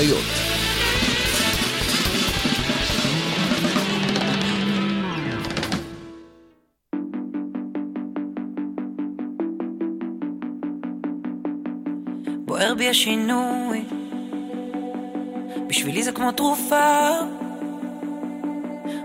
[0.00, 0.24] הקריות.
[12.44, 13.84] בוער בי השינוי,
[15.66, 17.10] בשבילי זה כמו תרופה.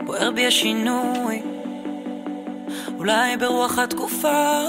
[0.05, 1.41] בוער בי השינוי,
[2.97, 4.63] אולי ברוח התקופה.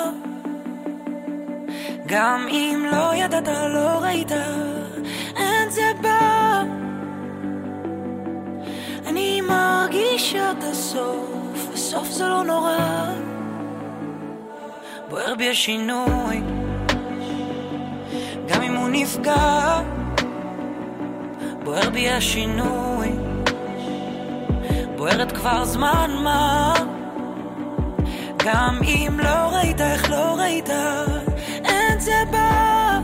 [2.07, 4.33] גם אם לא ידעת, לא ראית,
[10.27, 13.11] מרגישה את הסוף, וסוף זה לא נורא.
[15.09, 16.41] בוער בי השינוי,
[18.49, 19.81] גם אם הוא נפגע,
[21.65, 23.09] בוער בי השינוי,
[24.97, 26.75] בוערת כבר זמן מה.
[28.37, 30.71] גם אם לא ראית, איך לא ראית,
[31.65, 33.01] אין זה בא.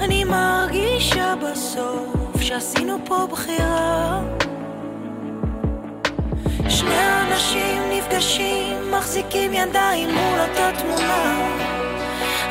[0.00, 4.35] אני מרגישה בסוף שעשינו פה בחירה.
[8.06, 11.48] נפגשים, מחזיקים ידיים מול אותה תמונה.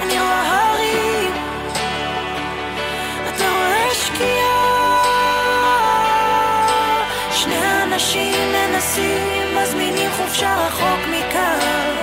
[0.01, 1.33] אני רואה הרים,
[3.29, 5.01] אתה רואה שקיעה.
[7.31, 11.95] שני אנשים מנסים, מזמינים חופשה רחוק מכאן.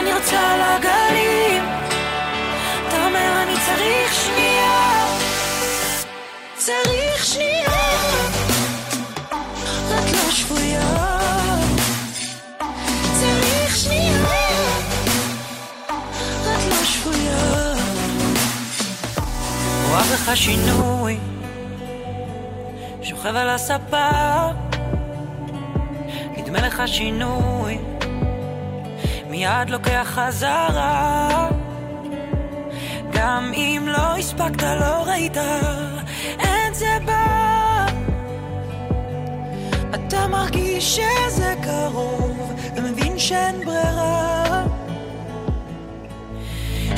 [0.00, 1.62] אני רוצה על הגלים,
[2.88, 5.06] אתה אומר אני צריך שנייה.
[6.56, 7.05] צריך
[19.96, 21.18] רואה בך שינוי,
[23.02, 24.08] שוכב על הספה,
[26.36, 27.78] נדמה לך שינוי,
[29.30, 31.48] מיד לוקח חזרה.
[33.12, 35.36] גם אם לא הספקת, לא ראית,
[36.38, 37.86] אין זה בא.
[39.94, 44.45] אתה מרגיש שזה קרוב, ומבין שאין ברירה.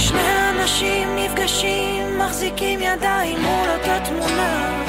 [0.09, 4.83] שני אנשים נפגשים, מחזיקים ידיים מול אותה תמונה.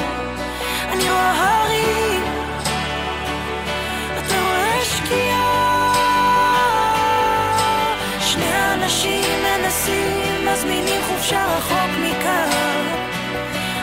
[0.92, 2.22] אני רואה הרים,
[4.18, 5.94] אתה רואה שקיעה.
[8.20, 12.86] שני אנשים מנסים, מזמינים חופשה רחוק מכאן.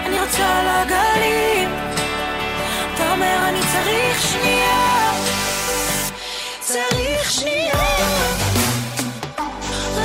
[0.06, 1.70] אני רוצה על הגלים,
[2.94, 5.12] אתה אומר אני צריך שנייה.
[6.59, 7.84] צריך שנייה.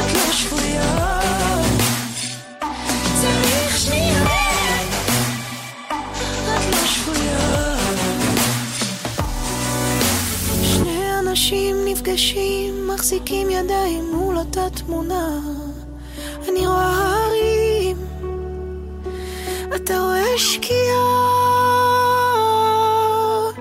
[0.01, 1.22] את לא שפויה.
[11.43, 15.39] אנשים נפגשים, מחזיקים ידיים מול אותה תמונה.
[16.49, 17.97] אני רואה הרים,
[19.77, 21.03] אתה רואה שקיעה.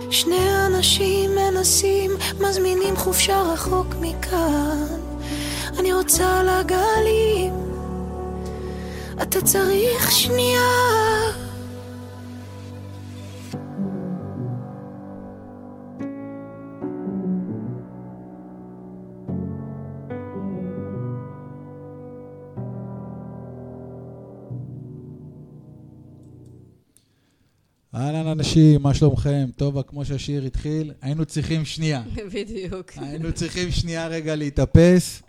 [0.09, 4.85] שני אנשים מנסים, מזמינים חופשה רחוק מכאן.
[5.79, 7.53] אני רוצה על הגלים,
[9.21, 11.40] אתה צריך שנייה.
[28.01, 29.49] אהלן אנשים, מה שלומכם?
[29.55, 32.01] טוב, כמו שהשיר התחיל, היינו צריכים שנייה.
[32.33, 32.91] בדיוק.
[32.97, 35.21] היינו צריכים שנייה רגע להתאפס.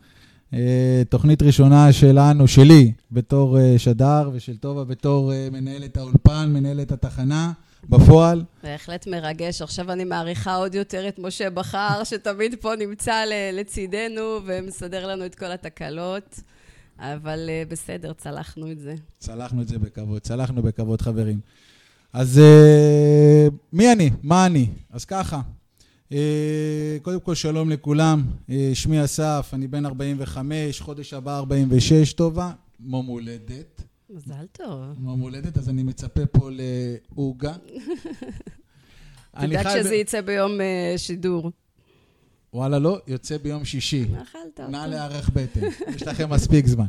[0.54, 6.92] אה, תוכנית ראשונה שלנו, שלי, בתור אה, שדר, ושל טובה בתור אה, מנהלת האולפן, מנהלת
[6.92, 7.52] התחנה,
[7.88, 8.44] בפועל.
[8.62, 9.62] בהחלט מרגש.
[9.62, 15.34] עכשיו אני מעריכה עוד יותר את משה בכר, שתמיד פה נמצא לצידנו ומסדר לנו את
[15.34, 16.40] כל התקלות.
[16.98, 18.94] אבל בסדר, צלחנו את זה.
[19.18, 21.40] צלחנו את זה בכבוד, צלחנו בכבוד, חברים.
[22.12, 24.10] אז אה, מי אני?
[24.22, 24.66] מה אני?
[24.90, 25.40] אז ככה,
[26.12, 32.52] אה, קודם כל שלום לכולם, אה, שמי אסף, אני בן 45, חודש הבא 46, טובה,
[32.80, 33.82] מום הולדת.
[34.10, 34.80] מזל טוב.
[34.98, 37.52] מום הולדת, אז אני מצפה פה לעוגה.
[39.37, 41.50] אני תדאג חי ב- שזה יצא ביום אה, שידור.
[42.54, 44.04] וואלה, לא, יוצא ביום שישי.
[44.22, 44.90] אכלת נא אותו.
[44.90, 45.60] להיערך בטן,
[45.96, 46.87] יש לכם מספיק זמן.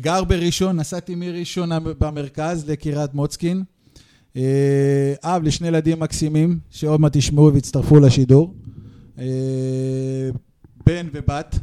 [0.00, 3.64] גר בראשון, נסעתי מראשון במרכז לקריית מוצקין.
[4.36, 8.54] אה, אב לשני ילדים מקסימים, שעוד מעט תשמעו ויצטרפו לשידור.
[9.18, 9.24] אה,
[10.86, 11.58] בן ובת.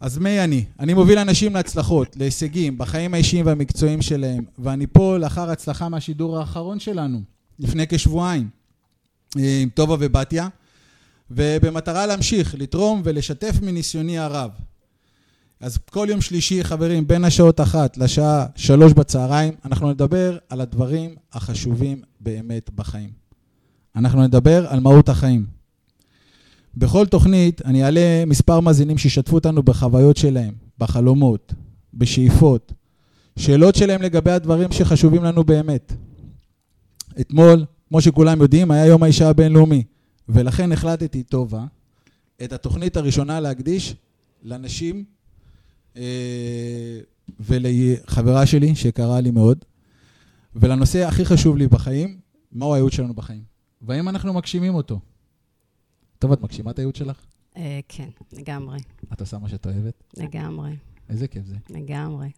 [0.00, 0.64] אז מי אני?
[0.80, 6.80] אני מוביל אנשים להצלחות, להישגים, בחיים האישיים והמקצועיים שלהם, ואני פה לאחר הצלחה מהשידור האחרון
[6.80, 7.20] שלנו,
[7.58, 8.48] לפני כשבועיים,
[9.38, 10.48] אה, עם טובה ובתיה.
[11.30, 14.50] ובמטרה להמשיך, לתרום ולשתף מניסיוני הרב.
[15.64, 21.14] אז כל יום שלישי, חברים, בין השעות אחת לשעה שלוש בצהריים, אנחנו נדבר על הדברים
[21.32, 23.10] החשובים באמת בחיים.
[23.96, 25.46] אנחנו נדבר על מהות החיים.
[26.76, 31.54] בכל תוכנית אני אעלה מספר מאזינים שישתפו אותנו בחוויות שלהם, בחלומות,
[31.94, 32.72] בשאיפות,
[33.38, 35.92] שאלות שלהם לגבי הדברים שחשובים לנו באמת.
[37.20, 39.82] אתמול, כמו שכולם יודעים, היה יום האישה הבינלאומי,
[40.28, 41.64] ולכן החלטתי, טובה,
[42.44, 43.94] את התוכנית הראשונה להקדיש
[44.42, 45.04] לנשים
[47.40, 49.64] ולחברה שלי, שקרה לי מאוד,
[50.56, 52.18] ולנושא הכי חשוב לי בחיים,
[52.52, 53.42] מהו הייעוד שלנו בחיים,
[53.82, 55.00] והאם אנחנו מגשימים אותו.
[56.18, 57.26] טוב, את מגשימה את הייעוד שלך?
[57.56, 58.78] אה, כן, לגמרי.
[59.12, 60.04] את עושה מה שאת אוהבת?
[60.16, 60.70] לגמרי.
[61.08, 61.56] איזה כיף זה.
[61.70, 62.28] לגמרי.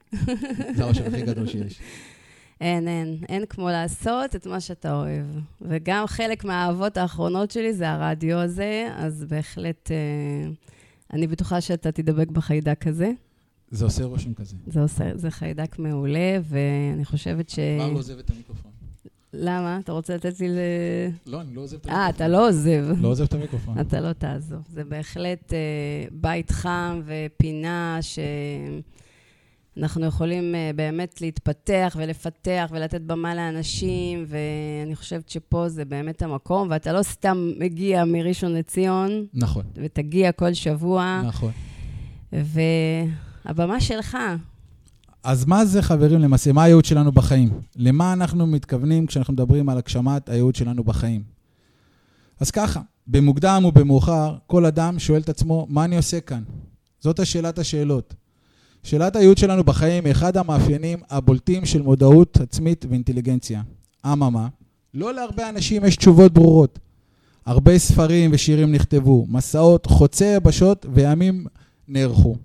[0.77, 1.81] זה האושר הכי גדול שיש.
[2.61, 3.19] אין, אין.
[3.29, 5.27] אין כמו לעשות את מה שאתה אוהב.
[5.61, 10.51] וגם חלק מהאהבות האחרונות שלי זה הרדיו הזה, אז בהחלט אה,
[11.13, 13.11] אני בטוחה שאתה תדבק בחיידק הזה.
[13.71, 14.57] זה עושה רושם כזה.
[14.67, 17.59] זה עושה, זה חיידק מעולה, ואני חושבת ש...
[17.79, 18.71] כבר לא עוזב את המיקרופון.
[19.33, 19.79] למה?
[19.79, 20.59] אתה רוצה לתת לי ל...
[21.27, 22.03] לא, אני לא עוזב את המיקרופון.
[22.03, 22.85] אה, אתה לא עוזב.
[23.01, 23.81] לא עוזב את המיקרופון.
[23.81, 24.63] אתה לא תעזוב.
[24.73, 25.59] זה בהחלט אה,
[26.13, 27.99] בית חם ופינה
[29.77, 36.69] שאנחנו יכולים אה, באמת להתפתח ולפתח ולתת במה לאנשים, ואני חושבת שפה זה באמת המקום,
[36.71, 41.53] ואתה לא סתם מגיע מראשון לציון, נכון, ותגיע כל שבוע, נכון.
[43.47, 44.17] והבמה שלך.
[45.25, 46.53] אז מה זה, חברים, למעשה?
[46.53, 47.51] מה הייעוד שלנו בחיים?
[47.77, 51.23] למה אנחנו מתכוונים כשאנחנו מדברים על הגשמת הייעוד שלנו בחיים?
[52.41, 56.43] אז ככה, במוקדם ובמאוחר, כל אדם שואל את עצמו, מה אני עושה כאן?
[57.01, 58.15] זאת השאלת השאלות.
[58.83, 63.63] שאלת הייעוד שלנו בחיים היא אחד המאפיינים הבולטים של מודעות עצמית ואינטליגנציה.
[64.07, 64.49] אממה,
[64.95, 66.79] לא להרבה אנשים יש תשובות ברורות.
[67.47, 71.47] הרבה ספרים ושירים נכתבו, מסעות חוצי יבשות וימים
[71.89, 72.37] נערכו.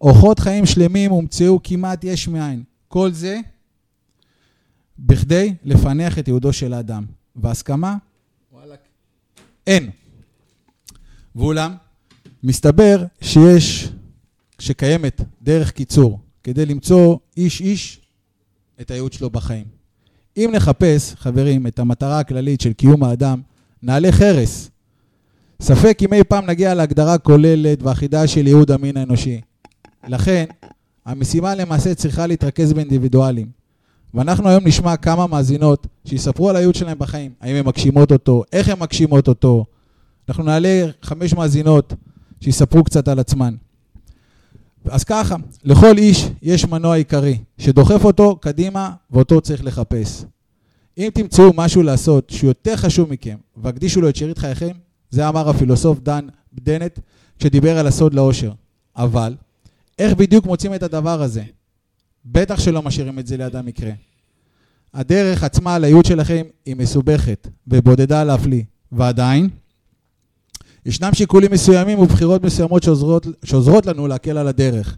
[0.00, 2.62] אורחות חיים שלמים הומצאו כמעט יש מאין.
[2.88, 3.40] כל זה
[4.98, 7.04] בכדי לפענח את ייעודו של האדם.
[7.36, 7.96] והסכמה?
[8.52, 8.78] וואלכ.
[9.66, 9.90] אין.
[11.36, 11.74] ואולם,
[12.42, 13.88] מסתבר שיש,
[14.58, 18.00] שקיימת דרך קיצור כדי למצוא איש-איש
[18.80, 19.64] את הייעוד שלו בחיים.
[20.36, 23.40] אם נחפש, חברים, את המטרה הכללית של קיום האדם,
[23.82, 24.70] נעלה חרס.
[25.62, 29.40] ספק אם אי פעם נגיע להגדרה כוללת ואחידה של ייעוד המין האנושי.
[30.08, 30.44] לכן,
[31.06, 33.58] המשימה למעשה צריכה להתרכז באינדיבידואלים.
[34.14, 38.68] ואנחנו היום נשמע כמה מאזינות שיספרו על הייעוד שלהם בחיים, האם הן מגשימות אותו, איך
[38.68, 39.64] הן מגשימות אותו.
[40.28, 41.94] אנחנו נעלה חמש מאזינות
[42.40, 43.54] שיספרו קצת על עצמן.
[44.90, 50.24] אז ככה, לכל איש יש מנוע עיקרי, שדוחף אותו קדימה ואותו צריך לחפש.
[50.98, 54.72] אם תמצאו משהו לעשות שהוא יותר חשוב מכם, והקדישו לו את שארית חייכם,
[55.10, 56.98] זה אמר הפילוסוף דן בדנט,
[57.38, 58.52] כשדיבר על הסוד לאושר.
[58.96, 59.34] אבל,
[59.98, 61.42] איך בדיוק מוצאים את הדבר הזה?
[62.24, 63.92] בטח שלא משאירים את זה ליד המקרה.
[64.94, 68.62] הדרך עצמה לייעוד שלכם היא מסובכת ובודדה להפליא,
[68.92, 69.48] ועדיין,
[70.86, 74.96] ישנם שיקולים מסוימים ובחירות מסוימות שעוזרות, שעוזרות לנו להקל על הדרך.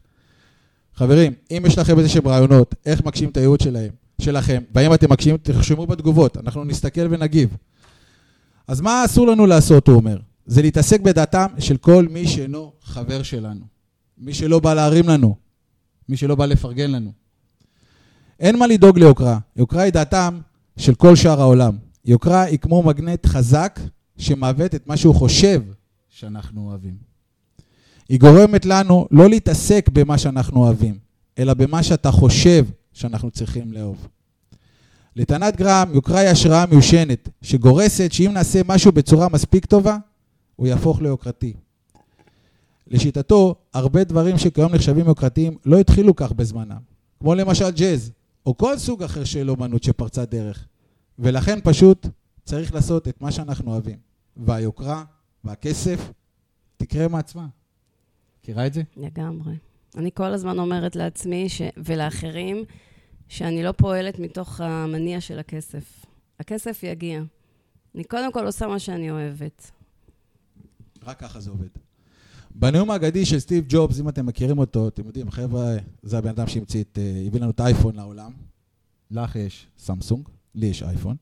[0.95, 5.13] חברים, אם יש לכם איזה שהם רעיונות, איך מגשים את הייעוד שלהם, שלכם, והאם אתם
[5.13, 7.57] מגשים, תרשמו בתגובות, אנחנו נסתכל ונגיב.
[8.69, 10.17] אז מה אסור לנו לעשות, הוא אומר?
[10.47, 13.80] זה להתעסק בדעתם של כל מי שאינו חבר שלנו.
[14.21, 15.37] מי שלא בא להרים לנו,
[16.09, 17.13] מי שלא בא לפרגן לנו.
[18.41, 19.39] אין מה לדאוג ליוקרה.
[19.57, 20.41] יוקרה היא דעתם
[20.77, 21.77] של כל שאר העולם.
[22.05, 23.81] יוקרה היא כמו מגנט חזק
[24.19, 25.63] שמעוות את מה שהוא חושב
[26.09, 26.95] שאנחנו אוהבים.
[28.09, 30.99] היא גורמת לנו לא להתעסק במה שאנחנו אוהבים,
[31.39, 34.09] אלא במה שאתה חושב שאנחנו צריכים לאהוב.
[35.17, 39.97] לטענת גרם, יוקרה היא השראה מיושנת, שגורסת שאם נעשה משהו בצורה מספיק טובה,
[40.57, 41.53] הוא יהפוך ליוקרתי.
[42.91, 46.81] לשיטתו, הרבה דברים שכיום נחשבים יוקרתיים לא התחילו כך בזמנם,
[47.21, 48.13] כמו למשל ג'אז,
[48.47, 50.67] או כל סוג אחר של אומנות שפרצה דרך.
[51.19, 52.07] ולכן פשוט
[52.45, 53.99] צריך לעשות את מה שאנחנו אוהבים.
[54.37, 55.05] והיוקרה
[55.45, 56.13] והכסף
[56.77, 57.47] תקרה מעצמה.
[58.41, 58.83] מכירה את זה?
[58.97, 59.55] לגמרי.
[59.97, 61.63] אני כל הזמן אומרת לעצמי ש...
[61.77, 62.65] ולאחרים,
[63.29, 66.07] שאני לא פועלת מתוך המניע של הכסף.
[66.41, 67.23] הכסף יגיע.
[67.95, 69.71] אני קודם כל עושה מה שאני אוהבת.
[71.03, 71.69] רק ככה זה עובד.
[72.55, 76.47] בנאום האגדי של סטיב ג'ובס, אם אתם מכירים אותו, אתם יודעים, חבר'ה, זה הבן אדם
[76.47, 78.33] שהמציא את, אה, הביא לנו את האייפון לעולם.
[79.11, 81.17] לך יש סמסונג, לי יש אייפון.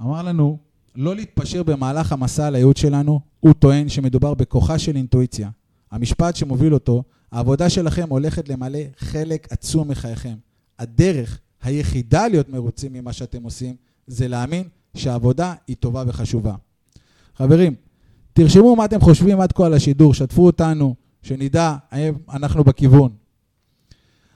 [0.00, 0.58] אמר לנו,
[0.96, 5.50] לא להתפשר במהלך המסע על הייעוד שלנו, הוא טוען שמדובר בכוחה של אינטואיציה.
[5.90, 7.02] המשפט שמוביל אותו,
[7.32, 10.34] העבודה שלכם הולכת למלא חלק עצום מחייכם.
[10.78, 13.76] הדרך היחידה להיות מרוצים ממה שאתם עושים,
[14.06, 16.54] זה להאמין שהעבודה היא טובה וחשובה.
[17.36, 17.74] חברים,
[18.38, 23.12] תרשמו מה אתם חושבים עד כה על השידור, שתפו אותנו, שנדע האם אנחנו בכיוון.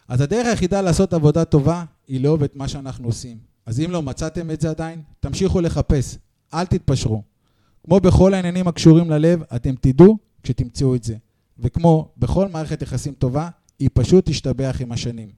[0.08, 3.38] אז הדרך היחידה לעשות עבודה טובה היא לאהוב את מה שאנחנו עושים.
[3.66, 6.18] אז אם לא מצאתם את זה עדיין, תמשיכו לחפש,
[6.54, 7.22] אל תתפשרו.
[7.84, 11.16] כמו בכל העניינים הקשורים ללב, אתם תדעו כשתמצאו את זה.
[11.58, 15.28] וכמו בכל מערכת יחסים טובה, היא פשוט תשתבח עם השנים.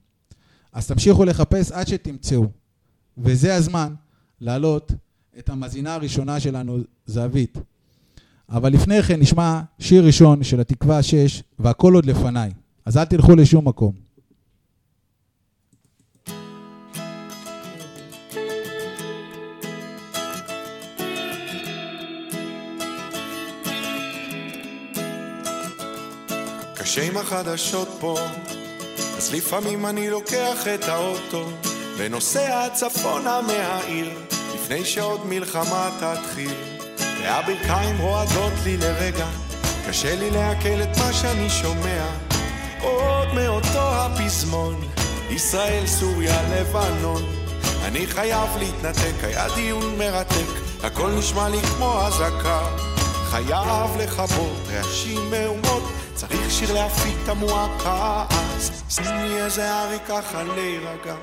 [0.73, 2.45] אז תמשיכו לחפש עד שתמצאו.
[3.17, 3.93] וזה הזמן
[4.41, 4.91] להעלות
[5.39, 7.57] את המאזינה הראשונה שלנו, זהבית.
[8.49, 12.51] אבל לפני כן נשמע שיר ראשון של התקווה 6, והכל עוד לפניי.
[12.85, 14.05] אז אל תלכו לשום מקום.
[26.75, 28.17] קשה עם החדשות פה,
[29.17, 31.49] אז לפעמים אני לוקח את האוטו
[31.97, 34.09] ונוסע צפונה מהעיר,
[34.55, 36.74] לפני שעוד מלחמה תתחיל.
[37.25, 39.25] והברכיים רועדות לי לרגע,
[39.87, 42.05] קשה לי לעכל את מה שאני שומע.
[42.81, 44.81] עוד מאותו הפזמון,
[45.29, 47.23] ישראל, סוריה, לבנון.
[47.85, 50.49] אני חייב להתנתק, היה דיון מרתק,
[50.83, 52.61] הכל נשמע לי כמו אזעקה.
[53.29, 58.25] חייב לכבות רעשים מהומות, צריך שיר להפיק את המועקה.
[58.29, 61.15] אז שים לי איזה ארי ככה להירגע,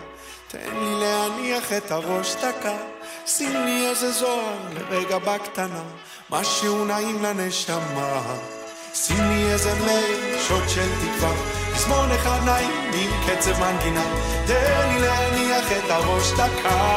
[0.49, 2.92] תן לי להניח את הראש דקה.
[3.27, 5.83] שים לי איזה זוהר לרגע בקטנה,
[6.31, 8.37] משהו נעים לנשמה.
[8.95, 11.33] שים לי איזה מייל, שוט של תקווה,
[11.75, 14.05] פזמון אחד נעים עם קצב מנגינה,
[14.47, 16.93] תן לי להניח את הראש דקה.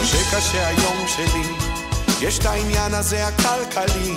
[0.00, 1.70] קשה קשה היום שלי,
[2.20, 4.14] יש את העניין הזה הכלכלי,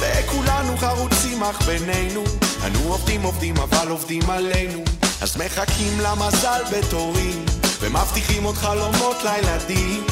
[0.00, 2.24] וכולנו חרוצים אך בינינו,
[2.66, 4.84] אנו עובדים עובדים אבל עובדים עלינו,
[5.20, 7.44] אז מחכים למזל בתורים.
[7.82, 10.06] ומבטיחים עוד חלומות לילדים.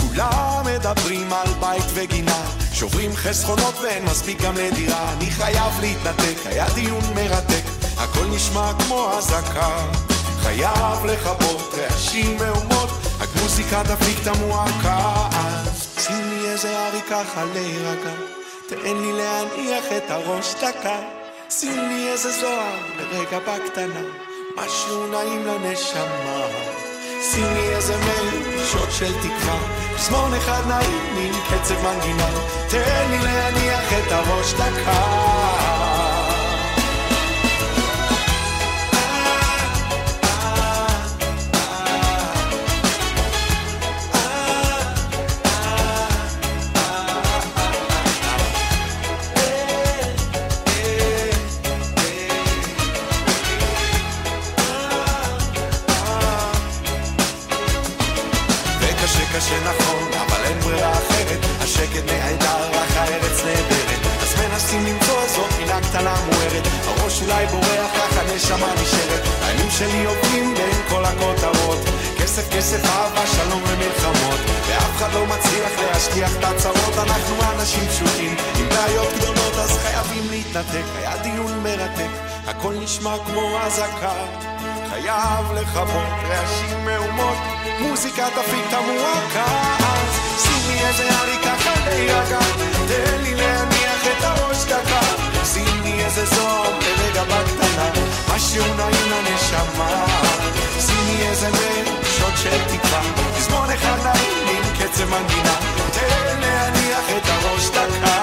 [0.00, 5.12] כולם מדברים על בית וגינה שוברים חסכונות ואין מספיק גם לדירה.
[5.12, 7.64] אני חייב להתנתק, היה דיון מרתק
[7.96, 9.90] הכל נשמע כמו אזעקה.
[10.42, 12.90] חייב לכבות רעשים מהומות
[13.20, 18.14] רק מוזיקה תפיק את המועקה אז שים לי איזה ארי ככה להירגע
[18.68, 20.98] תן לי להניח את הראש דקה.
[21.50, 24.00] שים לי איזה זוהר לרגע בקטנה
[24.56, 26.73] משהו נעים לנשמה
[27.22, 29.58] שים לי איזה מייל, שוט של תקווה,
[29.96, 32.28] פזמון אחד נעים עם קצב מנגינה,
[32.68, 36.13] תן לי להניח את הראש דקה.
[61.94, 64.00] השקט נהדר, רק הארץ נהדרת.
[64.22, 69.22] אז מנסים למצוא זאת מילה קטנה מוארת, הראש אולי בורח, רק הנשמה נשארת.
[69.42, 71.78] הימים שלי עובדים בין כל הכותרות,
[72.18, 78.36] כסף כסף אהבה שלום ומלחמות, ואף אחד לא מצליח להשכיח את הצרות, אנחנו אנשים פשוטים,
[78.58, 82.10] עם בעיות גדולות אז חייבים להתנתק, היה דיון מרתק,
[82.46, 84.14] הכל נשמע כמו אזעקה.
[84.90, 87.38] חייב לכבות רעשים מהומות,
[87.80, 89.44] מוזיקה תפיק את המועקה.
[89.78, 92.38] אז שים לי איזה ארי ככה להירגע,
[92.88, 95.00] תן לי להניח את הראש דקה.
[95.44, 97.90] שים איזה זוהר לרגע בקטנה,
[98.34, 100.06] משהו נעים לנשמה.
[100.86, 101.48] שים איזה
[102.18, 103.00] שוט של תקווה,
[103.36, 105.54] פזמון אחד נעים עם קצב מנגינה,
[105.92, 108.13] תן להניח את הראש דקה.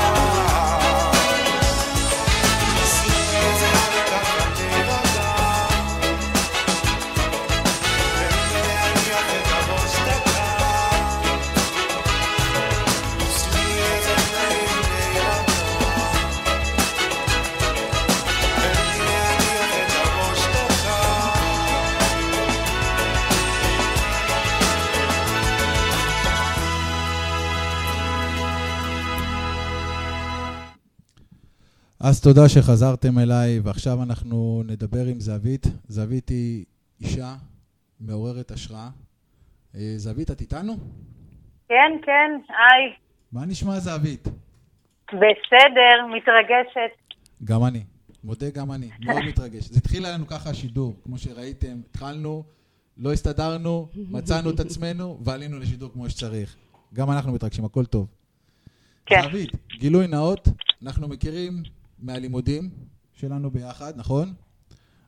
[32.03, 35.65] אז תודה שחזרתם אליי, ועכשיו אנחנו נדבר עם זהבית.
[35.87, 36.65] זהבית היא
[37.01, 37.35] אישה
[37.99, 38.89] מעוררת השראה.
[39.75, 40.73] אה, זהבית, את איתנו?
[41.69, 42.93] כן, כן, היי.
[43.31, 44.27] מה נשמע זהבית?
[45.07, 47.13] בסדר, מתרגשת.
[47.43, 47.83] גם אני.
[48.23, 48.89] מודה גם אני.
[49.05, 49.63] מאוד מתרגש.
[49.63, 51.81] זה התחיל לנו ככה השידור, כמו שראיתם.
[51.89, 52.43] התחלנו,
[52.97, 56.55] לא הסתדרנו, מצאנו את עצמנו, ועלינו לשידור כמו שצריך.
[56.93, 58.07] גם אנחנו מתרגשים, הכל טוב.
[59.05, 59.21] כן.
[59.21, 60.47] זהבית, גילוי נאות,
[60.83, 61.63] אנחנו מכירים
[62.01, 62.69] מהלימודים
[63.13, 64.33] שלנו ביחד, נכון?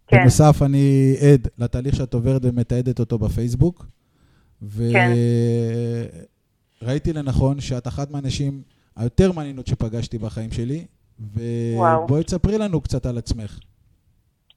[0.07, 0.17] כן.
[0.17, 3.85] בנוסף, אני עד לתהליך שאת עוברת ומתעדת אותו בפייסבוק.
[4.93, 5.11] כן.
[6.81, 8.61] וראיתי לנכון שאת אחת מהנשים
[8.95, 10.85] היותר מעניינות שפגשתי בחיים שלי.
[11.19, 13.59] ובואי תספרי לנו קצת על עצמך.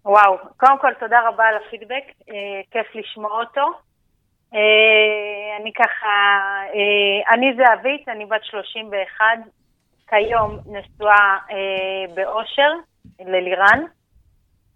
[0.05, 3.67] וואו, קודם כל תודה רבה על הפידבק, אה, כיף לשמוע אותו.
[4.55, 6.15] אה, אני ככה,
[6.75, 9.25] אה, אני זהבית, אני בת 31,
[10.09, 12.71] כיום נשואה אה, באושר
[13.21, 13.85] ללירן,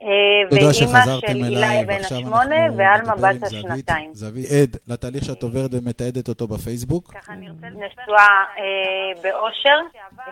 [0.03, 0.09] אה,
[0.51, 3.43] תודה שחזרתם אליי, בן ועכשיו אנחנו ועלמה בת.
[3.43, 4.15] השנתיים.
[4.15, 7.15] זהבית עד לתהליך שאת עוברת ומתעדת אותו בפייסבוק.
[7.15, 9.79] ככה אני רוצה נשואה אה, באושר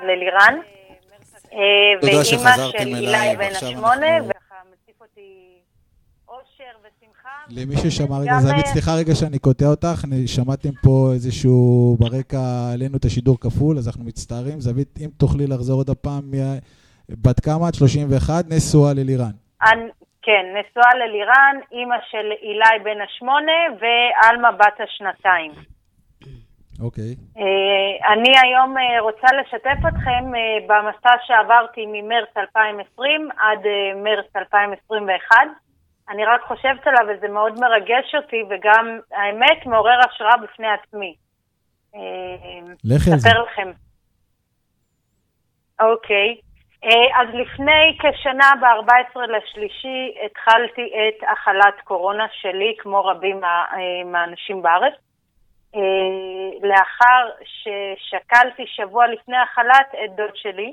[0.03, 0.55] ללירן,
[1.53, 1.59] אה,
[2.03, 5.59] ואימא של אילי בן השמונה, וככה מציף אותי
[6.29, 6.89] אושר.
[7.51, 12.41] למי ששמע רגע, זהבית, אה, סליחה רגע שאני קוטע אותך, אני- שמעתם פה איזשהו ברקע
[12.75, 14.61] עלינו את השידור כפול, אז אנחנו מצטערים.
[14.61, 16.23] זהבית, אם תוכלי לחזור עוד הפעם,
[17.11, 17.75] בת כמה את?
[17.75, 19.31] 31, נשואה ללירן.
[20.23, 25.53] כן, נשואה ללירן, אימא של אילי בן השמונה ועלמה בת השנתיים.
[26.83, 27.15] אוקיי.
[27.39, 30.25] אה, אני היום אה, רוצה לשתף אתכם
[30.69, 33.63] במסע שעברתי ממרץ 2020 עד
[34.05, 35.37] מרץ 2021.
[36.11, 41.15] אני רק חושבת עליו וזה מאוד מרגש אותי וגם, האמת, מעורר השראה בפני עצמי.
[41.95, 42.01] אה,
[42.85, 43.29] לכי על זה.
[43.29, 43.71] אספר לכם.
[45.81, 46.37] אוקיי.
[46.85, 54.63] אה, אז לפני כשנה, ב-14 לשלישי, התחלתי את החלת קורונה שלי, כמו רבים אה, מהאנשים
[54.63, 54.95] בארץ.
[56.63, 60.73] לאחר ששקלתי שבוע לפני החלת את דוד שלי,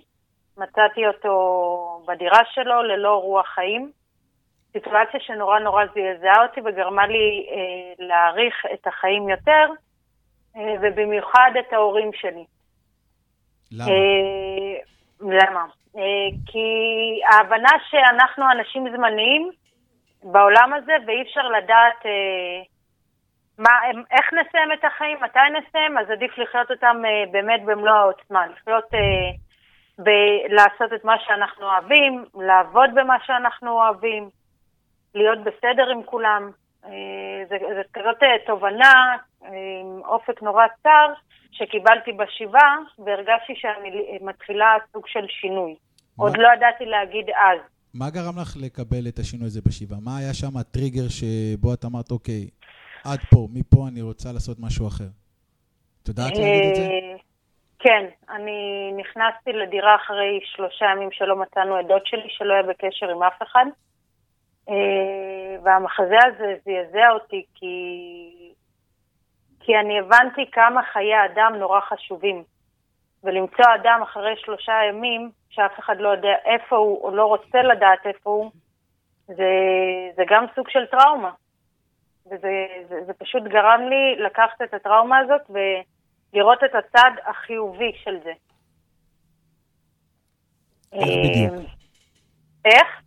[0.58, 3.92] מצאתי אותו בדירה שלו ללא רוח חיים.
[4.76, 9.66] סיטואציה שנורא נורא זעזעה אותי וגרמה לי אה, להעריך את החיים יותר,
[10.58, 12.46] אה, ובמיוחד את ההורים שלי.
[13.72, 13.92] למה?
[13.92, 14.80] אה,
[15.22, 15.66] למה?
[15.98, 16.68] אה, כי
[17.32, 19.50] ההבנה שאנחנו אנשים זמניים
[20.24, 22.62] בעולם הזה, ואי אפשר לדעת אה,
[23.58, 23.70] מה,
[24.12, 28.48] איך נסיים את החיים, מתי נסיים, אז עדיף לחיות אותם אה, באמת במלוא העוצמה.
[28.48, 29.32] לחיות, אה,
[30.00, 34.30] ב- לעשות את מה שאנחנו אוהבים, לעבוד במה שאנחנו אוהבים,
[35.16, 36.52] להיות בסדר עם כולם.
[36.86, 38.94] אה, זה, זה כזאת אה, תובנה
[39.44, 39.50] אה,
[39.82, 41.14] עם אופק נורא צר
[41.52, 45.76] שקיבלתי בשבעה, והרגשתי שאני מתחילה סוג של שינוי.
[46.18, 47.60] עוד לא ידעתי להגיד אז.
[47.94, 50.00] מה גרם לך לקבל את השינוי הזה בשבעה?
[50.02, 52.50] מה היה שם הטריגר שבו את אמרת, אוקיי,
[53.06, 55.10] עד פה, מפה אני רוצה לעשות משהו אחר?
[56.04, 56.88] את יודעת להגיד את זה?
[57.80, 63.10] כן, אני נכנסתי לדירה אחרי שלושה ימים שלא מצאנו את דוד שלי, שלא היה בקשר
[63.10, 63.66] עם אף אחד.
[64.70, 67.76] אה, והמחזה הזה זעזע אותי כי...
[69.60, 72.44] כי אני הבנתי כמה חיי אדם נורא חשובים.
[73.24, 78.06] ולמצוא אדם אחרי שלושה ימים, שאף אחד לא יודע איפה הוא, או לא רוצה לדעת
[78.06, 78.52] איפה הוא,
[79.28, 79.52] זה,
[80.16, 81.32] זה גם סוג של טראומה.
[82.26, 88.20] וזה זה, זה פשוט גרם לי לקחת את הטראומה הזאת ולראות את הצד החיובי של
[88.24, 88.34] זה.
[90.94, 91.54] איך בדיוק?
[91.54, 93.05] אה, איך?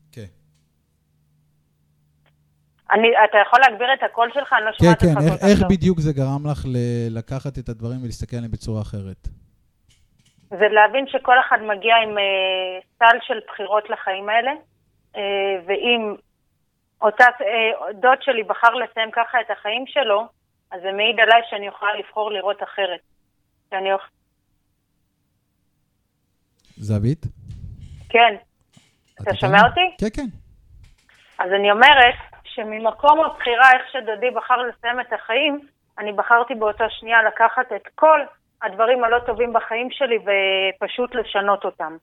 [2.89, 2.99] כן.
[2.99, 4.53] אני, אתה יכול להגביר את הקול שלך?
[4.53, 5.69] אני לא כן, שומעת כן, אותך איך, כל כך איך טוב.
[5.73, 9.29] בדיוק זה גרם לך ל- לקחת את הדברים ולהסתכל עליהם בצורה אחרת?
[10.51, 14.51] זה להבין שכל אחד מגיע עם אה, סל של בחירות לחיים האלה,
[15.17, 15.23] אה,
[15.67, 16.15] ואם
[17.03, 20.27] אותה, אה, דוד שלי בחר לסיים ככה את החיים שלו,
[20.71, 23.01] אז זה מעיד עליי שאני יכולה לבחור לראות אחרת.
[23.71, 24.03] שאני אוכ...
[26.77, 27.27] זהבית?
[28.09, 28.35] כן,
[29.15, 29.37] את אתה?
[29.37, 29.81] שומע אותי?
[29.99, 30.29] כן, כן.
[31.39, 32.15] אז אני אומרת
[32.59, 35.61] שממקום הבחירה, איך שדודי בחר לסיים את החיים,
[35.99, 38.21] אני בחרתי באותה שנייה לקחת את כל
[38.63, 41.97] הדברים הלא טובים בחיים שלי ופשוט לשנות אותם.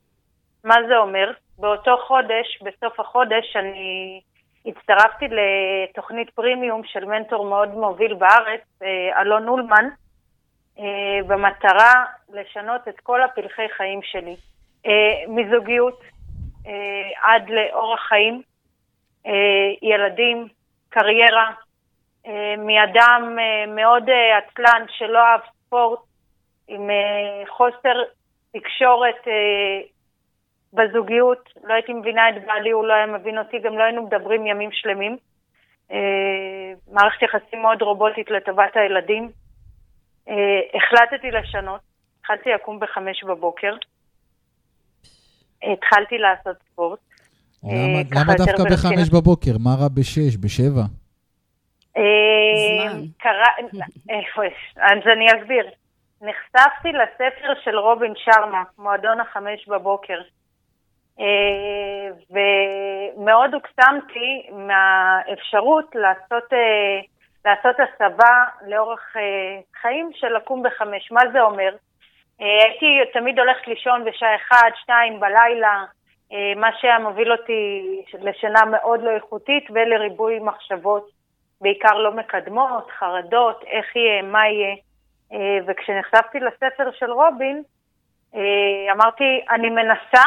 [0.63, 1.31] מה זה אומר?
[1.57, 4.21] באותו חודש, בסוף החודש, אני
[4.65, 9.89] הצטרפתי לתוכנית פרימיום של מנטור מאוד מוביל בארץ, אה, אלון אולמן,
[10.79, 10.83] אה,
[11.27, 14.35] במטרה לשנות את כל הפלחי חיים שלי.
[14.85, 14.91] אה,
[15.27, 16.01] מזוגיות
[17.21, 18.41] עד לאורח חיים,
[19.81, 20.47] ילדים,
[20.89, 21.51] קריירה,
[22.27, 25.99] אה, מאדם אה, מאוד אה, עצלן שלא אהב ספורט,
[26.67, 28.03] עם אה, חוסר
[28.53, 29.81] תקשורת אה,
[30.73, 34.47] בזוגיות, לא הייתי מבינה את בעלי, הוא לא היה מבין אותי, גם לא היינו מדברים
[34.47, 35.17] ימים שלמים.
[35.91, 39.31] אה, מערכת יחסים מאוד רובוטית לטובת הילדים.
[40.29, 41.81] אה, החלטתי לשנות,
[42.19, 43.75] התחלתי לקום בחמש בבוקר,
[45.63, 46.99] התחלתי לעשות ספורט.
[47.65, 48.63] למה, אה, למה דווקא.
[48.63, 49.51] בחמש בבוקר?
[49.59, 50.85] מה רע בשש, בשבע?
[51.97, 52.03] אה,
[52.87, 53.01] זמן.
[53.17, 53.67] קרא...
[54.09, 54.75] איפה יש?
[54.77, 55.65] אז אני אסביר.
[56.21, 60.21] נחשפתי לספר של רובין שרמה, מועדון החמש בבוקר.
[61.19, 66.53] אה, ומאוד הוקסמתי מהאפשרות לעשות,
[67.45, 69.15] לעשות הסבה לאורך
[69.81, 71.11] חיים של לקום בחמש.
[71.11, 71.75] מה זה אומר?
[72.39, 75.83] הייתי תמיד הולכת לישון בשעה 1, 2 בלילה,
[76.31, 77.81] מה שהיה מוביל אותי
[78.13, 81.09] לשינה מאוד לא איכותית ולריבוי מחשבות,
[81.61, 84.75] בעיקר לא מקדמות, חרדות, איך יהיה, מה יהיה.
[85.67, 87.63] וכשנחשפתי לספר של רובין,
[88.91, 90.23] אמרתי, אני מנסה,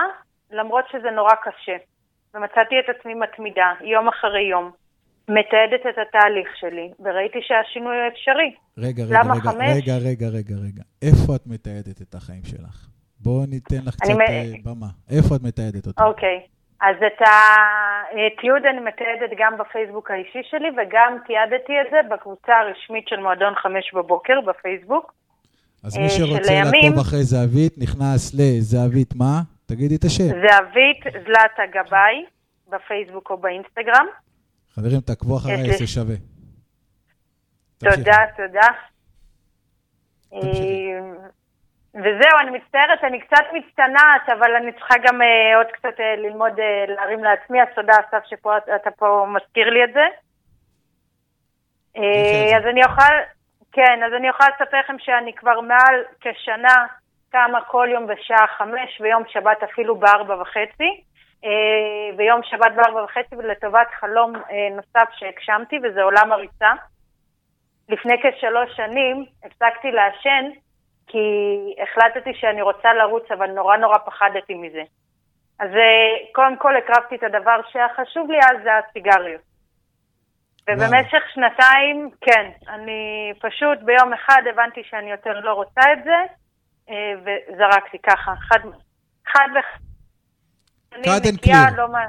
[0.50, 1.76] למרות שזה נורא קשה.
[2.34, 4.70] ומצאתי את עצמי מתמידה, יום אחרי יום,
[5.28, 8.54] מתעדת את התהליך שלי, וראיתי שהשינוי הוא אפשרי.
[8.78, 9.70] רגע, רגע, רגע, חמש?
[9.76, 10.82] רגע, רגע, רגע, רגע.
[11.02, 12.87] איפה את מתעדת את החיים שלך?
[13.28, 14.86] בואו ניתן לך קצת מ- אה, במה.
[15.16, 16.04] איפה את מתעדת אותה?
[16.04, 16.38] אוקיי.
[16.80, 23.08] אז את התיעוד אני מתעדת גם בפייסבוק האישי שלי, וגם תיעדתי את זה בקבוצה הרשמית
[23.08, 25.12] של מועדון חמש בבוקר בפייסבוק.
[25.84, 29.40] אז אה, מי שרוצה שלימים- לעקוב אחרי זהבית, נכנס לזהבית מה?
[29.66, 30.24] תגידי את השם.
[30.24, 32.24] זהבית זלטה גבאי,
[32.68, 34.06] בפייסבוק או באינסטגרם.
[34.74, 36.14] חברים, תעקבו אחריי, זה שווה.
[37.78, 38.68] תודה, תודה.
[41.94, 46.60] וזהו, אני מצטערת, אני קצת מצטנעת, אבל אני צריכה גם אה, עוד קצת אה, ללמוד
[46.60, 50.06] אה, להרים לעצמי, אז תודה אסף שפה אתה פה מזכיר לי את זה.
[51.96, 53.14] אה, אז אני אוכל,
[53.72, 56.86] כן, אז אני יכולה לספר לכם שאני כבר מעל כשנה
[57.30, 61.02] קמה כל יום בשעה חמש, ויום שבת אפילו בארבע וחצי.
[61.44, 66.72] אה, ויום שבת בארבע וחצי לטובת חלום אה, נוסף שהגשמתי, וזה עולם הריצה.
[67.88, 70.44] לפני כשלוש שנים הפסקתי לעשן,
[71.08, 71.18] כי
[71.82, 74.82] החלטתי שאני רוצה לרוץ, אבל נורא נורא פחדתי מזה.
[75.58, 79.40] אז אה, קודם כל הקרבתי את הדבר שהיה חשוב לי אז, זה הסיגריות.
[80.70, 86.20] ובמשך שנתיים, כן, אני פשוט ביום אחד הבנתי שאני יותר לא רוצה את זה,
[86.90, 88.58] אה, וזרקתי ככה, חד,
[89.26, 89.84] חד וחד.
[91.72, 91.76] clear.
[91.76, 92.04] לא מה...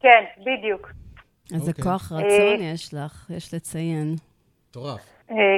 [0.00, 0.90] כן, בדיוק.
[1.54, 1.84] איזה אוקיי.
[1.84, 4.14] כוח אה, רצון יש לך, יש לציין.
[4.70, 5.00] מטורף.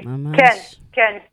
[0.05, 0.37] ממש.
[0.37, 0.57] כן,
[0.93, 1.32] כן.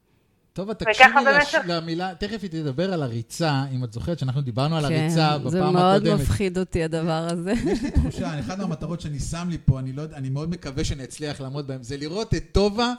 [0.60, 4.19] טוב, את וככה תקשיבי לש- במשך- למילה, תכף היא תדבר על הריצה, אם את זוכרת
[4.19, 6.19] שאנחנו דיברנו על כן, הריצה זה בפעם מאוד הקודמת.
[6.22, 7.52] מפחיד אותי הדבר הזה.
[7.52, 11.04] יש לי תחושה, אחת מהמטרות שאני שם לי פה, אני, לא, אני מאוד מקווה שאני
[11.04, 12.93] אצליח לעמוד בהן, זה לראות את טובה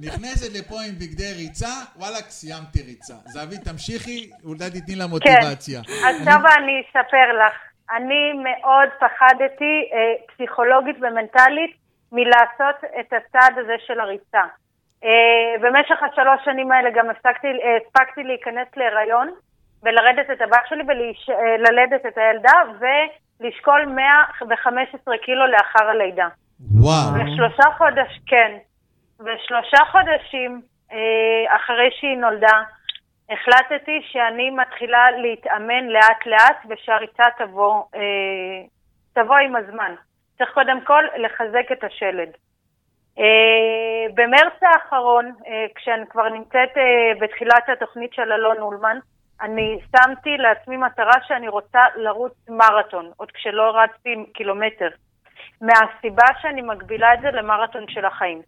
[0.00, 3.14] נכנסת לפה עם בגדי ריצה, וואלכ, סיימתי ריצה.
[3.26, 5.80] זהבית, תמשיכי, אולי תתני לה מוטיבציה.
[5.80, 7.54] אז טובה, אני אספר לך.
[7.96, 9.98] אני מאוד פחדתי אה,
[10.34, 11.72] פסיכולוגית ומנטלית
[12.12, 14.42] מלעשות את הצעד הזה של הריצה.
[15.04, 19.30] אה, במשך השלוש שנים האלה גם הפסקתי, אה, הספקתי להיכנס להיריון
[19.82, 22.58] ולרדת את הבת שלי וללדת את הילדה
[23.40, 26.28] ולשקול 115 קילו לאחר הלידה.
[26.60, 27.14] וואו.
[27.14, 28.56] ושלושה חודש, כן.
[29.20, 30.60] ושלושה חודשים
[30.92, 32.62] אה, אחרי שהיא נולדה,
[33.30, 38.62] החלטתי שאני מתחילה להתאמן לאט לאט ושהריצה תבוא, אה,
[39.12, 39.94] תבוא עם הזמן.
[40.38, 42.28] צריך קודם כל לחזק את השלד.
[43.20, 48.98] אה, במרץ האחרון, אה, כשאני כבר נמצאת אה, בתחילת התוכנית של אלון אולמן,
[49.42, 54.88] אני שמתי לעצמי מטרה שאני רוצה לרוץ מרתון, עוד כשלא רצתי קילומטר.
[55.60, 58.42] מהסיבה שאני מגבילה את זה למרתון של החיים.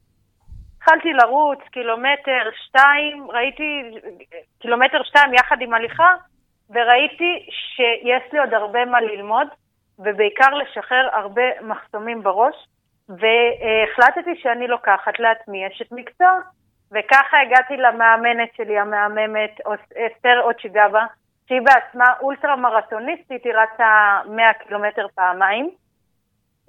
[0.76, 3.90] התחלתי לרוץ קילומטר שתיים, ראיתי
[4.58, 6.12] קילומטר שתיים יחד עם הליכה,
[6.70, 9.48] וראיתי שיש לי עוד הרבה מה ללמוד,
[9.98, 12.54] ובעיקר לשחרר הרבה מחסומים בראש,
[13.08, 16.32] והחלטתי שאני לוקחת לעצמי אשת מקצוע,
[16.92, 19.60] וככה הגעתי למאמנת שלי, המהממת,
[20.06, 21.06] אסתר אוצ'יגבה,
[21.48, 25.70] שהיא בעצמה אולטרה מרתוניסטית, היא רצה 100 קילומטר פעמיים.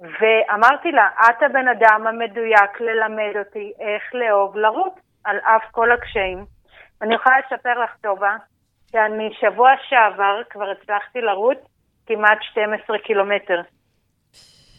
[0.00, 4.94] ואמרתי לה, את הבן אדם המדויק ללמד אותי איך לאהוב לרוץ
[5.24, 6.44] על אף כל הקשיים.
[7.02, 8.36] אני יכולה לספר לך, טובה,
[8.92, 11.58] שאני שבוע שעבר כבר הצלחתי לרוץ
[12.06, 13.60] כמעט 12 קילומטר.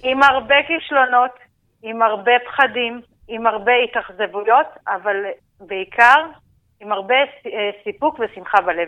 [0.03, 1.31] עם הרבה כישלונות,
[1.87, 5.15] עם הרבה פחדים, עם הרבה התאכזבויות, אבל
[5.59, 6.19] בעיקר
[6.79, 7.51] עם הרבה אה,
[7.83, 8.87] סיפוק ושמחה בלב.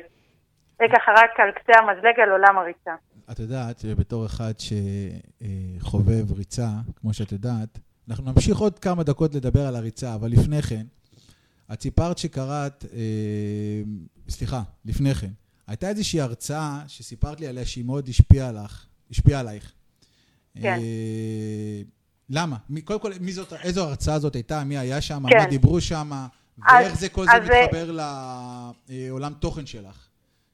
[0.80, 2.92] זה ככה רק על קצה המזלג על עולם הריצה.
[3.32, 7.80] את יודעת שבתור אחד שחובב ריצה, כמו שאת יודעת,
[8.10, 10.86] אנחנו נמשיך עוד כמה דקות לדבר על הריצה, אבל לפני כן,
[11.74, 13.82] את סיפרת שקראת, אה,
[14.30, 15.32] סליחה, לפני כן,
[15.68, 19.74] הייתה איזושהי הרצאה שסיפרת לי עליה שהיא מאוד השפיעה עליך, השפיעה עלייך.
[20.62, 20.80] כן.
[20.82, 21.82] אה,
[22.30, 22.56] למה?
[22.84, 24.64] קודם כל, מי זאת, איזו הרצאה זאת הייתה?
[24.66, 25.30] מי היה שם?
[25.30, 25.38] כן.
[25.38, 26.10] מה דיברו שם?
[26.14, 27.92] אז- ואיך זה כל זה אז, אה, מתחבר
[28.90, 30.08] לעולם תוכן שלך?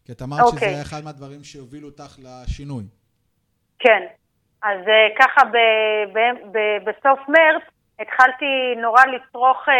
[0.05, 0.67] כי את אמרת שזה אוקיי.
[0.67, 2.83] היה אחד מהדברים שהובילו אותך לשינוי.
[3.79, 4.03] כן.
[4.61, 7.63] אז אה, ככה ב- ב- ב- בסוף מרץ
[7.99, 8.45] התחלתי
[8.81, 9.73] נורא לצרוך אה,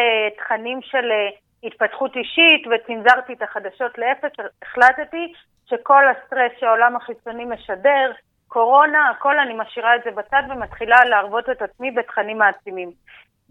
[0.46, 1.30] תכנים של אה,
[1.68, 4.36] התפתחות אישית וצנזרתי את החדשות לאפס.
[4.64, 5.34] החלטתי
[5.66, 8.12] שכל הסטרס שהעולם החיצוני משדר,
[8.54, 12.92] קורונה, הכל אני משאירה את זה בצד ומתחילה להרבות את עצמי בתכנים מעצימים.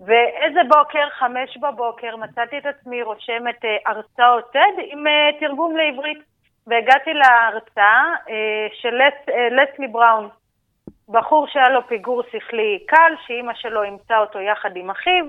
[0.07, 6.19] ואיזה בוקר, חמש בבוקר, מצאתי את עצמי רושמת אה, הרצאות TED עם אה, תרגום לעברית.
[6.67, 10.29] והגעתי להרצאה אה, של לס, לסלי בראון,
[11.09, 15.25] בחור שהיה לו פיגור שכלי קל, שאימא שלו אימצה אותו יחד עם אחיו,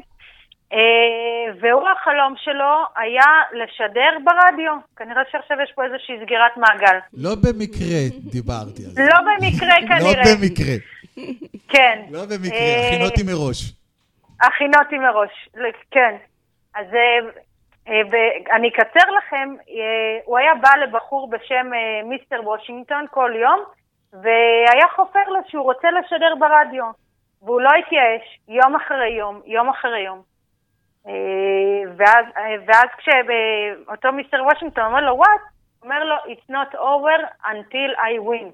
[1.60, 4.74] והוא החלום שלו היה לשדר ברדיו.
[4.96, 6.98] כנראה שעכשיו יש פה איזושהי סגירת מעגל.
[7.14, 8.00] לא במקרה
[8.32, 9.02] דיברתי על זה.
[9.02, 10.24] לא במקרה לא כנראה.
[10.42, 10.76] במקרה.
[11.70, 12.02] כן.
[12.12, 13.74] לא במקרה, אה, הכינותי מראש.
[14.42, 15.50] הכינותי מראש,
[15.92, 16.16] כן.
[16.76, 17.30] אז אה,
[17.88, 23.60] אה, אני אקצר לכם, אה, הוא היה בא לבחור בשם אה, מיסטר וושינגטון כל יום,
[24.14, 26.86] והיה חופר לו שהוא רוצה לשדר ברדיו.
[27.42, 30.33] והוא לא התייאש, יום אחרי יום, יום אחרי יום.
[31.98, 32.26] ואז,
[32.68, 35.54] ואז כשאותו מיסטר וושינגטון אומר לו, what?
[35.84, 38.52] אומר לו, it's not over until I win.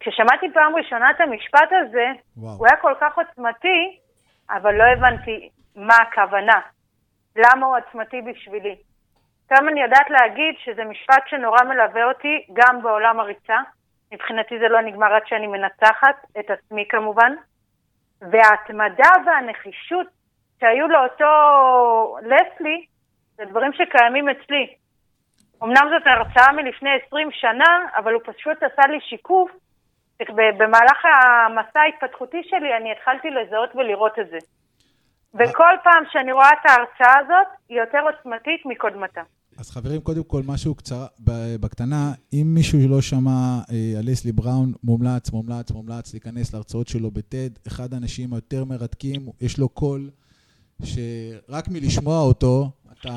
[0.00, 2.52] כששמעתי פעם ראשונה את המשפט הזה, וואו.
[2.58, 3.98] הוא היה כל כך עוצמתי,
[4.50, 6.60] אבל לא הבנתי מה הכוונה.
[7.36, 8.76] למה הוא עוצמתי בשבילי.
[9.52, 13.58] גם אני יודעת להגיד שזה משפט שנורא מלווה אותי גם בעולם הריצה.
[14.12, 17.34] מבחינתי זה לא נגמר עד שאני מנצחת, את עצמי כמובן.
[18.20, 20.06] וההתמדה והנחישות
[20.60, 21.32] שהיו לאותו
[22.22, 22.86] לסלי,
[23.36, 24.66] זה דברים שקיימים אצלי.
[25.62, 29.50] אמנם זאת הרצאה מלפני 20 שנה, אבל הוא פשוט עשה לי שיקוף.
[30.58, 34.38] במהלך המסע ההתפתחותי שלי אני התחלתי לזהות ולראות את זה.
[35.34, 39.20] וכל פעם שאני רואה את ההרצאה הזאת, היא יותר עוצמתית מקודמתה.
[39.58, 41.06] אז חברים, קודם כל משהו קצר,
[41.60, 47.10] בקטנה, אם מישהו לא שמע אה, על לסלי בראון, מומלץ, מומלץ, מומלץ להיכנס להרצאות שלו
[47.10, 50.10] בטד, אחד האנשים היותר מרתקים, יש לו קול
[50.84, 53.10] שרק מלשמוע אותו, אתה...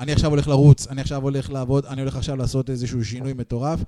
[0.00, 3.80] אני עכשיו הולך לרוץ, אני עכשיו הולך לעבוד, אני הולך עכשיו לעשות איזשהו שינוי מטורף,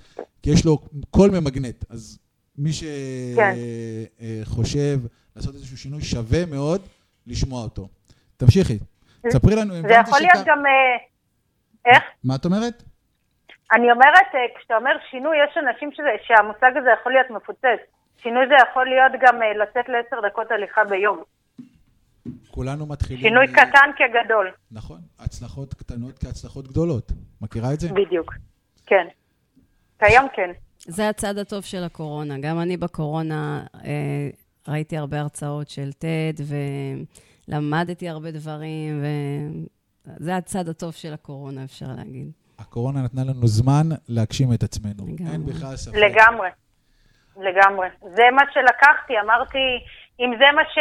[0.42, 0.78] כי יש לו
[1.10, 1.84] קול ממגנט.
[1.90, 2.18] אז
[2.58, 2.70] מי
[3.36, 3.54] כן.
[4.44, 4.98] שחושב
[5.36, 6.80] לעשות איזשהו שינוי, שווה מאוד
[7.26, 7.88] לשמוע אותו.
[8.36, 8.78] תמשיכי.
[9.26, 10.66] תספרי לנו, זה יכול להיות שכ- גם...
[10.66, 10.96] אה,
[11.92, 12.02] איך?
[12.24, 12.82] מה את אומרת?
[13.72, 17.80] אני אומרת, אה, כשאתה אומר שינוי, יש אנשים שזה, שהמושג הזה יכול להיות מפוצץ.
[18.22, 21.22] שינוי זה יכול להיות גם אה, לצאת לעשר דקות הליכה ביום.
[22.50, 23.22] כולנו מתחילים...
[23.22, 24.50] שינוי מ- קטן כגדול.
[24.72, 27.12] נכון, הצלחות קטנות כהצלחות גדולות.
[27.40, 27.88] מכירה את זה?
[27.92, 28.34] בדיוק.
[28.86, 29.06] כן.
[29.98, 30.50] כיום כן.
[30.78, 32.34] זה הצד הטוב של הקורונה.
[32.38, 34.28] גם אני בקורונה אה,
[34.68, 36.42] ראיתי הרבה הרצאות של TED,
[37.48, 39.02] ולמדתי הרבה דברים,
[40.20, 42.30] וזה הצד הטוב של הקורונה, אפשר להגיד.
[42.58, 45.06] הקורונה נתנה לנו זמן להגשים את עצמנו.
[45.06, 45.32] לגמרי.
[45.32, 45.94] אין בכלל ספק.
[45.96, 46.48] לגמרי.
[47.36, 47.88] לגמרי.
[48.00, 49.58] זה מה שלקחתי, אמרתי,
[50.20, 50.78] אם זה מה ש...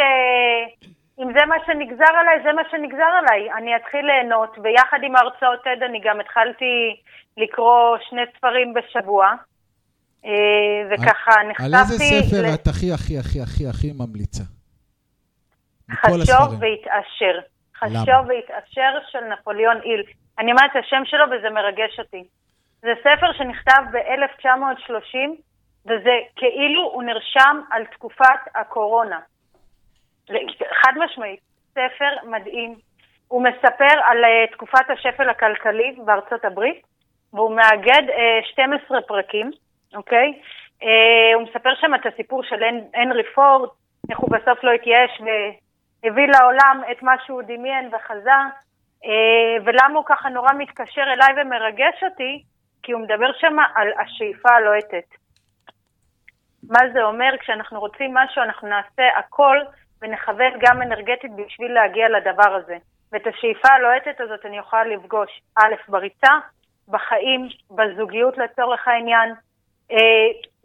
[1.18, 3.52] אם זה מה שנגזר עליי, זה מה שנגזר עליי.
[3.52, 6.96] אני אתחיל ליהנות, ויחד עם ההרצאות TED אני גם התחלתי
[7.36, 9.34] לקרוא שני ספרים בשבוע.
[10.24, 10.30] אה,
[10.90, 11.66] וככה נחשפתי...
[11.66, 14.44] על איזה ספר ל- את הכי הכי הכי הכי הכי ממליצה?
[15.92, 16.60] חשוב.
[16.60, 17.40] והתעשר.
[17.78, 20.02] חשוב והתעשר של נפוליאון איל.
[20.38, 22.24] אני אומרת את השם שלו וזה מרגש אותי.
[22.82, 25.16] זה ספר שנכתב ב-1930,
[25.86, 29.18] וזה כאילו הוא נרשם על תקופת הקורונה.
[30.82, 31.40] חד משמעית,
[31.70, 32.74] ספר מדהים.
[33.28, 36.82] הוא מספר על אה, תקופת השפל הכלכלי בארצות הברית,
[37.32, 39.50] והוא מאגד אה, 12 פרקים,
[39.94, 40.40] אוקיי?
[40.82, 43.68] אה, הוא מספר שם את הסיפור של הנ- הנרי פורד,
[44.10, 48.30] איך הוא בסוף לא התייאש והביא לעולם את מה שהוא דמיין וחזה,
[49.04, 52.42] אה, ולמה הוא ככה נורא מתקשר אליי ומרגש אותי,
[52.82, 55.04] כי הוא מדבר שם על השאיפה הלוהטת.
[56.68, 57.30] מה זה אומר?
[57.40, 59.58] כשאנחנו רוצים משהו, אנחנו נעשה הכל
[60.02, 62.76] ונכוון גם אנרגטית בשביל להגיע לדבר הזה.
[63.12, 66.32] ואת השאיפה הלוהטת הזאת אני יכולה לפגוש, א', בריצה,
[66.88, 69.34] בחיים, בזוגיות לצורך העניין,
[69.92, 69.96] אה,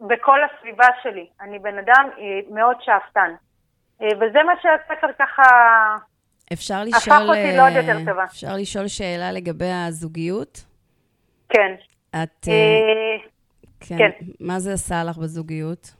[0.00, 1.26] בכל הסביבה שלי.
[1.40, 3.34] אני בן אדם אה, מאוד שאפתן.
[4.02, 5.42] אה, וזה מה שהספר ככה...
[6.52, 7.28] אפשר הפך לשאול...
[7.28, 8.24] אותי לעוד אה, יותר טובה.
[8.24, 10.64] אפשר לשאול שאלה לגבי הזוגיות?
[11.48, 11.74] כן.
[12.10, 12.48] את...
[12.48, 13.28] אה,
[13.80, 13.98] כן.
[13.98, 14.10] כן.
[14.40, 15.94] מה זה עשה לך בזוגיות?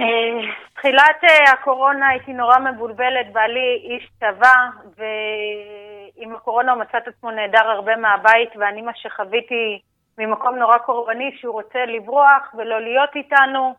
[0.00, 4.54] אה, תחילת אה, הקורונה הייתי נורא מבולבלת, בעלי איש צבא,
[4.96, 9.80] ועם הקורונה הוא מצא את עצמו נעדר הרבה מהבית, ואני מה שחוויתי
[10.18, 13.74] ממקום נורא קורבני, שהוא רוצה לברוח ולא להיות איתנו,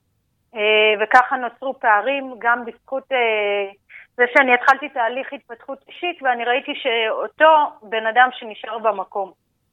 [0.55, 3.03] אה, וככה נוצרו פערים, גם בזכות
[4.17, 9.31] זה שאני התחלתי תהליך התפתחות אישית, ואני ראיתי שאותו בן אדם שנשאר במקום,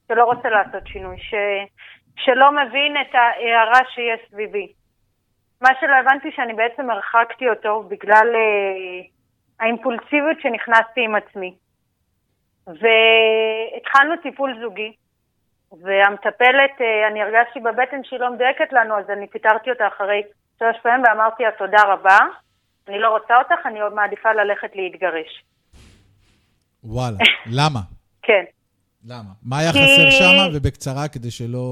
[0.08, 1.34] שלא רוצה לעשות שינוי, ש...
[2.16, 4.72] שלא מבין את ההערה שיש סביבי.
[5.60, 9.00] מה שלא הבנתי שאני בעצם הרחקתי אותו בגלל אה,
[9.60, 11.54] האימפולסיביות שנכנסתי עם עצמי.
[12.66, 14.92] והתחלנו טיפול זוגי,
[15.82, 20.22] והמטפלת, אה, אני הרגשתי בבטן שהיא לא מדויקת לנו, אז אני פיטרתי אותה אחרי
[20.58, 22.18] שלוש פעמים ואמרתי לה תודה רבה.
[22.88, 25.44] אני לא רוצה אותך, אני מעדיפה ללכת להתגרש.
[26.84, 27.16] וואלה,
[27.58, 27.80] למה?
[28.22, 28.44] כן.
[29.08, 29.32] למה?
[29.42, 31.66] מה היה כי- חסר שם, ובקצרה, כדי שלא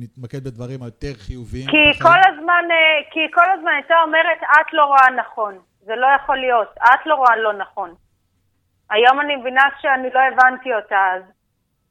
[0.00, 1.66] נתמקד בדברים היותר חיוביים?
[1.70, 2.02] כי בחיים?
[2.02, 5.54] כל הזמן, אה, כי כל הזמן הייתה אומרת, את לא רואה נכון.
[5.86, 7.94] זה לא יכול להיות, את לא רואה לא נכון.
[8.90, 11.22] היום אני מבינה שאני לא הבנתי אותה אז.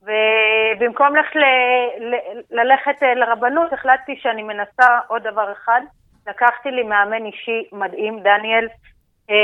[0.01, 5.81] ובמקום ללכת, ל- ל- ללכת אה, לרבנות, החלטתי שאני מנסה עוד דבר אחד.
[6.27, 8.67] לקחתי לי מאמן אישי מדהים, דניאל.
[9.29, 9.35] אה,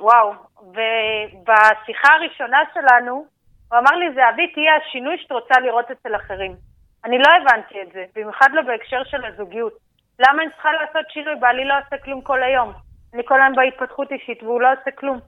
[0.00, 0.32] וואו.
[0.62, 3.26] ובשיחה הראשונה שלנו,
[3.72, 6.56] הוא אמר לי, זהבי, תהיה השינוי שאת רוצה לראות אצל אחרים.
[7.04, 9.72] אני לא הבנתי את זה, במיוחד לא בהקשר של הזוגיות.
[10.18, 11.34] למה אני צריכה לעשות שינוי?
[11.36, 12.72] בעלי לא עושה כלום כל היום.
[13.14, 15.20] אני כל היום בהתפתחות אישית והוא לא עושה כלום.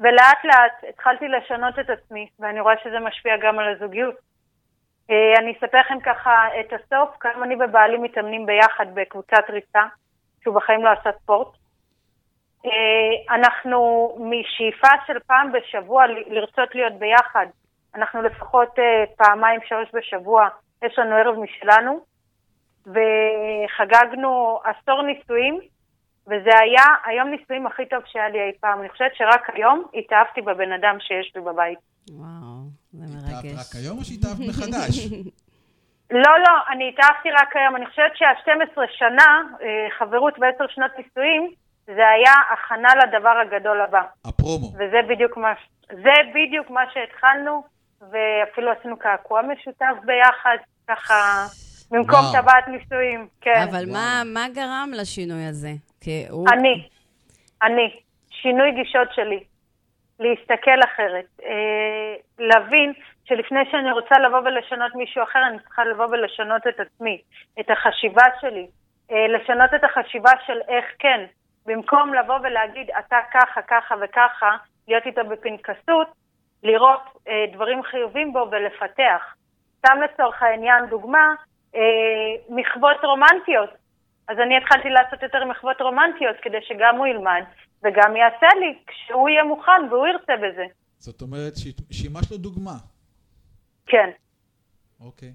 [0.00, 4.14] ולאט לאט התחלתי לשנות את עצמי, ואני רואה שזה משפיע גם על הזוגיות.
[5.10, 9.82] אה, אני אספר לכם ככה את הסוף, כמה אני ובעלי מתאמנים ביחד בקבוצת ריצה,
[10.42, 11.48] שהוא בחיים לא עשה ספורט.
[12.66, 17.46] אה, אנחנו משאיפה של פעם בשבוע לרצות להיות ביחד.
[17.94, 20.48] אנחנו לפחות אה, פעמיים, שלוש בשבוע,
[20.84, 22.00] יש לנו ערב משלנו,
[22.86, 25.60] וחגגנו עשור נישואים,
[26.26, 28.80] וזה היה היום נישואים הכי טוב שהיה לי אי פעם.
[28.80, 31.78] אני חושבת שרק היום התאהבתי בבן אדם שיש לי בבית.
[32.10, 32.56] וואו,
[32.92, 33.58] זה התאהבת מרגש.
[33.60, 34.94] רק היום או שהתאהבת מחדש?
[36.24, 37.76] לא, לא, אני התאהבתי רק היום.
[37.76, 41.50] אני חושבת שה-12 שנה, אה, חברות ועשר שנות נישואים,
[41.86, 44.02] זה היה הכנה לדבר הגדול הבא.
[44.24, 44.66] הפרומו.
[44.66, 45.52] וזה בדיוק מה,
[45.88, 47.64] זה בדיוק מה שהתחלנו,
[48.00, 50.56] ואפילו עשינו קעקוע משותף ביחד,
[50.88, 51.46] ככה,
[51.90, 52.42] במקום וואו.
[52.42, 53.66] טבעת נישואים, כן.
[53.70, 55.70] אבל מה, מה גרם לשינוי הזה?
[56.00, 56.46] כי הוא...
[56.52, 56.88] אני,
[57.62, 59.44] אני, שינוי גישות שלי,
[60.20, 62.92] להסתכל אחרת, אה, להבין
[63.24, 67.22] שלפני שאני רוצה לבוא ולשנות מישהו אחר, אני צריכה לבוא ולשנות את עצמי,
[67.60, 68.66] את החשיבה שלי,
[69.10, 71.24] אה, לשנות את החשיבה של איך כן,
[71.66, 74.50] במקום לבוא ולהגיד אתה ככה, ככה וככה,
[74.88, 76.08] להיות איתו בפנקסות,
[76.62, 79.22] לראות אה, דברים חיובים בו ולפתח.
[79.78, 81.34] סתם לצורך העניין דוגמה,
[81.74, 81.80] אה,
[82.48, 83.70] מחוות רומנטיות.
[84.28, 87.42] אז אני התחלתי לעשות יותר מחוות רומנטיות כדי שגם הוא ילמד
[87.82, 90.66] וגם יעשה לי כשהוא יהיה מוכן והוא ירצה בזה.
[90.98, 92.76] זאת אומרת, ש- שימשת לו דוגמה.
[93.86, 94.10] כן,
[95.00, 95.32] אוקיי.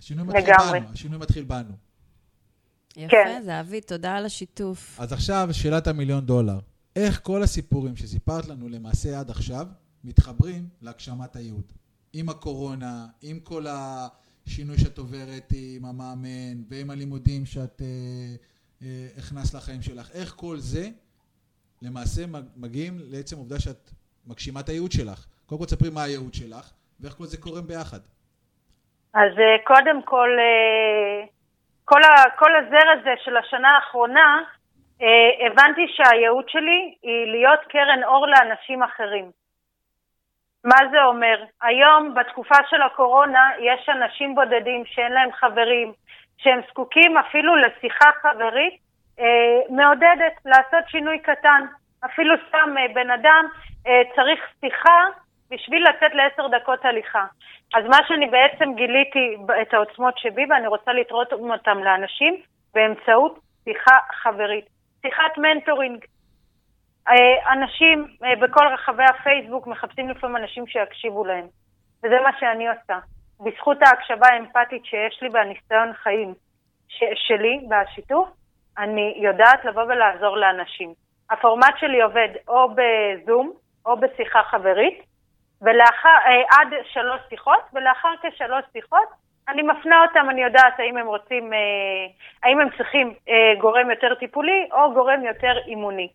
[0.00, 0.80] השינוי מתחיל לגמרי.
[0.80, 1.87] בנו, השינוי מתחיל בנו.
[2.98, 3.42] יפה, כן.
[3.44, 5.00] זהבי, תודה על השיתוף.
[5.00, 6.58] אז עכשיו, שאלת המיליון דולר.
[6.96, 9.66] איך כל הסיפורים שסיפרת לנו למעשה עד עכשיו,
[10.04, 11.72] מתחברים להגשמת הייעוד?
[12.12, 17.86] עם הקורונה, עם כל השינוי שאת עוברת עם המאמן, ועם הלימודים שאת אה,
[18.82, 20.10] אה, הכנסת לחיים שלך.
[20.14, 20.88] איך כל זה
[21.82, 23.90] למעשה מג- מגיעים לעצם העובדה שאת
[24.26, 25.26] מגשימה את הייעוד שלך?
[25.46, 28.00] קודם כל תספרי מה הייעוד שלך, ואיך כל זה קורם ביחד.
[29.14, 31.26] אז אה, קודם כל, אה,
[31.88, 34.42] כל, ה, כל הזר הזה של השנה האחרונה,
[35.02, 39.30] אה, הבנתי שהייעוד שלי היא להיות קרן אור לאנשים אחרים.
[40.64, 41.44] מה זה אומר?
[41.62, 45.92] היום, בתקופה של הקורונה, יש אנשים בודדים שאין להם חברים,
[46.38, 48.74] שהם זקוקים אפילו לשיחה חברית
[49.20, 51.64] אה, מעודדת, לעשות שינוי קטן.
[52.04, 53.44] אפילו סתם אה, בן אדם
[53.86, 55.00] אה, צריך שיחה
[55.50, 57.24] בשביל לצאת לעשר דקות הליכה.
[57.74, 62.36] אז מה שאני בעצם גיליתי את העוצמות שבי, ואני רוצה לתרום אותם לאנשים
[62.74, 64.64] באמצעות שיחה חברית.
[65.02, 66.04] שיחת מנטורינג.
[67.08, 71.46] אה, אנשים אה, בכל רחבי הפייסבוק מחפשים לפעמים אנשים שיקשיבו להם.
[72.04, 72.98] וזה מה שאני עושה.
[73.40, 76.34] בזכות ההקשבה האמפתית שיש לי והניסיון חיים
[76.88, 78.28] ש- שלי בשיתוף,
[78.78, 80.92] אני יודעת לבוא ולעזור לאנשים.
[81.30, 83.52] הפורמט שלי עובד או בזום
[83.86, 85.02] או בשיחה חברית,
[85.62, 89.08] ולאחר, אה, עד שלוש שיחות, ולאחר כשלוש שיחות
[89.48, 91.58] אני מפנה אותם, אני יודעת האם הם רוצים, אה,
[92.42, 96.08] האם הם צריכים אה, גורם יותר טיפולי או גורם יותר אימוני.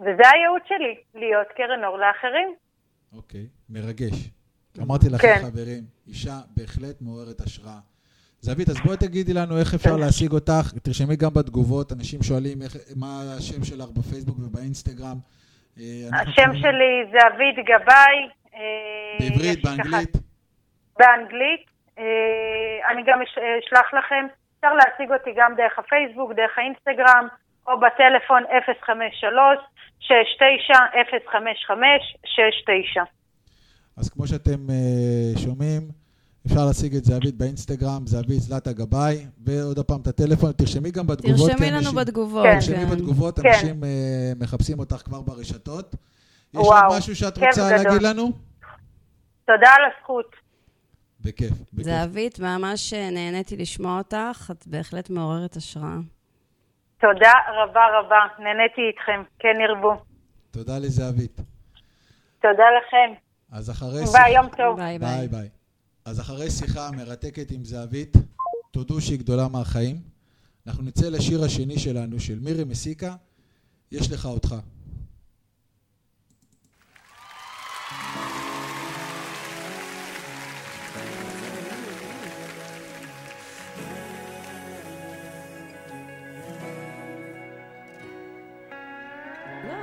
[0.00, 2.54] וזה הייעוד שלי, להיות קרן אור לאחרים.
[3.16, 4.30] אוקיי, מרגש.
[4.82, 5.38] אמרתי לכם, כן.
[5.42, 7.78] חברים, אישה בהחלט מעוררת השראה.
[8.40, 10.72] זווית, אז בואי תגידי לנו איך אפשר להשיג אותך.
[10.82, 15.16] תרשמי גם בתגובות, אנשים שואלים איך, מה השם שלך בפייסבוק ובאינסטגרם.
[15.78, 15.84] אה,
[16.20, 18.18] השם שלי זה אביד גבאי.
[18.54, 18.60] אה,
[19.20, 20.16] בעברית, באנגלית.
[20.98, 21.64] באנגלית.
[21.98, 22.04] אה,
[22.92, 27.28] אני גם אש- אשלח לכם, אפשר להשיג אותי גם דרך הפייסבוק, דרך האינסטגרם,
[27.66, 28.42] או בטלפון
[31.80, 33.04] 053-69-055-69.
[33.96, 34.60] אז כמו שאתם
[35.44, 35.82] שומעים,
[36.46, 41.50] אפשר להשיג את זהבית באינסטגרם, זהבית זלטה גבאי, ועוד פעם את הטלפון, תרשמי גם בתגובות.
[41.50, 42.44] תרשמי לנו אנשים- בתגובות.
[42.44, 42.54] כן.
[42.54, 42.90] תרשמי גם.
[42.90, 43.48] בתגובות, כן.
[43.48, 45.94] אנשים אה, מחפשים אותך כבר ברשתות.
[46.54, 47.70] יש וואו, עוד משהו שאת רוצה.
[47.76, 48.32] להגיד לנו?
[49.46, 50.26] תודה על הזכות.
[51.20, 51.84] בכיף, בכיף.
[51.84, 55.96] זהבית, ממש נהניתי לשמוע אותך, את בהחלט מעוררת השראה.
[57.00, 57.32] תודה
[57.62, 59.92] רבה רבה, נהניתי איתכם, כן ירבו.
[60.50, 61.36] תודה לזהבית.
[62.42, 63.14] תודה לכם.
[63.52, 64.76] אז אחרי ביי, יום טוב.
[64.76, 65.28] ביי ביי ביי.
[65.28, 65.48] ביי.
[66.04, 68.16] אז אחרי שיחה מרתקת עם זהבית,
[68.70, 70.00] תודו שהיא גדולה מהחיים.
[70.66, 73.16] אנחנו נצא לשיר השני שלנו, של מירי מסיקה,
[73.92, 74.54] יש לך אותך.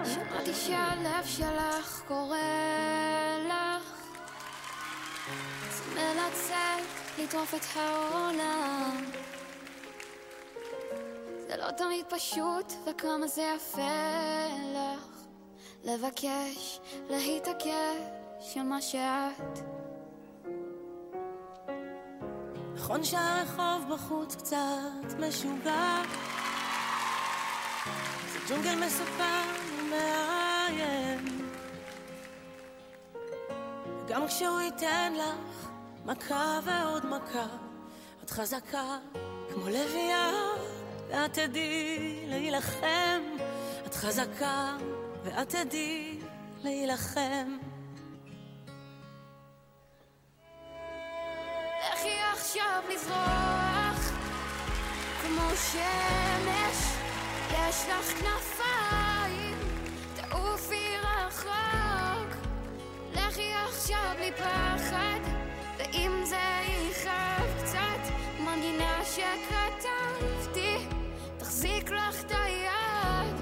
[0.05, 2.37] שמעתי שהלב שלך קורא
[3.47, 3.97] לך
[5.95, 6.83] מנצל
[7.19, 9.05] לטרוף את העולם.
[11.47, 15.17] זה לא תמיד פשוט וכמה זה יפה לך
[15.83, 16.79] לבקש,
[17.09, 19.59] להתעקש על מה שאת.
[22.75, 26.01] נכון שהרחוב בחוץ קצת משוגע.
[28.33, 29.43] זה ג'ונגל מסופר
[29.79, 31.37] ומאיים.
[34.07, 35.66] גם כשהוא ייתן לך
[36.07, 37.45] מכה ועוד מכה
[38.23, 38.97] את חזקה
[39.49, 40.31] כמו לביאה
[41.09, 43.21] ואת תדעי להילחם.
[43.85, 44.77] את חזקה
[45.23, 46.19] ואת תדעי
[46.63, 47.57] להילחם.
[51.93, 54.11] לכי עכשיו לזרוח
[55.21, 56.97] כמו שמש
[57.51, 59.57] יש לך כנפיים
[60.15, 62.35] תעופי רחוק.
[63.13, 64.31] לכי עכשיו בלי
[66.07, 66.39] ואם זה
[66.89, 70.77] יכאב קצת מנגינה שכתבתי
[71.37, 73.35] תחזיק לך את היד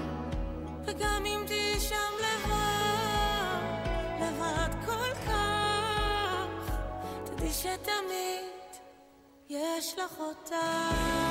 [0.86, 2.56] וגם אם תהיי שם לבד,
[4.20, 6.76] לבד כל כך,
[7.24, 8.80] תדעי שתמיד
[9.48, 11.25] יש לך אותה.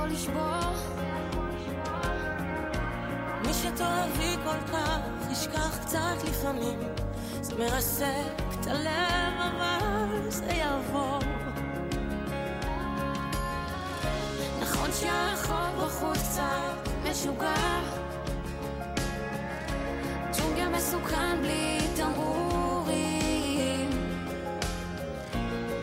[0.00, 0.72] וזה יכול לשבור
[3.46, 4.98] מי שתאהבי כל כך,
[5.32, 6.78] ישכח קצת לפעמים.
[7.40, 11.18] זה מרסק את הלב, אבל זה יעבור.
[14.60, 17.80] נכון שהרחוב בחוץ קצת משוגע
[20.38, 23.90] ג'ונגל מסוכן בלי תמרורים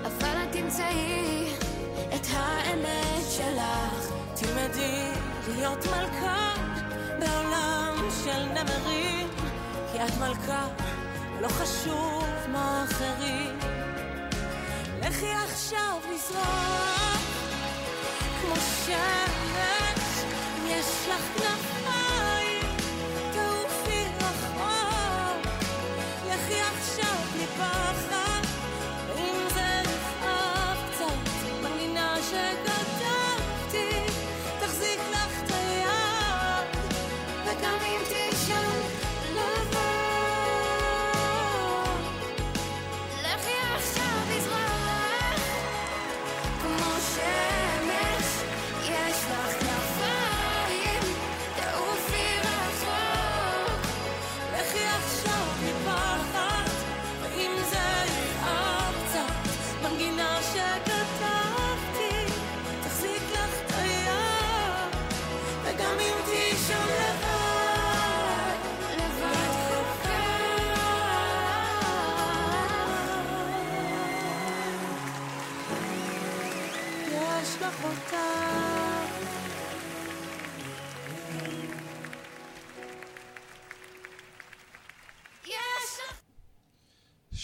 [0.06, 1.48] אבל את תמצאי
[2.16, 3.07] את האמת
[4.68, 5.12] תלמדי
[5.48, 6.54] להיות מלכה
[7.20, 9.28] בעולם של נמרים,
[9.92, 10.68] כי את מלכה,
[11.42, 13.60] לא חשוב מה אחרים.
[15.02, 16.00] לכי עכשיו
[18.42, 18.56] כמו
[18.86, 20.24] שמש,
[20.66, 21.77] יש לך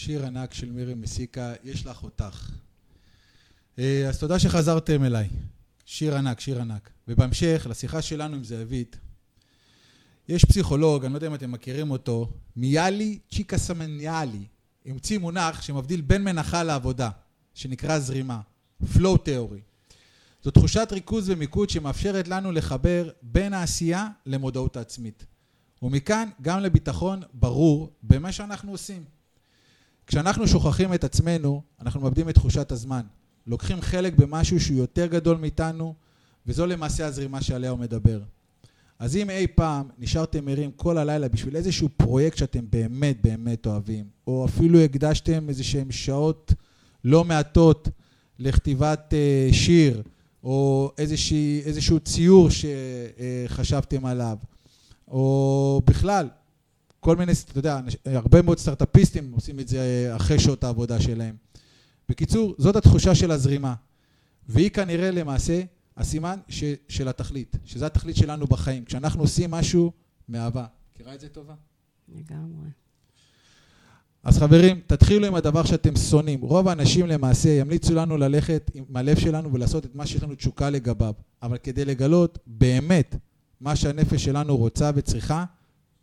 [0.04, 2.50] שיר ענק של מירי מסיקה, יש לך אותך.
[3.78, 5.28] אה, אז תודה שחזרתם אליי.
[5.84, 6.90] שיר ענק, שיר ענק.
[7.08, 8.96] ובהמשך, לשיחה שלנו עם זהבית,
[10.28, 14.44] יש פסיכולוג, אני לא יודע אם אתם מכירים אותו, מיאלי צ'יקה סמניאלי,
[14.86, 17.10] המציא מונח שמבדיל בין מנחה לעבודה,
[17.54, 18.40] שנקרא זרימה,
[18.82, 19.60] flow theory.
[20.42, 25.24] זו תחושת ריכוז ומיקוד שמאפשרת לנו לחבר בין העשייה למודעות העצמית.
[25.82, 29.13] ומכאן גם לביטחון ברור במה שאנחנו עושים.
[30.06, 33.02] כשאנחנו שוכחים את עצמנו, אנחנו מאבדים את תחושת הזמן.
[33.46, 35.94] לוקחים חלק במשהו שהוא יותר גדול מאיתנו,
[36.46, 38.20] וזו למעשה הזרימה שעליה הוא מדבר.
[38.98, 44.04] אז אם אי פעם נשארתם ערים כל הלילה בשביל איזשהו פרויקט שאתם באמת באמת אוהבים,
[44.26, 46.52] או אפילו הקדשתם איזה שהם שעות
[47.04, 47.88] לא מעטות
[48.38, 50.02] לכתיבת אה, שיר,
[50.44, 54.36] או איזושהי, איזשהו ציור שחשבתם עליו,
[55.08, 56.28] או בכלל,
[57.04, 61.36] כל מיני, אתה יודע, הרבה מאוד סטארט-אפיסטים עושים את זה אחרי שעות העבודה שלהם.
[62.08, 63.74] בקיצור, זאת התחושה של הזרימה,
[64.48, 65.62] והיא כנראה למעשה
[65.96, 69.92] הסימן ש, של התכלית, שזה התכלית שלנו בחיים, כשאנחנו עושים משהו
[70.28, 70.66] מאהבה.
[70.94, 71.54] מכירה את זה טובה?
[72.08, 72.68] לגמרי.
[74.22, 76.40] אז חברים, תתחילו עם הדבר שאתם שונאים.
[76.40, 80.70] רוב האנשים למעשה ימליצו לנו ללכת עם הלב שלנו ולעשות את מה שיש לנו תשוקה
[80.70, 81.14] לגביו.
[81.42, 83.16] אבל כדי לגלות באמת
[83.60, 85.44] מה שהנפש שלנו רוצה וצריכה,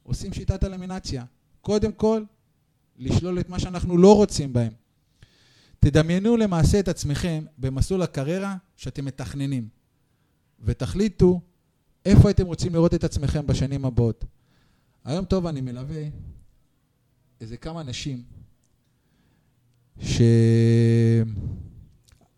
[0.04, 1.26] עושים שיטת אלמינציה.
[1.62, 2.24] קודם כל,
[2.98, 4.74] לשלול את מה שאנחנו לא רוצים בהם.
[5.80, 9.68] תדמיינו למעשה את עצמכם במסלול הקריירה שאתם מתכננים,
[10.60, 11.42] ותחליטו
[12.06, 14.26] איפה הייתם רוצים לראות את עצמכם בשנים הבאות.
[15.04, 16.04] היום טוב אני מלווה
[17.42, 18.24] איזה כמה נשים
[20.00, 20.14] שעל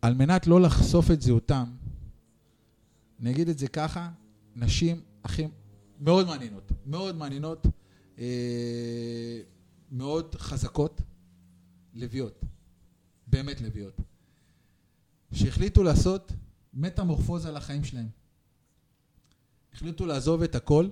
[0.03, 1.65] מנת לא לחשוף את זהותם,
[3.19, 4.09] אני אגיד את זה ככה,
[4.55, 5.47] נשים הכי
[6.03, 7.67] מאוד מעניינות, מאוד מעניינות,
[8.19, 9.39] אה,
[9.91, 11.01] מאוד חזקות,
[11.93, 12.41] לביאות,
[13.27, 13.93] באמת לביאות,
[15.33, 16.31] שהחליטו לעשות
[16.73, 18.07] מטמורפוזה לחיים שלהם.
[19.73, 20.89] החליטו לעזוב את הכל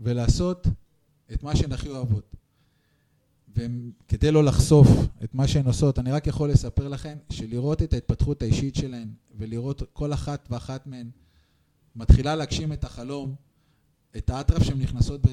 [0.00, 0.66] ולעשות
[1.32, 2.36] את מה שהן הכי אוהבות.
[3.54, 4.88] וכדי לא לחשוף
[5.24, 9.82] את מה שהן עושות, אני רק יכול לספר לכם שלראות את ההתפתחות האישית שלהן ולראות
[9.92, 11.10] כל אחת ואחת מהן
[11.96, 13.34] מתחילה להגשים את החלום,
[14.16, 15.30] את האטרף שהן נכנסות ב...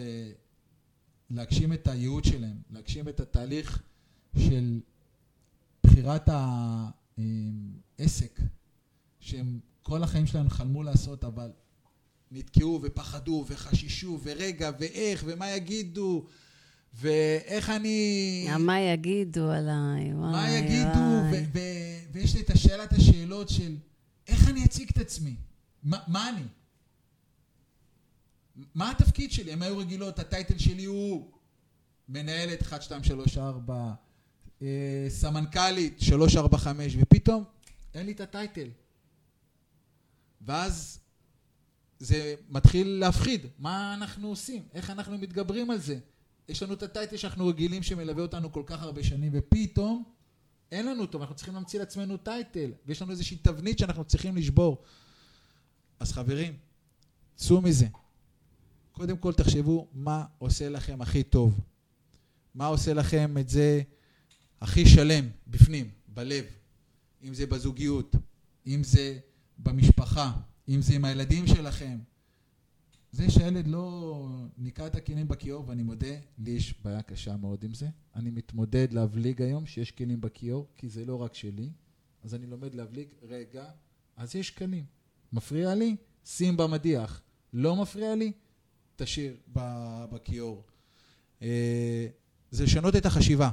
[1.30, 3.82] להגשים את הייעוד שלהן, להגשים את התהליך
[4.38, 4.80] של
[5.84, 6.30] בחירת
[8.00, 8.40] העסק
[9.20, 11.52] שהם כל החיים שלהם חלמו לעשות, אבל
[12.32, 16.26] נתקעו ופחדו וחששו ורגע ואיך ומה יגידו
[16.94, 18.48] ואיך אני...
[18.60, 21.00] מה יגידו עליי, וואי, מה יגידו,
[22.12, 23.76] ויש לי את השאלת השאלות של
[24.28, 25.36] איך אני אציג את עצמי?
[25.84, 26.44] מה, מה אני?
[28.76, 29.54] מה התפקיד שלי?
[29.54, 31.32] הם היו רגילות, הטייטל שלי הוא
[32.10, 33.94] מנהלת 1, 2, 3, 4,
[35.10, 37.44] סמנכ"לית 3, 4, 5, ופתאום
[37.94, 38.68] אין לי את הטייטל.
[40.42, 41.00] ואז
[42.00, 44.64] זה מתחיל להפחיד, מה אנחנו עושים?
[44.74, 46.00] איך אנחנו מתגברים על זה?
[46.50, 50.04] יש לנו את הטייטל שאנחנו רגילים שמלווה אותנו כל כך הרבה שנים, ופתאום
[50.72, 54.84] אין לנו אותו, ואנחנו צריכים להמציא לעצמנו טייטל, ויש לנו איזושהי תבנית שאנחנו צריכים לשבור.
[56.00, 56.54] אז חברים,
[57.36, 57.88] צאו מזה.
[59.00, 61.60] קודם כל תחשבו מה עושה לכם הכי טוב.
[62.56, 63.82] מה עושה לכם את זה
[64.62, 66.46] הכי שלם, בפנים, בלב.
[67.24, 68.16] אם זה בזוגיות,
[68.68, 69.20] אם זה
[69.58, 70.32] במשפחה,
[70.70, 72.00] אם זה עם הילדים שלכם,
[73.12, 74.28] זה שהילד לא
[74.58, 77.88] ניקה את הכלים בכיור, ואני מודה, לי יש בעיה קשה מאוד עם זה.
[78.16, 81.70] אני מתמודד להבליג היום שיש כלים בכיור, כי זה לא רק שלי,
[82.24, 83.70] אז אני לומד להבליג, רגע,
[84.18, 84.86] אז יש כלים.
[85.34, 85.96] מפריע לי?
[86.26, 87.22] שים במדיח.
[87.54, 88.32] לא מפריע לי?
[89.00, 89.34] תשאיר
[90.12, 90.64] בכיור.
[91.42, 92.08] אה,
[92.52, 93.50] זה לשנות את החשיבה.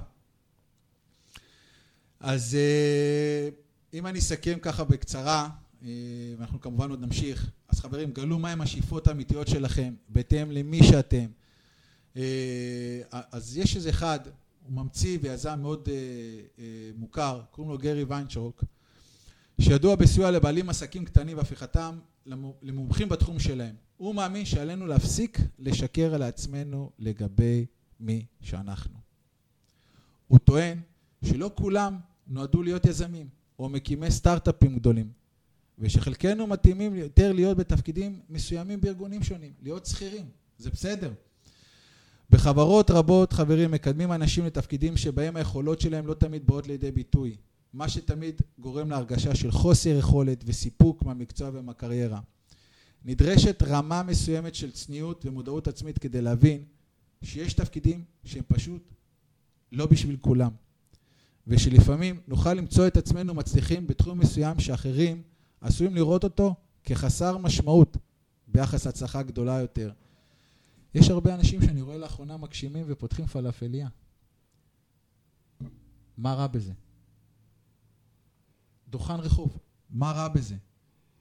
[2.20, 3.49] אז אה,
[3.92, 5.49] אם אני אסכם ככה בקצרה,
[5.82, 5.88] אה,
[6.38, 7.51] ואנחנו כמובן עוד נמשיך.
[7.68, 11.26] אז חברים, גלו מהם השאיפות האמיתיות שלכם, בהתאם למי שאתם.
[13.32, 14.20] אז יש איזה אחד,
[14.66, 15.88] הוא ממציא ויזם מאוד
[16.97, 18.64] מוכר, קוראים לו גרי ויינרצ'וק,
[19.61, 21.99] שידוע בסיוע לבעלים עסקים קטנים והפיכתם
[22.62, 23.86] למומחים בתחום שלהם.
[23.97, 27.66] הוא מאמין שעלינו להפסיק לשקר לעצמנו לגבי
[28.01, 28.99] מי שאנחנו.
[30.28, 30.80] הוא טוען
[31.24, 33.28] שלא כולם נועדו להיות יזמים
[33.59, 35.11] או מקימי סטארט-אפים גדולים.
[35.78, 40.26] ושחלקנו מתאימים יותר להיות בתפקידים מסוימים בארגונים שונים, להיות שכירים,
[40.59, 41.12] זה בסדר.
[42.30, 47.36] בחברות רבות, חברים, מקדמים אנשים לתפקידים שבהם היכולות שלהם לא תמיד באות לידי ביטוי,
[47.72, 52.20] מה שתמיד גורם להרגשה של חוסר יכולת וסיפוק מהמקצוע ומהקריירה.
[53.05, 56.64] נדרשת רמה מסוימת של צניעות ומודעות עצמית כדי להבין
[57.22, 58.82] שיש תפקידים שהם פשוט
[59.72, 60.51] לא בשביל כולם,
[61.47, 65.22] ושלפעמים נוכל למצוא את עצמנו מצליחים בתחום מסוים שאחרים
[65.61, 67.97] עשויים לראות אותו כחסר משמעות
[68.49, 69.92] ביחס להצלחה גדולה יותר.
[70.94, 73.88] יש הרבה אנשים שאני רואה לאחרונה מגשימים ופותחים פלאפליה.
[76.18, 76.72] מה רע בזה?
[78.88, 79.59] דוכן רחוב,
[79.90, 80.57] מה רע בזה?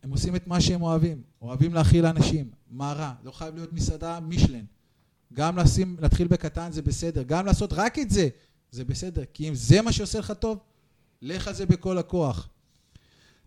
[0.06, 3.14] הם עושים את מה שהם אוהבים, אוהבים להכיל אנשים, מה רע?
[3.24, 4.66] לא חייב להיות מסעדה מישלן.
[5.34, 8.30] גם לשים, להתחיל בקטן זה בסדר, גם לעשות רק את זה,
[8.72, 10.60] זה בסדר, כי אם זה מה שעושה לך טוב,
[11.22, 12.50] לך על זה בכל הכוח.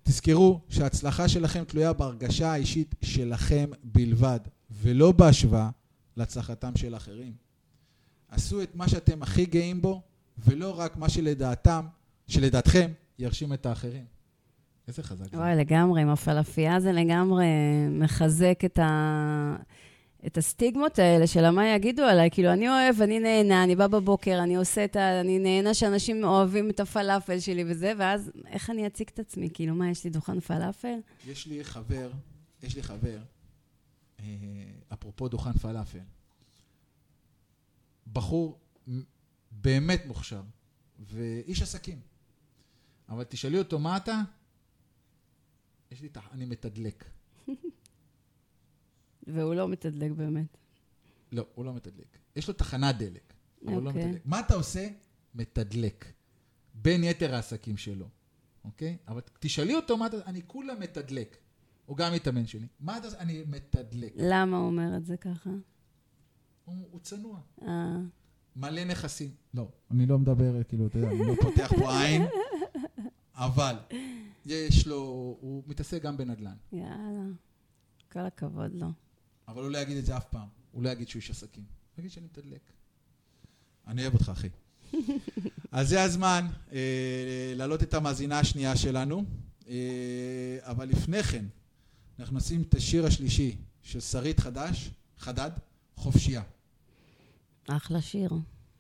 [0.02, 4.40] תזכרו שההצלחה שלכם תלויה בהרגשה האישית שלכם בלבד,
[4.70, 5.70] ולא בהשוואה
[6.16, 7.32] להצלחתם של אחרים.
[8.28, 10.02] עשו את מה שאתם הכי גאים בו,
[10.38, 11.86] ולא רק מה שלדעתם,
[12.28, 14.17] שלדעתכם, ירשים את האחרים.
[14.88, 15.36] איזה חזק זה.
[15.36, 17.46] וואי, לגמרי, עם הפלאפייה זה לגמרי
[17.90, 19.56] מחזק את, ה...
[20.26, 22.30] את הסטיגמות האלה של מה יגידו עליי.
[22.30, 25.20] כאילו, אני אוהב, אני נהנה, אני בא בבוקר, אני עושה את ה...
[25.20, 29.48] אני נהנה שאנשים אוהבים את הפלאפל שלי וזה, ואז איך אני אציג את עצמי?
[29.54, 30.98] כאילו, מה, יש לי דוכן פלאפל?
[31.26, 32.10] יש לי חבר,
[32.62, 33.18] יש לי חבר,
[34.20, 34.24] אה,
[34.92, 35.98] אפרופו דוכן פלאפל,
[38.12, 38.58] בחור
[39.50, 40.42] באמת מוכשר,
[40.98, 42.00] ואיש עסקים.
[43.08, 44.22] אבל תשאלי אותו, מה אתה?
[45.90, 47.04] יש לי, תח- אני מתדלק.
[49.26, 50.56] והוא לא מתדלק באמת.
[51.32, 52.18] לא, הוא לא מתדלק.
[52.36, 53.34] יש לו תחנת דלק,
[53.64, 54.06] אבל הוא לא אוקיי.
[54.06, 54.22] מתדלק.
[54.26, 54.88] מה אתה עושה?
[55.34, 56.12] מתדלק.
[56.74, 58.08] בין יתר העסקים שלו,
[58.64, 58.96] אוקיי?
[59.08, 60.16] אבל תשאלי אותו מה אתה...
[60.26, 61.36] אני כולה מתדלק.
[61.86, 62.66] הוא גם מתאמן שלי.
[62.80, 63.18] מה אתה עושה?
[63.18, 64.12] אני מתדלק.
[64.16, 65.50] למה הוא אומר את זה ככה?
[66.64, 67.40] הוא, הוא צנוע.
[67.62, 67.96] אה,
[68.56, 69.30] מלא נכסים.
[69.54, 72.22] לא, אני לא מדבר, כאילו, אתה יודע, אני לא פותח פה עין,
[73.34, 73.76] אבל
[74.46, 74.96] יש לו,
[75.40, 76.56] הוא מתעסק גם בנדל"ן.
[76.72, 77.24] יאללה.
[78.12, 78.88] כל הכבוד לו.
[79.48, 80.48] אבל הוא לא יגיד את זה אף פעם.
[80.72, 81.64] הוא לא יגיד שהוא איש עסקים.
[81.96, 82.60] הוא יגיד שאני מתדלק.
[83.86, 84.48] אני אוהב אותך, אחי.
[85.72, 89.24] אז זה הזמן אה, להעלות את המאזינה השנייה שלנו.
[89.68, 91.44] אה, אבל לפני כן,
[92.18, 95.50] אנחנו נשים את השיר השלישי של שרית חדש, חדד,
[95.96, 96.42] חופשייה.
[97.68, 98.30] אחלה שיר.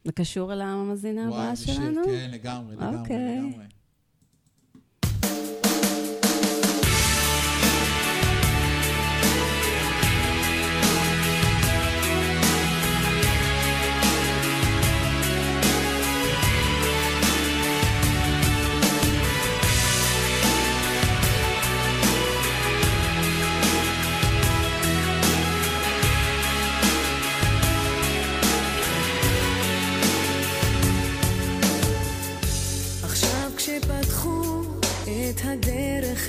[0.04, 2.00] זה קשור אל המאזינה הבאה איזה שיר, שלנו?
[2.04, 3.38] כן, לגמרי, לגמרי, אוקיי.
[3.38, 3.64] לגמרי.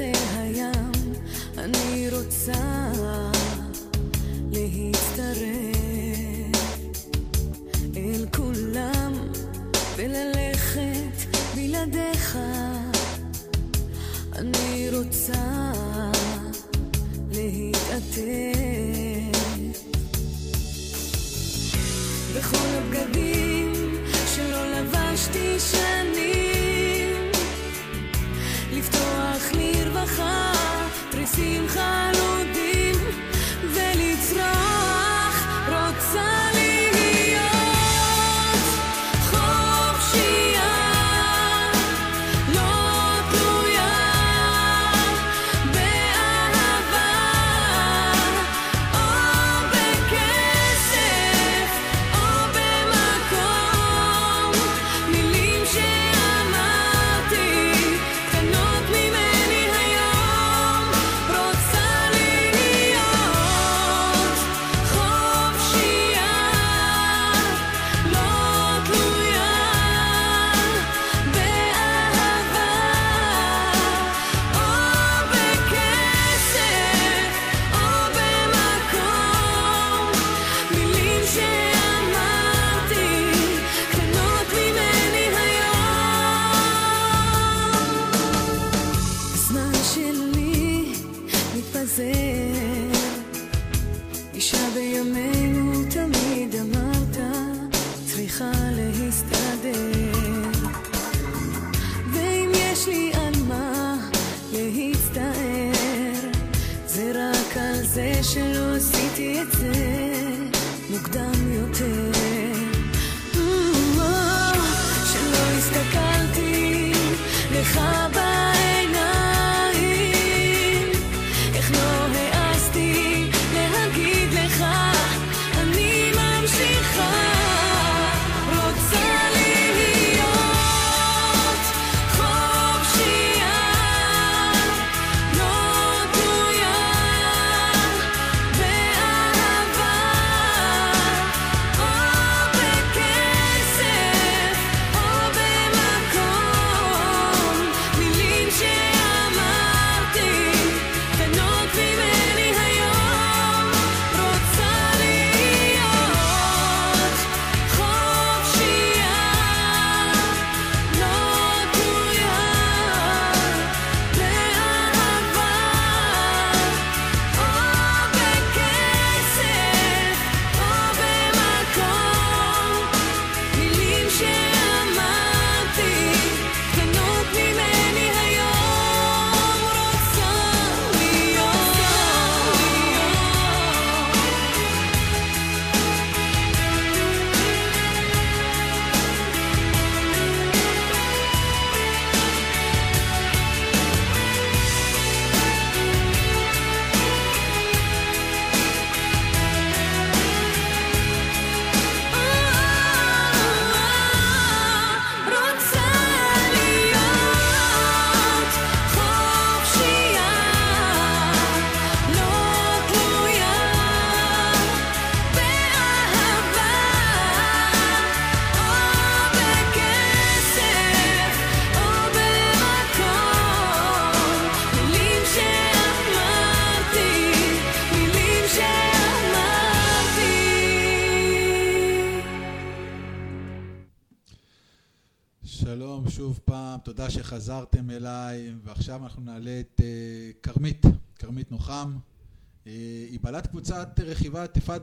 [0.01, 1.13] אל הים,
[1.57, 2.91] אני רוצה
[4.51, 5.39] להצטרף
[7.97, 9.13] אל כולם
[9.95, 12.37] וללכת בלעדיך.
[14.35, 15.71] אני רוצה
[17.31, 18.19] להתעטף
[22.35, 23.73] בכל הבגדים
[24.35, 26.48] שלא לבשתי שנים
[30.09, 30.51] לרווחה
[31.11, 32.58] תריסים חלודים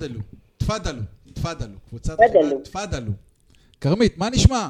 [0.03, 0.20] רכיבה
[0.59, 1.01] תפאדלו,
[1.34, 3.12] תפאדלו, תפאדלו, קבוצת רכיבה תפאדלו.
[3.80, 4.66] כרמית, מה נשמע?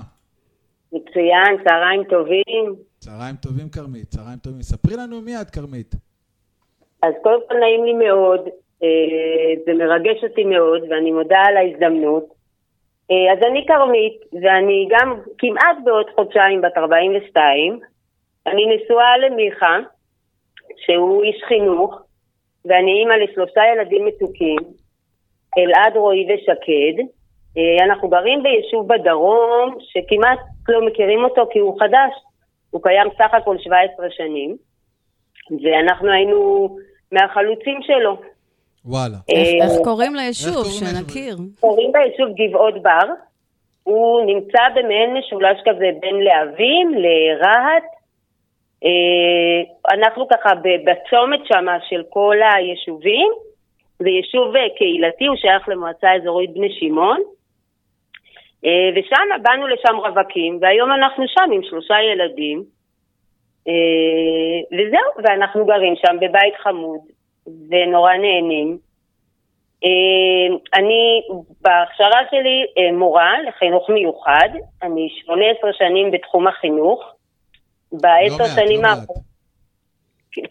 [0.93, 2.75] מצוין, צהריים טובים.
[2.99, 4.63] צהריים טובים כרמית, צהריים טובים.
[4.63, 5.95] ספרי לנו מי את כרמית.
[7.03, 8.41] אז קודם כל נעים לי מאוד,
[9.67, 12.25] זה מרגש אותי מאוד, ואני מודה על ההזדמנות.
[13.11, 17.81] אה, אז אני כרמית, ואני גם כמעט בעוד חודשיים בת 42.
[18.47, 19.77] אני נשואה למיכה,
[20.77, 22.03] שהוא איש חינוך,
[22.65, 24.59] ואני אימא לשלושה ילדים מתוקים,
[25.59, 27.03] אלעד, רועי ושקד.
[27.59, 30.39] אה, אנחנו גרים ביישוב בדרום, שכמעט
[30.69, 32.13] לא מכירים אותו כי הוא חדש.
[32.71, 34.57] הוא קיים סך הכל 17 שנים,
[35.63, 36.69] ואנחנו היינו
[37.13, 38.17] מהחלוצים שלו.
[38.85, 39.17] וואלה.
[39.29, 41.37] איך קוראים ליישוב, שנכיר?
[41.61, 43.09] קוראים ליישוב גבעות בר.
[43.83, 47.85] הוא נמצא במעין משולש כזה בין להבים לרהט.
[48.85, 50.51] אה, אנחנו ככה
[50.85, 53.46] בצומת שמה של כל היישובים.
[53.99, 57.21] זה יישוב אה, קהילתי, הוא שייך למועצה אזורית בני שמעון.
[58.65, 62.65] אה, ושם באנו לשם רווקים, והיום אנחנו שם עם שלושה ילדים.
[64.73, 67.01] וזהו, ואנחנו גרים שם בבית חמוד.
[67.71, 68.79] ונורא נהנים.
[69.85, 71.23] אה, אני
[71.61, 74.49] בהכשרה שלי אה, מורה לחינוך מיוחד,
[74.83, 77.13] אני 18 שנים בתחום החינוך.
[77.93, 79.27] בעשר לא שנים לא האחרונות...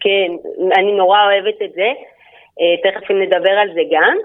[0.00, 0.32] כן,
[0.78, 1.92] אני נורא אוהבת את זה, אה,
[2.82, 4.16] תכף נדבר על זה גם.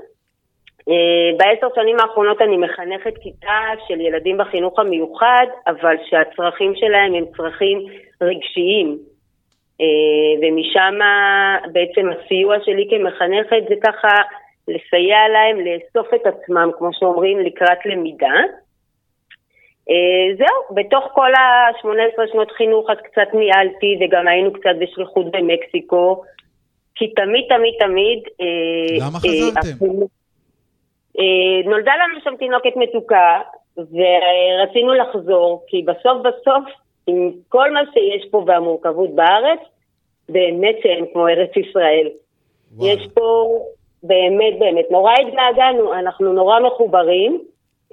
[1.38, 7.86] בעשר שנים האחרונות אני מחנכת כיתה של ילדים בחינוך המיוחד, אבל שהצרכים שלהם הם צרכים
[8.22, 8.98] רגשיים.
[9.82, 11.00] אה, ומשם
[11.72, 14.16] בעצם הסיוע שלי כמחנכת זה ככה
[14.68, 18.36] לסייע להם לאסוף את עצמם, כמו שאומרים, לקראת למידה.
[19.90, 26.24] אה, זהו, בתוך כל ה-18 שנות חינוך אז קצת ניהלתי וגם היינו קצת בשליחות במקסיקו,
[27.02, 28.20] כי תמיד, תמיד, תמיד...
[28.42, 29.86] אה, למה חזרתם?
[31.66, 33.40] נולדה לנו שם תינוקת מתוקה,
[33.78, 36.64] ורצינו לחזור, כי בסוף בסוף,
[37.08, 39.60] עם כל מה שיש פה והמורכבות בארץ,
[40.30, 42.10] באמת שאין כמו ארץ ישראל.
[42.76, 42.88] וואו.
[42.90, 43.60] יש פה
[44.04, 47.42] באמת, באמת, נורא התגעגענו, אנחנו נורא מחוברים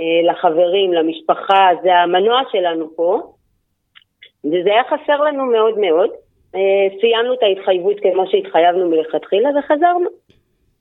[0.00, 3.20] אה, לחברים, למשפחה, זה המנוע שלנו פה,
[4.44, 6.10] וזה היה חסר לנו מאוד מאוד.
[6.54, 10.08] אה, סיימנו את ההתחייבות כמו שהתחייבנו מלכתחילה וחזרנו.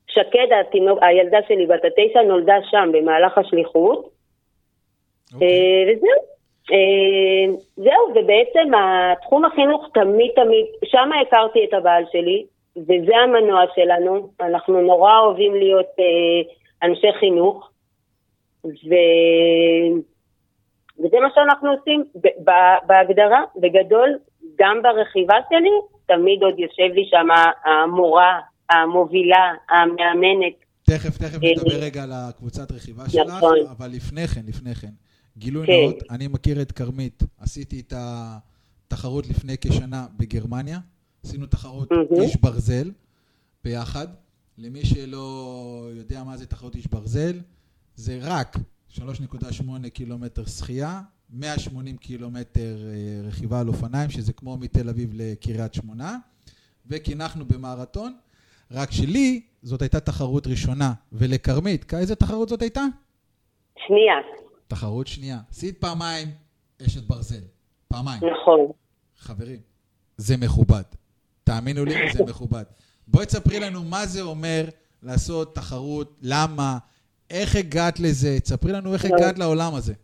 [0.08, 4.04] שקד, התינוק, הילדה שלי בת התשע, נולדה שם במהלך השליחות.
[4.04, 5.34] Okay.
[5.34, 5.48] אוקיי.
[5.48, 6.38] אה, וזהו.
[6.72, 12.44] אה, זהו, ובעצם התחום החינוך תמיד תמיד, שם הכרתי את הבעל שלי,
[12.76, 15.96] וזה המנוע שלנו, אנחנו נורא אוהבים להיות
[16.82, 17.70] אנשי חינוך,
[18.64, 18.94] ו...
[20.98, 22.04] וזה מה שאנחנו עושים
[22.86, 24.18] בהגדרה, בגדול,
[24.60, 25.70] גם ברכיבה שלי,
[26.06, 27.28] תמיד עוד יושב לי שם
[27.64, 28.40] המורה,
[28.70, 30.54] המובילה, המאמנת.
[30.82, 33.56] תכף, תכף אה, נדבר רגע על הקבוצת רכיבה שלך, נכון.
[33.70, 34.90] אבל לפני כן, לפני כן.
[35.36, 35.72] גילוי כן.
[35.72, 40.78] נאות, אני מכיר את כרמית, עשיתי את התחרות לפני כשנה בגרמניה,
[41.24, 42.22] עשינו תחרות mm-hmm.
[42.22, 42.90] איש ברזל
[43.64, 44.06] ביחד.
[44.58, 47.40] למי שלא יודע מה זה תחרות איש ברזל,
[47.94, 48.56] זה רק
[48.90, 49.02] 3.8
[49.92, 51.00] קילומטר שחייה,
[51.30, 56.16] 180 קילומטר אה, רכיבה על אופניים, שזה כמו מתל אביב לקריית שמונה,
[56.86, 58.16] וקנחנו במרתון.
[58.70, 62.84] רק שלי, זאת הייתה תחרות ראשונה, ולכרמית, איזה תחרות זאת הייתה?
[63.86, 64.14] שנייה.
[64.68, 65.38] תחרות שנייה.
[65.50, 66.28] עשית פעמיים
[66.86, 67.40] אשת ברזל.
[67.88, 68.20] פעמיים.
[68.24, 68.60] נכון.
[69.18, 69.60] חברים,
[70.16, 70.82] זה מכובד.
[71.44, 72.64] תאמינו לי, זה מכובד.
[73.08, 74.64] בואי תספרי לנו מה זה אומר
[75.02, 76.78] לעשות תחרות, למה,
[77.30, 79.94] איך הגעת לזה, תספרי לנו איך הגעת לעולם הזה.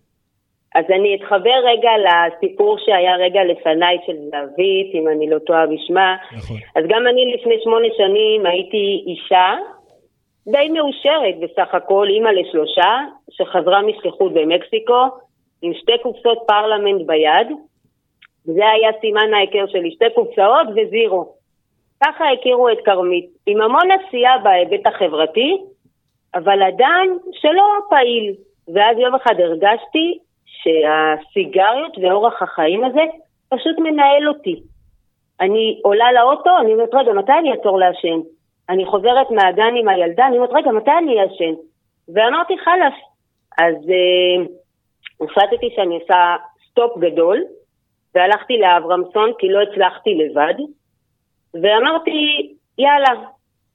[0.75, 6.17] אז אני אתחבר רגע לסיפור שהיה רגע לפניי של זהבית, אם אני לא טועה בשמה.
[6.37, 6.57] נכון.
[6.77, 9.55] אז גם אני לפני שמונה שנים הייתי אישה
[10.47, 12.99] די מאושרת בסך הכל, אימא לשלושה,
[13.31, 15.03] שחזרה משליחות במקסיקו,
[15.63, 17.49] עם שתי קופסות פרלמנט ביד.
[18.45, 21.33] זה היה סימן ההיכר שלי, שתי קופסאות וזירו.
[22.05, 25.57] ככה הכירו את כרמית, עם המון עשייה בהיבט החברתי,
[26.35, 28.35] אבל אדם שלא פעיל.
[28.75, 33.01] ואז יום אחד הרגשתי שהסיגריות ואורח החיים הזה
[33.49, 34.61] פשוט מנהל אותי.
[35.41, 38.21] אני עולה לאוטו, אני אומרת, רגע, מתי אני אעצור לעשן?
[38.69, 41.55] אני חוזרת מהגן עם הילדה, אני אומרת, רגע, מתי אני אעשן?
[42.15, 42.95] ואמרתי, חלאס.
[43.59, 46.37] אז uh, החלטתי שאני עושה
[46.71, 47.45] סטופ גדול,
[48.15, 50.55] והלכתי לאברמסון כי לא הצלחתי לבד,
[51.63, 53.11] ואמרתי, יאללה,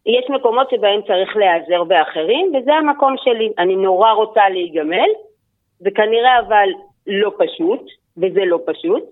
[0.06, 3.50] יש מקומות שבהם צריך להיעזר באחרים, וזה המקום שלי.
[3.58, 5.10] אני נורא רוצה להיגמל,
[5.86, 6.70] וכנראה אבל
[7.08, 7.82] לא פשוט,
[8.18, 9.04] וזה לא פשוט,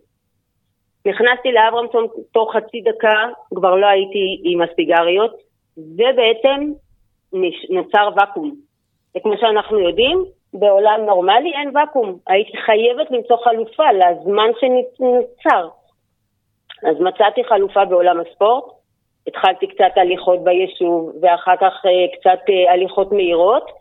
[1.06, 5.36] נכנסתי לאברמסון תוך חצי דקה, כבר לא הייתי עם הסיגריות,
[5.78, 6.72] ובעצם
[7.70, 8.56] נוצר ואקום.
[9.18, 12.18] וכמו שאנחנו יודעים, בעולם נורמלי אין ואקום.
[12.28, 15.70] הייתי חייבת למצוא חלופה לזמן שנוצר.
[16.84, 18.64] אז מצאתי חלופה בעולם הספורט,
[19.28, 23.72] התחלתי קצת הליכות ביישוב, ואחר כך אה, קצת אה, הליכות מהירות.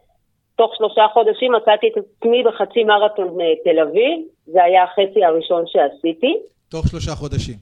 [0.57, 5.64] תוך שלושה חודשים מצאתי את עצמי בחצי מרתון אה, תל אביב, זה היה החצי הראשון
[5.66, 6.36] שעשיתי.
[6.68, 7.54] תוך שלושה חודשים.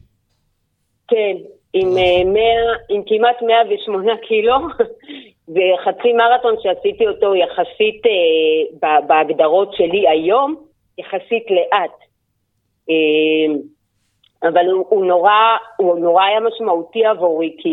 [1.09, 1.37] כן,
[1.73, 1.89] עם,
[2.33, 2.43] 100,
[2.89, 4.57] עם כמעט 108 קילו,
[5.55, 8.03] וחצי מרתון שעשיתי אותו יחסית,
[9.07, 10.57] בהגדרות שלי היום,
[10.99, 12.05] יחסית לאט.
[14.43, 17.69] אבל הוא, הוא, נורא, הוא נורא היה משמעותי עבורי, כי,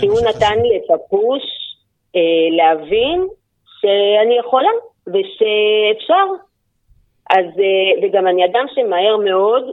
[0.00, 1.42] כי הוא נתן לי את הפוש
[2.16, 3.26] אה, להבין
[3.86, 4.70] שאני יכולה
[5.06, 6.26] ושאפשר.
[7.30, 9.64] אז, אה, וגם אני אדם שמהר מאוד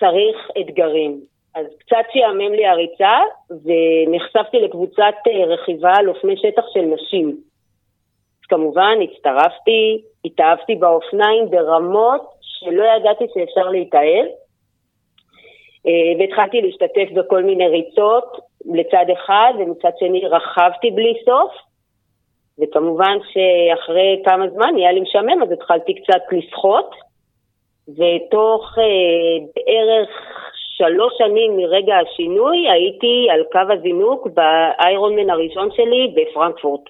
[0.00, 1.20] צריך אתגרים.
[1.54, 3.18] אז קצת שיאמם לי הריצה,
[3.50, 7.28] ונחשפתי לקבוצת אה, רכיבה על אופני שטח של נשים.
[8.40, 14.26] אז כמובן, הצטרפתי, התאהבתי באופניים ברמות שלא ידעתי שאפשר להתאהב.
[15.86, 21.52] אה, והתחלתי להשתתף בכל מיני ריצות לצד אחד, ומצד שני רכבתי בלי סוף,
[22.62, 26.90] וכמובן שאחרי כמה זמן נהיה לי משעמם, אז התחלתי קצת לשחות,
[27.88, 30.08] ותוך אה, בערך
[30.76, 36.80] שלוש שנים מרגע השינוי הייתי על קו הזינוק באיירונמן הראשון שלי בפרנקפורט.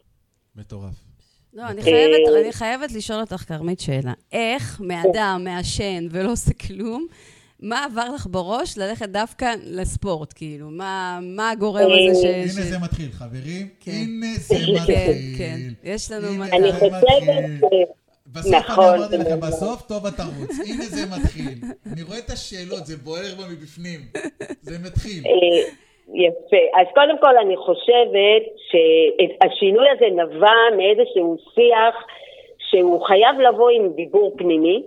[0.57, 1.13] מטורף.
[1.55, 4.13] לא, אני חייבת, אני חייבת לשאול אותך, כרמית, שאלה.
[4.33, 7.07] איך מאדם מעשן ולא עושה כלום,
[7.63, 10.67] מה עבר לך בראש ללכת דווקא לספורט, כאילו?
[10.71, 12.25] מה, מה הגורם הזה ש...
[12.25, 13.69] הנה זה מתחיל, חברים.
[13.81, 13.91] כן.
[13.93, 14.87] הנה זה מתחיל.
[14.87, 16.61] כן, כן, יש לנו מתחיל.
[16.61, 16.93] אני חושבת...
[18.27, 20.51] בסוף נכון, אני אמרתי לכם, בסוף טוב התרוץ.
[20.67, 21.59] הנה זה מתחיל.
[21.93, 24.01] אני רואה את השאלות, זה בוער בה מבפנים.
[24.61, 25.23] זה מתחיל.
[25.27, 25.33] אה,
[26.15, 26.81] יפה.
[26.81, 31.95] אז קודם כל אני חושבת שהשינוי הזה נבע מאיזשהו שיח
[32.59, 34.83] שהוא חייב לבוא עם דיבור פנימי.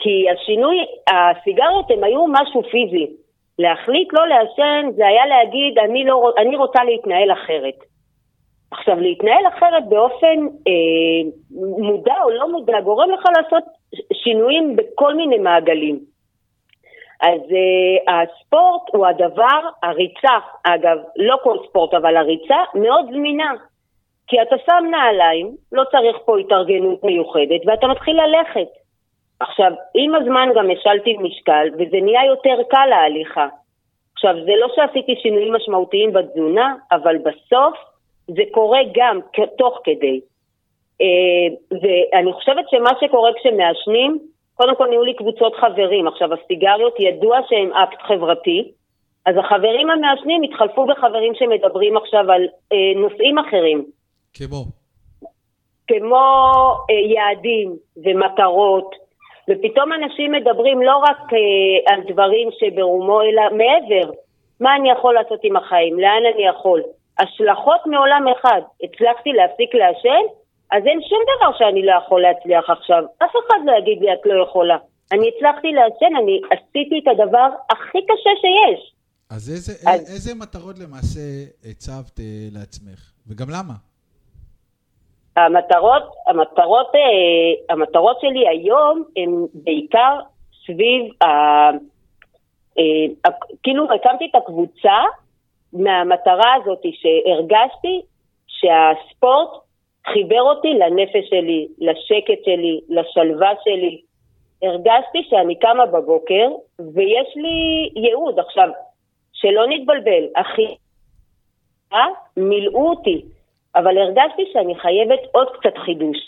[0.00, 0.76] כי השינוי,
[1.10, 3.06] הסיגריות הם היו משהו פיזי.
[3.58, 7.74] להחליט לא לעשן זה היה להגיד, אני, לא, אני רוצה להתנהל אחרת.
[8.70, 10.38] עכשיו, להתנהל אחרת באופן
[10.68, 11.30] אה,
[11.78, 13.64] מודע או לא מודע גורם לך לעשות
[14.12, 15.98] שינויים בכל מיני מעגלים.
[17.22, 23.52] אז אה, הספורט הוא הדבר, הריצה, אגב, לא כל ספורט, אבל הריצה מאוד זמינה.
[24.26, 28.79] כי אתה שם נעליים, לא צריך פה התארגנות מיוחדת, ואתה מתחיל ללכת.
[29.40, 33.46] עכשיו, עם הזמן גם השלתי משקל, וזה נהיה יותר קל ההליכה.
[34.12, 37.74] עכשיו, זה לא שעשיתי שינויים משמעותיים בתזונה, אבל בסוף
[38.26, 39.20] זה קורה גם
[39.58, 40.20] תוך כדי.
[41.00, 44.18] אה, ואני חושבת שמה שקורה כשמעשנים,
[44.56, 46.08] קודם כל נהיו לי קבוצות חברים.
[46.08, 48.70] עכשיו, הסיגריות ידוע שהן אקט חברתי,
[49.26, 53.84] אז החברים המעשנים התחלפו בחברים שמדברים עכשיו על אה, נושאים אחרים.
[54.34, 54.64] כמו?
[55.86, 56.26] כמו
[56.90, 58.99] אה, יעדים ומטרות.
[59.50, 64.10] ופתאום אנשים מדברים לא רק אה, על דברים שברומו, אלא מעבר.
[64.60, 66.00] מה אני יכול לעשות עם החיים?
[66.00, 66.82] לאן אני יכול?
[67.18, 68.60] השלכות מעולם אחד.
[68.84, 70.24] הצלחתי להפסיק לעשן,
[70.70, 73.02] אז אין שום דבר שאני לא יכול להצליח עכשיו.
[73.24, 74.78] אף אחד לא יגיד לי, את לא יכולה.
[75.12, 78.92] אני הצלחתי לעשן, אני עשיתי את הדבר הכי קשה שיש.
[79.30, 80.00] אז איזה, אז...
[80.14, 81.20] איזה מטרות למעשה
[81.70, 83.00] הצבת אה, לעצמך?
[83.28, 83.74] וגם למה?
[85.46, 90.18] המטרות, המטרות, אה, המטרות שלי היום הן בעיקר
[90.66, 91.26] סביב, ה,
[92.78, 93.30] אה,
[93.62, 94.98] כאילו הקמתי את הקבוצה
[95.72, 98.00] מהמטרה הזאת שהרגשתי
[98.46, 99.50] שהספורט
[100.12, 104.00] חיבר אותי לנפש שלי, לשקט שלי, לשלווה שלי.
[104.62, 108.38] הרגשתי שאני קמה בבוקר ויש לי ייעוד.
[108.38, 108.68] עכשיו,
[109.32, 110.76] שלא נתבלבל, אחי,
[112.36, 113.22] מילאו אותי.
[113.76, 116.18] אבל הרגשתי שאני חייבת עוד קצת חידוש,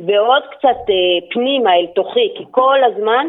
[0.00, 3.26] ועוד קצת אה, פנימה אל תוכי, כי כל הזמן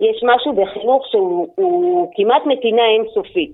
[0.00, 3.52] יש משהו בחינוך שהוא כמעט נתינה אינסופית.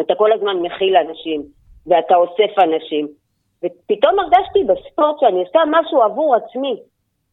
[0.00, 1.42] אתה כל הזמן מכיל אנשים,
[1.86, 3.08] ואתה אוסף אנשים.
[3.64, 6.76] ופתאום הרגשתי בספורט שאני עושה משהו עבור עצמי,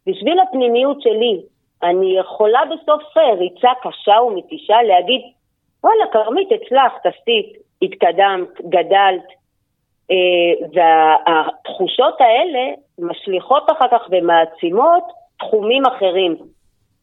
[0.08, 1.42] בשביל הפנימיות שלי.
[1.84, 5.22] אני יכולה בסוף אה, ריצה קשה ומתישה להגיד,
[5.84, 9.37] וואלה, כרמית, הצלחת, עשית, התקדמת, גדלת,
[10.74, 15.04] והתחושות האלה משליכות אחר כך ומעצימות
[15.40, 16.36] תחומים אחרים.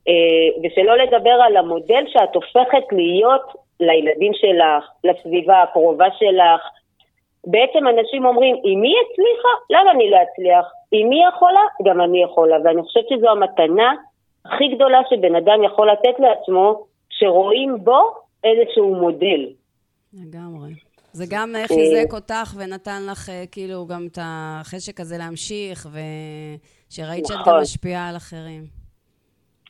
[0.08, 6.60] אה, ושלא לדבר על המודל שאת הופכת להיות לילדים שלך, לסביבה הקרובה שלך.
[7.46, 10.72] בעצם אנשים אומרים, אם היא הצליחה, למה אני לא אצליח?
[10.92, 12.56] אם היא יכולה, גם אני יכולה.
[12.64, 13.92] ואני חושבת שזו המתנה
[14.44, 18.00] הכי גדולה שבן אדם יכול לתת לעצמו, שרואים בו
[18.44, 19.46] איזשהו מודל.
[20.14, 20.83] לגמרי.
[21.14, 27.40] זה גם חיזק אותך ונתן לך כאילו גם את החשק הזה להמשיך, ושראית שאת גם
[27.40, 27.60] נכון.
[27.60, 28.62] משפיעה על אחרים.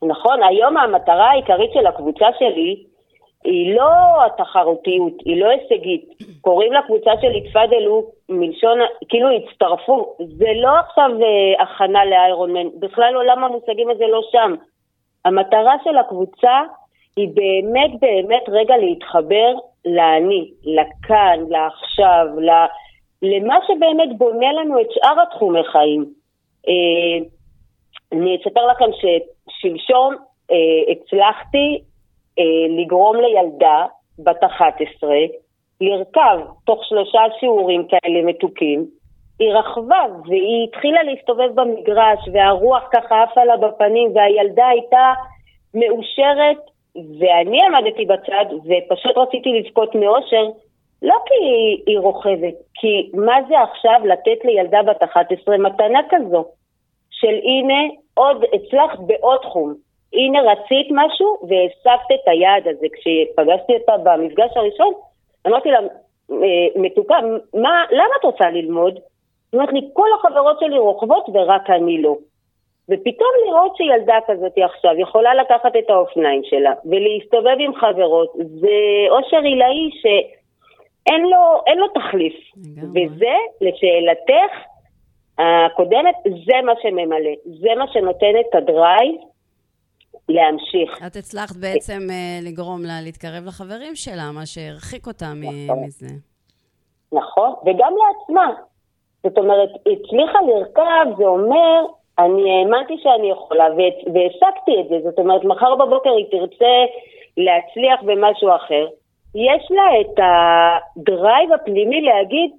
[0.02, 2.84] נכון, היום המטרה העיקרית של הקבוצה שלי
[3.44, 6.04] היא לא התחרותיות, היא לא הישגית.
[6.40, 8.78] קוראים לקבוצה שלי תפאדלו מלשון,
[9.08, 10.16] כאילו הצטרפו.
[10.38, 14.54] זה לא עכשיו אה, הכנה לאיירון מן, בכלל עולם המושגים הזה לא שם.
[15.24, 16.62] המטרה של הקבוצה
[17.16, 22.26] היא באמת באמת רגע להתחבר לאני, לכאן, לעכשיו,
[23.22, 26.04] למה שבאמת בונה לנו את שאר התחומי חיים.
[26.68, 27.26] אה,
[28.12, 30.14] אני אספר לכם ששלשום
[30.50, 31.80] אה, הצלחתי
[32.38, 33.86] אה, לגרום לילדה
[34.18, 35.10] בת 11
[35.80, 38.86] לרכב תוך שלושה שיעורים כאלה מתוקים.
[39.38, 45.12] היא רכבה והיא התחילה להסתובב במגרש והרוח ככה עפה לה בפנים והילדה הייתה
[45.74, 50.44] מאושרת ואני עמדתי בצד ופשוט רציתי לבכות מאושר
[51.02, 51.34] לא כי
[51.86, 56.44] היא, רוכבת, כי מה זה עכשיו לתת לילדה בת 11 מתנה כזו
[57.10, 59.74] של הנה עוד הצלחת בעוד תחום,
[60.12, 62.86] הנה רצית משהו והשגת את היעד הזה.
[62.92, 64.92] כשפגשתי אותה במפגש הראשון,
[65.46, 65.78] אמרתי לה,
[66.32, 66.36] אה,
[66.76, 67.14] מתוקה,
[67.54, 68.94] מה, למה את רוצה ללמוד?
[68.94, 72.16] היא אומרת לי, כל החברות שלי רוכבות ורק אני לא.
[72.88, 78.76] ופתאום לראות שילדה כזאת עכשיו יכולה לקחת את האופניים שלה ולהסתובב עם חברות, זה
[79.10, 82.34] אושר עילאי שאין לו, לו תחליף.
[82.94, 84.52] וזה, לשאלתך
[85.38, 89.14] הקודמת, זה מה שממלא, זה מה שנותן את הדרייב
[90.28, 91.06] להמשיך.
[91.06, 95.84] את הצלחת בעצם uh, לגרום לה להתקרב לחברים שלה, מה שהרחיק אותה נכון.
[95.84, 96.06] מזה.
[97.12, 98.50] נכון, וגם לעצמה.
[99.22, 101.86] זאת אומרת, הצליחה לרכב, זה אומר,
[102.18, 103.66] אני האמנתי שאני יכולה,
[104.14, 105.10] והעסקתי את זה.
[105.10, 106.74] זאת אומרת, מחר בבוקר היא תרצה
[107.36, 108.86] להצליח במשהו אחר.
[109.34, 112.50] יש לה את הדרייב הפנימי להגיד,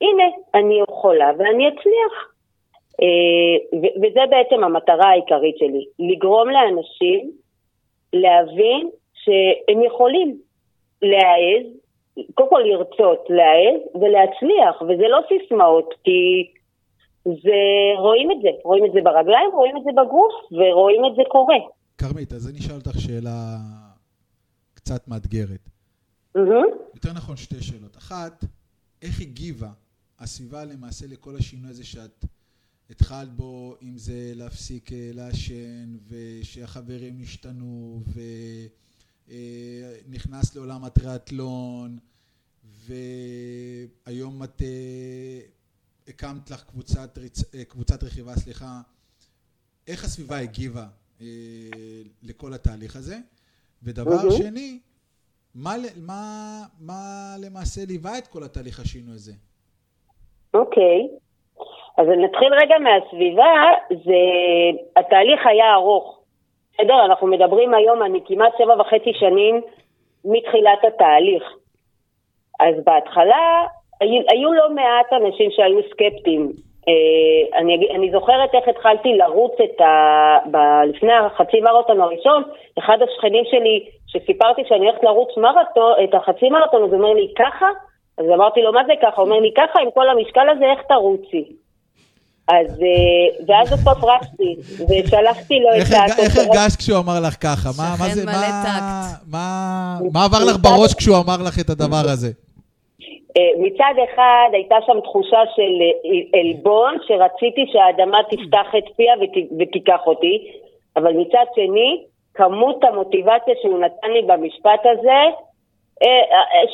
[0.00, 0.24] הנה,
[0.54, 2.32] אני יכולה ואני אצליח.
[3.02, 7.30] אה, וזה בעצם המטרה העיקרית שלי, לגרום לאנשים
[8.12, 10.36] להבין שהם יכולים
[11.02, 11.66] להעז,
[12.34, 16.46] קודם כל לרצות להעז ולהצליח, וזה לא סיסמאות, כי
[17.24, 17.58] זה,
[17.98, 21.56] רואים את זה, רואים את זה ברגליים, רואים את זה בגוף, ורואים את זה קורה.
[21.98, 23.56] כרמית, אז אני אשאל אותך שאלה
[24.74, 25.68] קצת מאתגרת.
[26.36, 26.40] Mm-hmm.
[26.94, 27.96] יותר נכון שתי שאלות.
[27.96, 28.44] אחת,
[29.02, 29.68] איך הגיבה
[30.18, 32.24] הסביבה למעשה לכל השינוי הזה שאת
[32.90, 38.00] התחלת בו, אם זה להפסיק אה, לעשן, ושהחברים השתנו,
[39.28, 41.98] ונכנס לעולם הטריאטלון,
[42.86, 45.40] והיום את אה,
[46.08, 47.18] הקמת לך קבוצת,
[47.54, 48.80] אה, קבוצת רכיבה, סליחה,
[49.88, 50.84] איך הסביבה הגיבה
[52.22, 53.16] לכל התהליך הזה?
[53.82, 54.78] ודבר שני,
[55.54, 56.22] מה, מה,
[56.80, 57.00] מה
[57.44, 59.32] למעשה ליווה את כל התהליך השינוי הזה?
[60.54, 61.08] אוקיי.
[61.10, 61.28] Okay.
[61.98, 63.52] אז נתחיל רגע מהסביבה,
[63.90, 64.20] זה,
[64.96, 66.18] התהליך היה ארוך.
[66.72, 69.60] בסדר, אנחנו מדברים היום, אני כמעט שבע וחצי שנים
[70.24, 71.42] מתחילת התהליך.
[72.60, 73.66] אז בהתחלה
[74.00, 76.52] היו, היו לא מעט אנשים שהיו סקפטיים.
[76.88, 79.92] אה, אני, אני זוכרת איך התחלתי לרוץ את ה...
[80.50, 80.56] ב,
[80.88, 82.42] לפני החצי מרתון הראשון,
[82.78, 87.28] אחד השכנים שלי, שסיפרתי שאני הולכת לרוץ מרתון, את החצי מרתון, אז הוא אומר לי,
[87.38, 87.66] ככה?
[88.18, 89.22] אז אמרתי לו, מה זה ככה?
[89.22, 91.44] הוא אומר לי, ככה עם כל המשקל הזה, איך תרוצי?
[92.48, 96.18] אז, אה, ואז בסוף רצתי, ושלחתי לו את הכותרות.
[96.18, 97.68] איך הרגשת כשהוא אמר לך ככה?
[97.78, 102.47] מה, מה זה, מה, מה, מה עבר לך בראש כשהוא אמר לך את הדבר הזה?
[103.38, 109.14] אה, מצד אחד הייתה שם תחושה של אה, עלבון, שרציתי שהאדמה תפתח את פיה
[109.58, 110.50] ותיקח אותי,
[110.96, 115.22] אבל מצד שני, כמות המוטיבציה שהוא נתן לי במשפט הזה,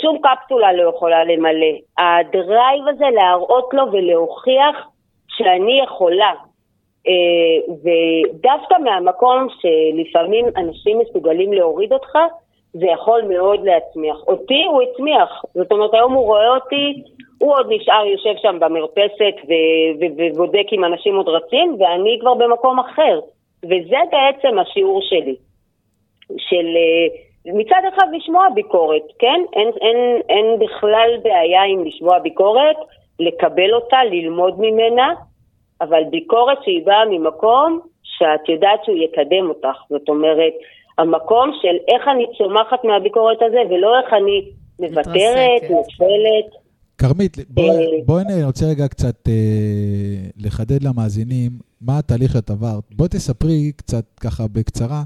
[0.03, 1.75] שום קפסולה לא יכולה למלא.
[1.99, 4.89] הדרייב הזה להראות לו ולהוכיח
[5.29, 6.33] שאני יכולה.
[7.09, 12.19] אה, ודווקא מהמקום שלפעמים אנשים מסוגלים להוריד אותך,
[12.75, 14.17] זה יכול מאוד להצמיח.
[14.27, 17.03] אותי הוא הצמיח, זאת אומרת היום הוא רואה אותי,
[17.39, 19.35] הוא עוד נשאר יושב שם במרפסת
[19.99, 23.21] ובודק אם אנשים עוד רצים, ואני כבר במקום אחר.
[23.65, 25.35] וזה בעצם השיעור שלי.
[26.39, 29.41] של אה, מצד אחד לשמוע ביקורת, כן?
[29.53, 32.77] אין, אין, אין בכלל בעיה עם לשמוע ביקורת,
[33.21, 35.15] לקבל אותה, ללמוד ממנה,
[35.81, 39.83] אבל ביקורת שהיא באה ממקום שאת יודעת שהוא יקדם אותך.
[39.89, 40.53] זאת אומרת,
[40.99, 46.65] המקום של איך אני צומחת מהביקורת הזה, ולא איך אני מוותרת, נופלת.
[46.99, 49.33] כרמית, בואי בוא, אני רוצה רגע קצת אה,
[50.37, 52.85] לחדד למאזינים מה התהליך שאת עברת.
[52.97, 55.03] בואי תספרי קצת ככה בקצרה.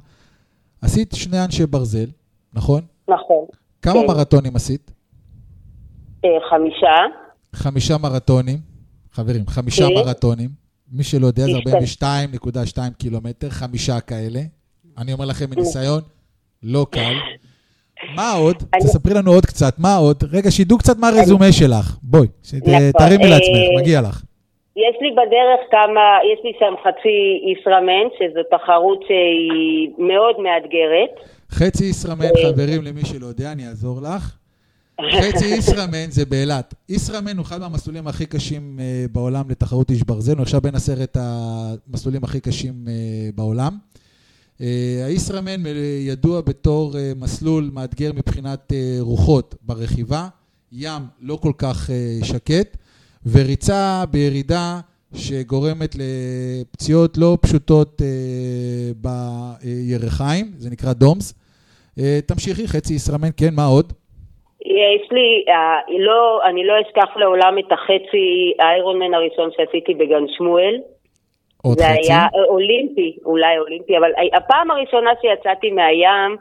[0.82, 2.06] עשית שני אנשי ברזל,
[2.54, 2.80] נכון?
[3.08, 3.44] נכון.
[3.82, 4.06] כמה כן.
[4.08, 4.90] מרתונים עשית?
[6.24, 6.96] אה, חמישה.
[7.54, 8.58] חמישה מרתונים.
[9.12, 9.94] חברים, חמישה כן.
[9.94, 10.48] מרתונים.
[10.92, 12.02] מי שלא יודע, זה השתת-
[12.36, 14.40] 42.2 קילומטר, חמישה כאלה.
[15.00, 16.00] אני אומר לכם מניסיון,
[16.62, 17.14] לא קל.
[18.14, 18.56] מה עוד?
[18.82, 20.16] תספרי לנו עוד קצת, מה עוד?
[20.32, 21.96] רגע, שידעו קצת מה הרזומה שלך.
[22.02, 24.22] בואי, נכון, תרימי אה, לעצמך, מגיע לך.
[24.76, 26.00] יש לי בדרך כמה,
[26.32, 31.28] יש לי שם חצי ישראמן, שזו תחרות שהיא מאוד מאתגרת.
[31.50, 32.52] חצי ישראמן, אה.
[32.52, 34.36] חברים, למי שלא יודע, אני אעזור לך.
[35.12, 36.74] חצי ישראמן זה באילת.
[36.88, 41.16] ישראמן הוא אחד מהמסלולים הכי קשים אה, בעולם לתחרות איש ברזל, הוא עכשיו בין עשרת
[41.20, 42.74] המסלולים הכי קשים
[43.34, 43.72] בעולם.
[44.62, 45.60] אה, הישראמן
[46.08, 50.22] ידוע בתור אה, מסלול מאתגר מבחינת אה, רוחות ברכיבה,
[50.72, 51.90] ים לא כל כך
[52.24, 52.76] שקט,
[53.32, 54.80] וריצה בירידה
[55.14, 58.02] שגורמת לפציעות לא פשוטות
[58.96, 61.34] בירכיים, זה נקרא דומס.
[62.26, 63.92] תמשיכי, חצי ישראמן, כן, מה עוד?
[64.60, 65.44] יש לי,
[65.98, 70.80] לא, אני לא אשכח לעולם את החצי האיירונמן הראשון שעשיתי בגן שמואל.
[71.62, 72.12] עוד זה חצי?
[72.12, 76.36] היה אה, אולימפי, אולי אולימפי, אבל הפעם הראשונה שיצאתי מהים,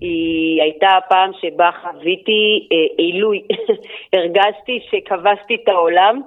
[0.00, 3.42] היא הייתה הפעם שבה חוויתי אה, עילוי.
[4.14, 6.20] הרגשתי שכבשתי את העולם,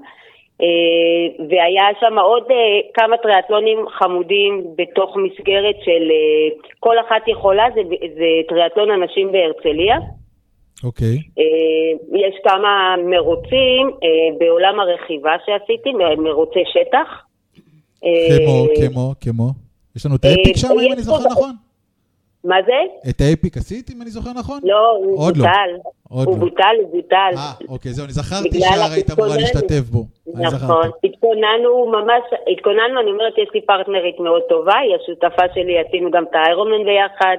[0.61, 7.65] אה, והיה שם עוד אה, כמה טריאטלונים חמודים בתוך מסגרת של אה, כל אחת יכולה,
[7.75, 7.81] זה,
[8.15, 9.97] זה טריאטלון הנשים בהרצליה.
[10.83, 11.17] אוקיי.
[11.39, 17.30] אה, יש כמה מרוצים אה, בעולם הרכיבה שעשיתי, מרוצי שטח.
[18.03, 19.49] אה, כמו, כמו, כמו.
[19.95, 21.55] יש לנו את האפיק שם, אם אני זוכר נכון?
[22.43, 23.09] מה זה?
[23.09, 24.59] את האפיק עשית, אם אני זוכר נכון?
[24.63, 25.45] לא, הוא עוד לא.
[25.45, 25.71] בוטל.
[26.09, 26.39] הוא לא.
[26.39, 27.33] בוטל, הוא בוטל.
[27.37, 29.37] אה, אוקיי, זהו, אני זכרתי שהיית אמורה.
[29.37, 30.03] להשתתף בו.
[30.35, 30.89] אני נכון.
[31.03, 32.23] התכוננו ממש,
[32.53, 36.83] התכוננו, אני אומרת, יש לי פרטנרית מאוד טובה, היא השותפה שלי, עשינו גם את האיירומן
[36.85, 37.37] ביחד,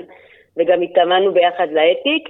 [0.57, 2.25] וגם התאמנו ביחד לאפיק.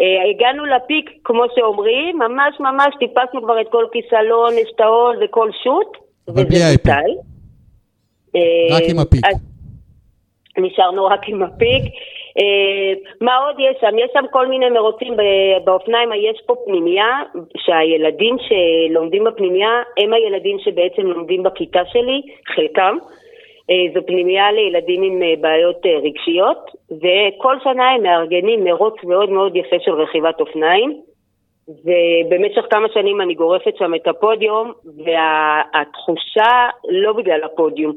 [0.00, 5.90] אה, הגענו לפיק, כמו שאומרים, ממש ממש טיפסנו כבר את כל כיסלון, אשתאול וכל שוט,
[6.28, 6.86] האפיק.
[6.86, 7.10] בוטל.
[8.36, 9.24] אה, רק עם הפיק.
[10.58, 11.82] נשארנו רק עם הפיק.
[12.38, 13.98] אה, מה עוד יש שם?
[13.98, 15.14] יש שם כל מיני מרוצים
[15.64, 17.22] באופניים, יש פה פנימייה,
[17.56, 22.22] שהילדים שלומדים בפנימייה הם הילדים שבעצם לומדים בכיתה שלי,
[22.54, 22.96] חלקם.
[23.70, 29.76] אה, זו פנימייה לילדים עם בעיות רגשיות, וכל שנה הם מארגנים מרוץ מאוד מאוד יפה
[29.80, 31.00] של רכיבת אופניים.
[31.68, 37.92] ובמשך כמה שנים אני גורפת שם את הפודיום, והתחושה, לא בגלל הפודיום,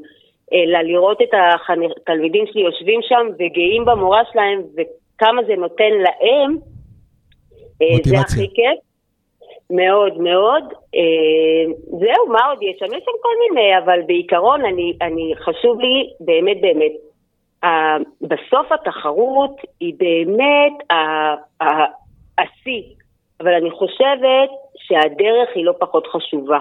[0.53, 6.57] אלא לראות את התלמידים שלי יושבים שם וגאים במורה שלהם, וכמה זה נותן להם,
[7.81, 8.19] אה, זה מוטיבציה.
[8.21, 8.79] הכי כיף.
[9.73, 10.63] מאוד מאוד.
[10.95, 12.85] אה, זהו, מה עוד יש שם?
[12.85, 16.91] יש שם כל מיני, אבל בעיקרון אני, אני חשוב לי באמת באמת.
[17.63, 20.87] אה, בסוף התחרות היא באמת
[22.39, 22.83] השיא,
[23.39, 26.59] אבל אני חושבת שהדרך היא לא פחות חשובה.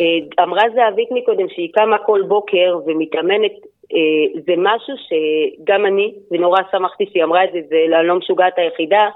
[0.00, 3.52] אה, אמרה זהבית מקודם שהיא קמה כל בוקר ומתאמנת,
[3.94, 8.54] אה, זה משהו שגם אני, ונורא שמחתי שהיא אמרה את זה, זה אני לא משוגעת
[8.56, 9.08] היחידה.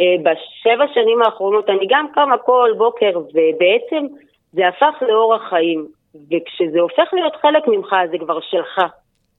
[0.00, 4.06] אה, בשבע שנים האחרונות אני גם קמה כל בוקר, ובעצם
[4.52, 5.86] זה הפך לאורח חיים.
[6.14, 8.80] וכשזה הופך להיות חלק ממך, זה כבר שלך.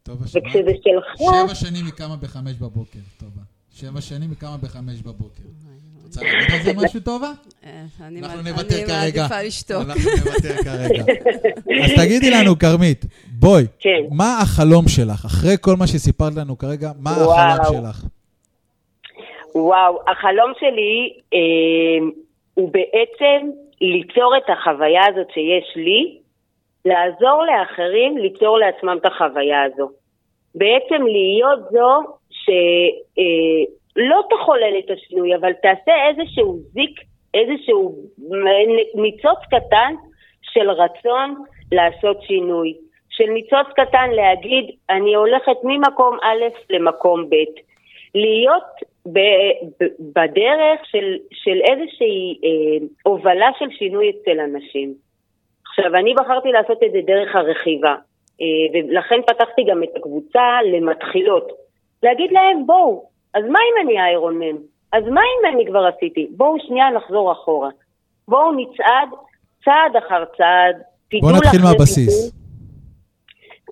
[0.04, 1.06] טוב, וכשזה שלך...
[1.18, 3.42] שבע שנים היא קמה בחמש בבוקר, טובה.
[3.72, 5.44] שבע שנים היא קמה בחמש בבוקר.
[6.10, 7.32] רוצה להגיד על זה משהו, טובה?
[7.66, 8.22] אה, אני.
[8.22, 9.84] מעדיפה לשתוק.
[9.86, 11.04] אנחנו נוותר כרגע.
[11.84, 13.06] אז תגידי לנו, כרמית,
[13.40, 14.02] בואי, כן.
[14.12, 15.26] מה החלום שלך?
[15.26, 17.12] אחרי כל מה שסיפרת לנו כרגע, מה.
[17.12, 18.04] החלום שלך?
[19.56, 22.08] וואו, החלום שלי אה,
[22.54, 23.50] הוא בעצם
[23.82, 26.18] ליצור את החוויה הזאת שיש לי,
[26.86, 29.90] לעזור לאחרים ליצור לעצמם את החוויה הזו.
[30.56, 32.20] בעצם להיות זו
[34.20, 37.00] שלא תחולל את השינוי, אבל תעשה איזשהו זיק,
[37.34, 37.96] איזשהו
[38.96, 39.94] ניצוץ קטן
[40.42, 41.36] של רצון
[41.72, 42.74] לעשות שינוי.
[43.10, 47.36] של ניצוץ קטן להגיד, אני הולכת ממקום א' למקום ב'.
[48.16, 48.64] להיות
[49.06, 54.94] ב- ב- בדרך של, של איזושהי אה, הובלה של שינוי אצל אנשים.
[55.70, 57.96] עכשיו, אני בחרתי לעשות את זה דרך הרכיבה,
[58.42, 58.46] אה,
[58.90, 61.52] ולכן פתחתי גם את הקבוצה למתחילות.
[62.04, 64.56] להגיד להם, בואו, אז מה אם אני איירון מן?
[64.94, 66.28] אז מה אם אני כבר עשיתי?
[66.32, 67.70] בואו שנייה נחזור אחורה.
[68.28, 69.10] בואו נצעד
[69.66, 70.76] צעד אחר צעד.
[71.22, 72.34] בוא תדעו נתחיל מהבסיס.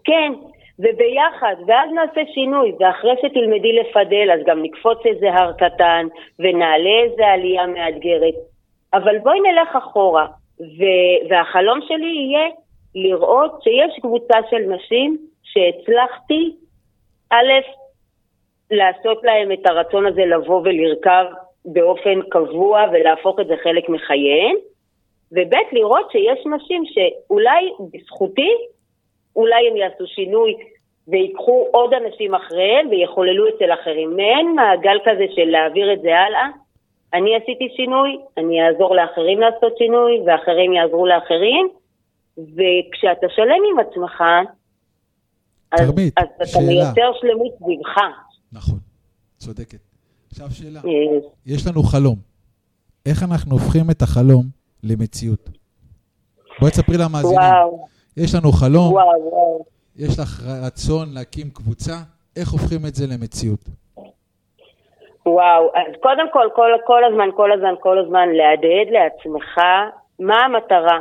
[0.03, 0.34] כן,
[0.79, 6.07] וביחד, ואז נעשה שינוי, ואחרי שתלמדי לפדל, אז גם נקפוץ איזה הר קטן,
[6.39, 8.34] ונעלה איזה עלייה מאתגרת.
[8.93, 10.27] אבל בואי נלך אחורה,
[10.59, 12.49] ו- והחלום שלי יהיה
[12.95, 16.55] לראות שיש קבוצה של נשים שהצלחתי,
[17.31, 17.51] א',
[18.72, 21.26] לעשות להם את הרצון הזה לבוא ולרכב
[21.65, 24.56] באופן קבוע ולהפוך את זה חלק מחייהן,
[25.31, 28.52] וב' לראות שיש נשים שאולי בזכותי,
[29.35, 30.56] אולי הם יעשו שינוי
[31.07, 34.15] ויקחו עוד אנשים אחריהם ויחוללו אצל אחרים.
[34.15, 36.48] מעין מעגל כזה של להעביר את זה הלאה.
[37.14, 41.69] אני עשיתי שינוי, אני אעזור לאחרים לעשות שינוי, ואחרים יעזרו לאחרים,
[42.38, 44.23] וכשאתה שלם עם עצמך,
[45.72, 46.65] אז, כרמית, אז אתה שאלה.
[46.65, 47.98] מייצר שלמות סביבך.
[48.53, 48.80] נכון,
[49.38, 49.80] צודקת.
[50.32, 52.15] עכשיו שאלה, אה, יש לנו חלום.
[53.06, 54.45] איך אנחנו הופכים את החלום
[54.84, 55.49] למציאות?
[56.60, 57.38] בואי תספרי למאזינים.
[57.38, 57.88] וואו,
[58.18, 59.65] יש לנו חלום, וואו, וואו.
[59.95, 61.94] יש לך רצון להקים קבוצה,
[62.36, 63.60] איך הופכים את זה למציאות?
[65.26, 69.57] וואו, אז קודם כל, כל, כל הזמן, כל הזמן, כל הזמן, להדהד לעצמך
[70.19, 70.99] מה המטרה.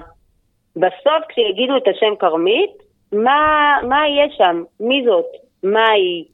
[0.76, 2.70] בסוף, כשיגידו את השם כרמית,
[3.12, 3.40] מה,
[3.88, 4.64] מה יהיה שם?
[4.80, 5.26] מי זאת?
[5.62, 6.24] מה היא?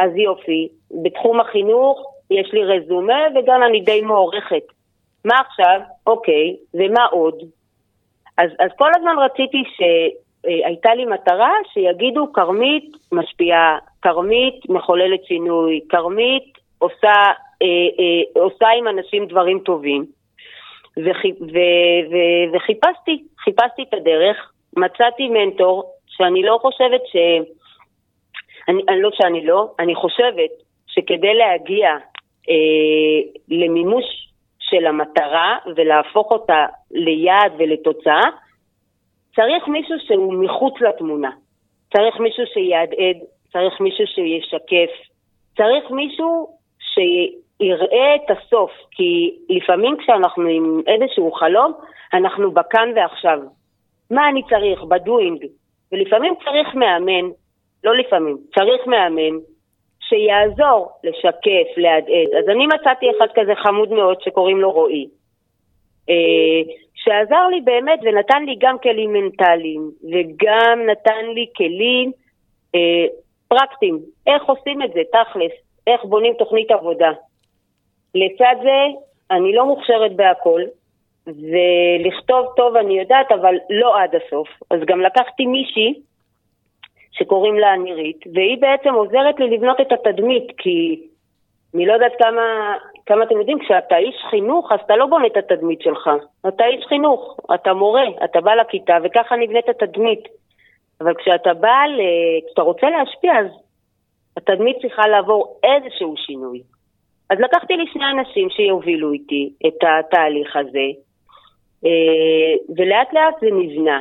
[0.00, 0.68] אז יופי,
[1.02, 4.62] בתחום החינוך יש לי רזומה וגם אני די מוערכת.
[5.24, 5.80] מה עכשיו?
[6.06, 7.34] אוקיי, ומה עוד?
[8.38, 16.58] אז, אז כל הזמן רציתי שהייתה לי מטרה שיגידו כרמית משפיעה, כרמית מחוללת שינוי, כרמית
[16.78, 17.14] עושה,
[17.62, 20.04] אה, אה, עושה עם אנשים דברים טובים.
[22.52, 27.16] וחיפשתי, חיפשתי את הדרך, מצאתי מנטור שאני לא חושבת ש...
[28.70, 30.50] אני, אני לא שאני לא, אני חושבת
[30.86, 31.88] שכדי להגיע
[32.48, 34.04] אה, למימוש
[34.60, 38.22] של המטרה ולהפוך אותה ליעד ולתוצאה,
[39.36, 41.30] צריך מישהו שהוא מחוץ לתמונה.
[41.92, 43.16] צריך מישהו שיהדהד,
[43.52, 44.90] צריך מישהו שישקף,
[45.56, 46.48] צריך מישהו
[46.80, 51.72] שיראה את הסוף, כי לפעמים כשאנחנו עם איזשהו חלום,
[52.14, 53.38] אנחנו בכאן ועכשיו.
[54.10, 54.82] מה אני צריך?
[54.82, 55.44] בדואינג.
[55.92, 57.30] ולפעמים צריך מאמן,
[57.84, 59.38] לא לפעמים, צריך מאמן
[60.00, 62.28] שיעזור לשקף, להדהד.
[62.38, 65.08] אז אני מצאתי אחד כזה חמוד מאוד שקוראים לו רועי,
[66.08, 72.12] אה, שעזר לי באמת ונתן לי גם כלים מנטליים וגם נתן לי כלים
[72.74, 73.06] אה,
[73.48, 75.52] פרקטיים, איך עושים את זה, תכלס,
[75.86, 77.10] איך בונים תוכנית עבודה.
[78.14, 78.98] לצד זה,
[79.30, 80.62] אני לא מוכשרת בהכל,
[81.26, 84.48] ולכתוב טוב אני יודעת, אבל לא עד הסוף.
[84.70, 85.94] אז גם לקחתי מישהי
[87.12, 91.00] שקוראים לה נירית, והיא בעצם עוזרת לי לבנות את התדמית, כי
[91.74, 92.74] אני לא יודעת כמה,
[93.06, 96.10] כמה אתם יודעים, כשאתה איש חינוך, אז אתה לא בונה את התדמית שלך.
[96.48, 100.28] אתה איש חינוך, אתה מורה, אתה בא לכיתה, וככה נבנית התדמית.
[101.00, 102.00] אבל כשאתה בא, ל...
[102.46, 103.46] כשאתה רוצה להשפיע, אז
[104.36, 106.62] התדמית צריכה לעבור איזשהו שינוי.
[107.30, 110.86] אז לקחתי לי שני אנשים שיובילו איתי את התהליך הזה,
[111.84, 114.00] אה, ולאט לאט זה נבנה.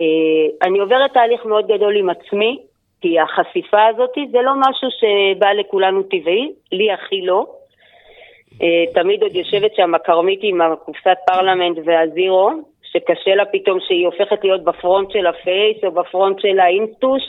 [0.00, 2.58] אה, אני עוברת תהליך מאוד גדול עם עצמי,
[3.00, 7.46] כי החשיפה הזאת זה לא משהו שבא לכולנו טבעי, לי הכי לא.
[8.62, 12.50] אה, תמיד עוד יושבת שם הכרמית עם הקופסת פרלמנט והזירו,
[12.82, 17.22] שקשה לה פתאום שהיא הופכת להיות ב front של הפייס או ב front של האינסטוש,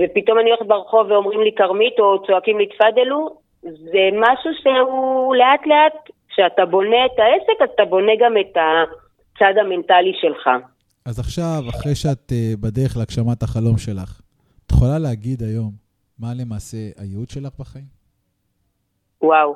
[0.00, 3.28] ופתאום אני הולכת ברחוב ואומרים לי כרמית או צועקים לי תפדלו,
[3.62, 9.58] זה משהו שהוא לאט לאט, כשאתה בונה את העסק, אז אתה בונה גם את הצד
[9.58, 10.50] המנטלי שלך.
[11.06, 14.20] אז עכשיו, אחרי שאת uh, בדרך להגשמת החלום שלך,
[14.66, 15.70] את יכולה להגיד היום
[16.18, 17.84] מה למעשה הייעוד שלך בחיים?
[19.22, 19.54] וואו.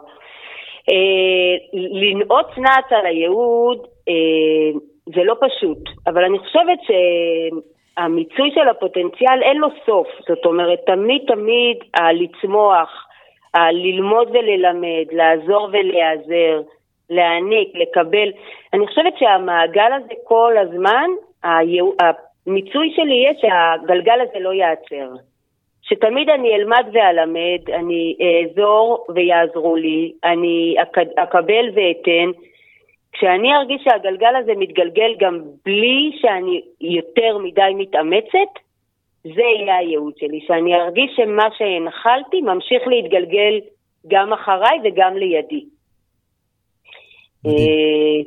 [0.91, 4.79] אה, לנעוץ נעץ על הייעוד אה,
[5.15, 10.09] זה לא פשוט, אבל אני חושבת שהמיצוי של הפוטנציאל אין לו סוף.
[10.29, 13.07] זאת אומרת, תמיד תמיד הלצמוח,
[13.55, 16.63] הללמוד וללמד, לעזור ולהיעזר,
[17.11, 18.29] להעניק, לקבל.
[18.73, 21.11] אני חושבת שהמעגל הזה כל הזמן,
[21.45, 25.15] המיצוי שלי יהיה שהגלגל הזה לא ייעצר.
[25.83, 30.77] שתמיד אני אלמד ואלמד, אני אעזור ויעזרו לי, אני
[31.17, 32.31] אקבל ואתן.
[33.13, 38.53] כשאני ארגיש שהגלגל הזה מתגלגל גם בלי שאני יותר מדי מתאמצת,
[39.25, 43.61] זה יהיה הייעוד שלי, שאני ארגיש שמה שהנחלתי ממשיך להתגלגל
[44.09, 45.65] גם אחריי וגם לידי.
[47.45, 48.23] מדהים, אה,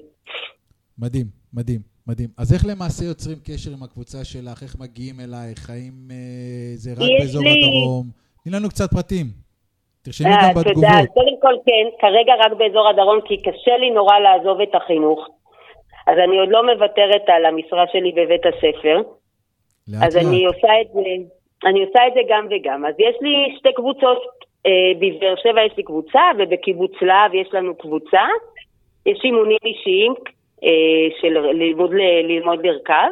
[1.00, 2.30] מדהים, מדהים, מדהים.
[2.38, 4.64] אז איך למעשה יוצרים קשר עם הקבוצה שלך?
[4.64, 5.70] איך מגיעים אלייך?
[5.70, 8.06] האם אה, זה רק באזור לי- הדרום?
[8.44, 9.26] תני לנו קצת פרטים.
[10.06, 10.70] תרשמי אה, גם תודה.
[10.70, 11.10] בתגובות.
[11.18, 15.20] קודם כל כן, כרגע רק באזור הדרום, כי קשה לי נורא לעזוב את החינוך.
[16.08, 18.98] אז אני עוד לא מוותרת על המשרה שלי בבית הספר.
[19.88, 20.54] לאט אז אני לאט.
[20.56, 21.00] עושה את זה,
[21.70, 22.86] אני עושה את זה גם וגם.
[22.86, 24.22] אז יש לי שתי קבוצות,
[24.66, 24.72] אה,
[25.02, 28.24] בבאר שבע יש לי קבוצה, ובקיבוץ להב יש לנו קבוצה.
[29.06, 30.14] יש אימונים אישיים
[31.22, 31.92] של ללמוד,
[32.24, 33.10] ללמוד לרכב.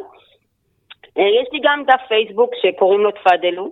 [1.18, 3.72] אה, יש לי גם דף פייסבוק שקוראים לו תפדלו,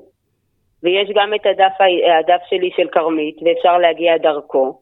[0.83, 1.75] ויש גם את הדף,
[2.19, 4.79] הדף שלי של כרמית, ואפשר להגיע דרכו.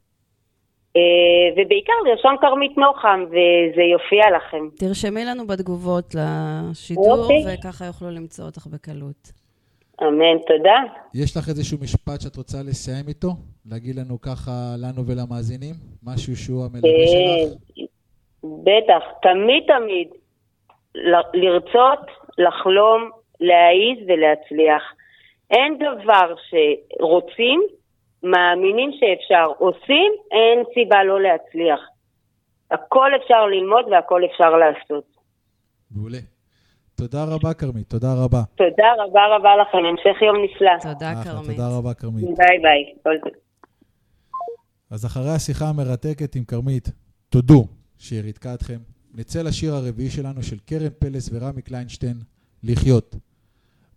[1.57, 4.69] ובעיקר לרשום כרמית נוחם, וזה יופיע לכם.
[4.77, 7.43] תרשמי לנו בתגובות לשידור, אוקיי.
[7.53, 9.31] וככה יוכלו למצוא אותך בקלות.
[10.01, 10.77] אמן, תודה.
[11.13, 13.29] יש לך איזשהו משפט שאת רוצה לסיים איתו?
[13.65, 15.75] להגיד לנו ככה, לנו ולמאזינים?
[16.03, 17.87] משהו שהוא המלווה שלך?
[18.43, 20.07] בטח, תמיד תמיד
[21.33, 21.99] לרצות,
[22.37, 23.09] לחלום,
[23.39, 24.83] להעיז ולהצליח.
[25.51, 27.61] אין דבר שרוצים,
[28.23, 31.79] מאמינים שאפשר, עושים, אין סיבה לא להצליח.
[32.71, 35.03] הכל אפשר ללמוד והכל אפשר לעשות.
[35.91, 36.17] מעולה.
[36.95, 38.41] תודה רבה, כרמית, תודה רבה.
[38.55, 40.93] תודה רבה רבה לכם, המשך יום נפלא.
[40.93, 41.57] תודה, כרמית.
[41.57, 42.25] תודה רבה, כרמית.
[42.25, 43.13] ביי ביי.
[44.91, 46.89] אז אחרי השיחה המרתקת עם כרמית,
[47.29, 48.79] תודו שהיא ריתקה אתכם.
[49.13, 52.21] נצא לשיר הרביעי שלנו של קרן פלס ורמי קליינשטיין,
[52.63, 53.15] לחיות.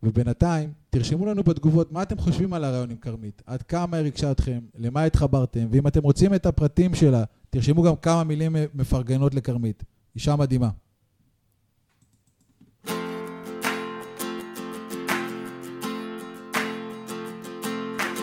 [0.02, 4.31] ובינתיים, תרשמו לנו בתגובות מה אתם חושבים על הרעיון עם כרמית, עד כמה היא ריגשה
[4.31, 9.85] אתכם, למה התחברתם, ואם אתם רוצים את הפרטים שלה, תרשמו גם כמה מילים מפרגנות לכרמית.
[10.14, 10.70] אישה מדהימה.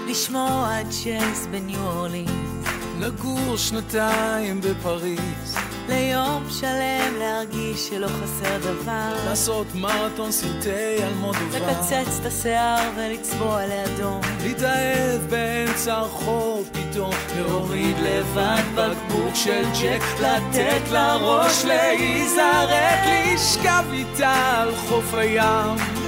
[0.09, 2.60] לשמוע ג'אז בניו אורלינס.
[3.01, 5.55] לגור שנתיים בפריז.
[5.89, 9.15] ליום שלם להרגיש שלא חסר דבר.
[9.25, 11.71] לעשות מרתון סרטי על מודובר.
[11.71, 14.21] לקצץ את השיער ולצבוע לאדום.
[14.43, 17.13] להתאהב באמצע הרחוב פתאום.
[17.35, 20.01] להוריד לבד בקבוק של ג'ק.
[20.19, 22.99] לתת לראש להיזרק.
[23.33, 26.00] לשכב איתה על חוף הים.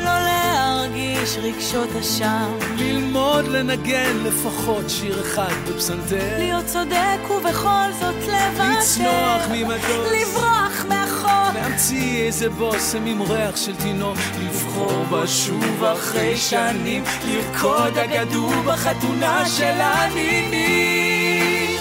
[1.24, 2.58] להרגיש רגשות אשם.
[2.78, 6.38] ללמוד לנגן לפחות שיר אחד בפסנתר.
[6.38, 8.80] להיות צודק ובכל זאת לוותר.
[8.80, 10.12] לצנוח ממטוס.
[10.22, 11.54] לברוח מהחוק.
[11.54, 14.18] להמציא איזה בושם עם ריח של תינוק.
[14.40, 17.04] לבחור בשוב אחרי שנים.
[17.28, 21.80] לרקוד אגדו בחתונה של הנינים.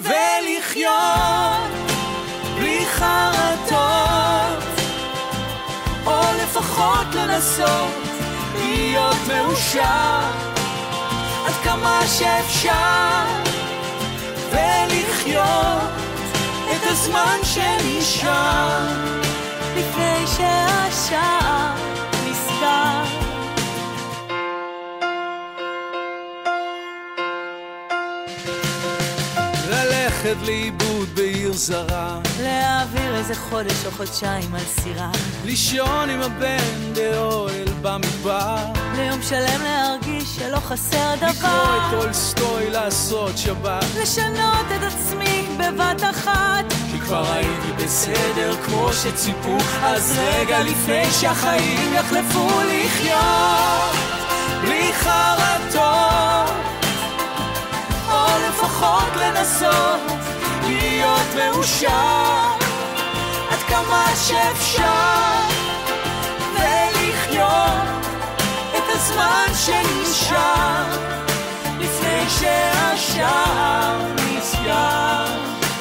[0.00, 1.70] ולחיות
[2.58, 4.64] בלי חרטות.
[6.06, 8.13] או לפחות לנסות
[8.54, 10.20] להיות מאושר
[11.46, 13.24] עד כמה שאפשר
[14.50, 15.90] ולחיות
[16.70, 19.14] את הזמן שנשאר.
[19.76, 21.74] לפני שהשער
[22.26, 23.04] נסגר.
[29.70, 32.18] ללכת לאיבוד בעיר זרה.
[32.42, 35.10] להעביר איזה חודש או חודשיים על סירה.
[35.44, 38.56] לישון עם הבן באוהל במדבר.
[38.96, 41.28] ליום שלם להרגיש שלא חסר דבר.
[41.28, 43.84] לקרוא את טולסטוי לעשות שבת.
[44.02, 46.64] לשנות את עצמי בבת אחת.
[46.92, 53.94] כי כבר הייתי בסדר כמו שציפו, אז רגע לפני שהחיים יחלפו לחיות.
[54.62, 56.54] בלי חרטות.
[58.10, 60.23] או לפחות לנסות
[61.04, 62.54] להיות מאושר
[63.50, 65.40] עד כמה שאפשר
[66.52, 68.06] ולחיות
[68.76, 70.84] את הזמן שנשאר
[71.78, 75.26] לפני שהשער נסגר.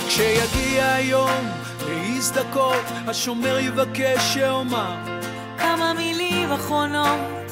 [0.08, 1.50] כשיגיע היום
[1.88, 4.96] להזדכות השומר יבקש שאומר
[5.58, 7.52] כמה מילים אחרונות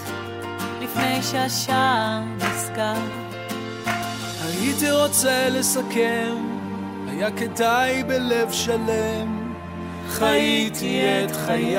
[0.81, 2.93] לפני שהשער נסגר.
[4.41, 6.60] הייתי רוצה לסכם,
[7.21, 9.53] היה כדאי בלב שלם,
[10.09, 11.77] חייתי את חיי.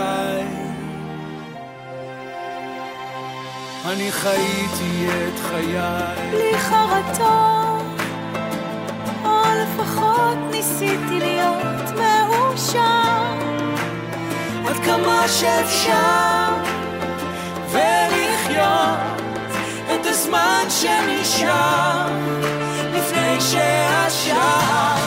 [3.85, 6.31] אני חייתי את חיי.
[6.31, 8.01] בלי חרטות,
[9.25, 13.35] או לפחות ניסיתי להיות מאושר.
[14.67, 16.49] עד כמה שאפשר,
[17.71, 19.23] ולחיות
[19.95, 22.07] את הזמן שנשאר.
[22.95, 25.02] לפני שהשער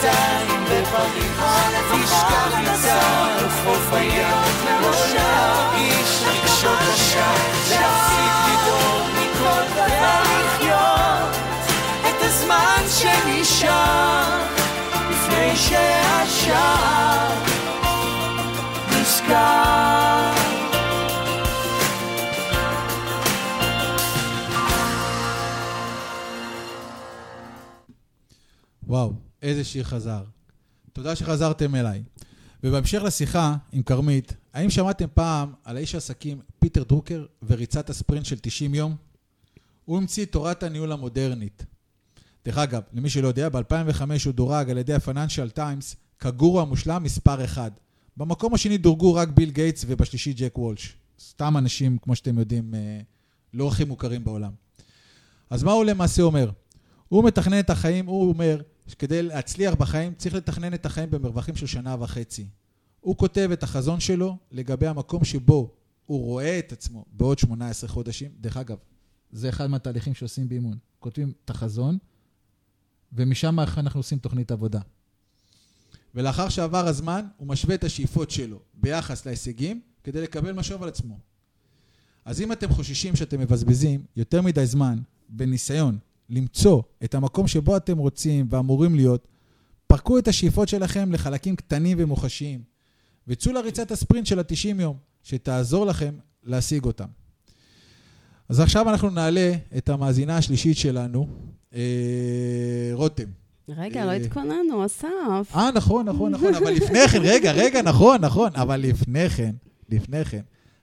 [0.00, 1.40] שנתיים בפריז
[1.92, 2.44] איתה
[3.38, 4.26] על חוף הים
[4.82, 7.34] לא להרגיש רגשות אשם
[7.70, 11.36] להפסיק לדאוג מכל דבר לחיות
[12.00, 14.40] את הזמן שנשאר
[15.10, 17.32] לפני שהשער
[18.90, 20.34] נסגר
[28.86, 29.12] וואו,
[29.44, 30.24] איזה שיר חזר.
[30.92, 32.02] תודה שחזרתם אליי.
[32.62, 38.38] ובהמשך לשיחה עם כרמית, האם שמעתם פעם על האיש העסקים פיטר דרוקר וריצת הספרינט של
[38.38, 38.96] 90 יום?
[39.84, 41.64] הוא המציא תורת הניהול המודרנית.
[42.44, 44.94] דרך אגב, למי שלא יודע, ב-2005 הוא דורג על ידי
[45.54, 47.72] טיימס כגורו המושלם מספר 1.
[48.16, 50.96] במקום השני דורגו רק ביל גייטס ובשלישי ג'ק וולש.
[51.20, 53.00] סתם אנשים, כמו שאתם יודעים, אה,
[53.54, 54.52] לא הכי מוכרים בעולם.
[55.50, 56.50] אז מה הוא למעשה אומר?
[57.08, 61.66] הוא מתכנן את החיים, הוא אומר שכדי להצליח בחיים צריך לתכנן את החיים במרווחים של
[61.66, 62.46] שנה וחצי.
[63.00, 65.74] הוא כותב את החזון שלו לגבי המקום שבו
[66.06, 68.30] הוא רואה את עצמו בעוד 18 חודשים.
[68.40, 68.76] דרך אגב,
[69.32, 70.78] זה אחד מהתהליכים שעושים באימון.
[70.98, 71.98] כותבים את החזון,
[73.12, 74.80] ומשם אנחנו עושים תוכנית עבודה.
[76.14, 81.18] ולאחר שעבר הזמן, הוא משווה את השאיפות שלו ביחס להישגים, כדי לקבל משוב על עצמו.
[82.24, 84.98] אז אם אתם חוששים שאתם מבזבזים יותר מדי זמן
[85.28, 85.98] בניסיון
[86.30, 89.28] למצוא את המקום שבו אתם רוצים ואמורים להיות,
[89.86, 92.62] פרקו את השאיפות שלכם לחלקים קטנים ומוחשיים,
[93.28, 96.14] וצאו לריצת הספרינט של ה-90 יום, שתעזור לכם
[96.44, 97.06] להשיג אותם.
[98.48, 101.28] אז עכשיו אנחנו נעלה את המאזינה השלישית שלנו,
[101.74, 103.28] אה, רותם.
[103.68, 105.52] רגע, לא אה, התכוננו, אסף.
[105.54, 109.54] אה, נכון, נכון, נכון, אבל לפני כן, רגע, רגע, נכון, נכון, אבל לפני כן,
[109.88, 110.42] לפני כן,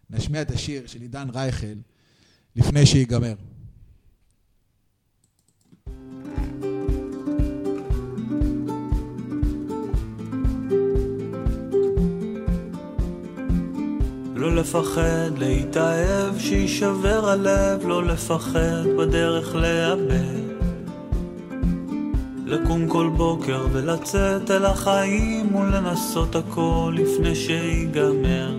[0.10, 1.76] נשמיע את השיר של עידן רייכל,
[2.56, 3.34] לפני שיגמר.
[14.42, 20.42] לא לפחד להתאהב, שיישבר הלב, לא לפחד בדרך לאבד.
[22.46, 28.56] לקום כל בוקר ולצאת אל החיים ולנסות הכל לפני שיגמר.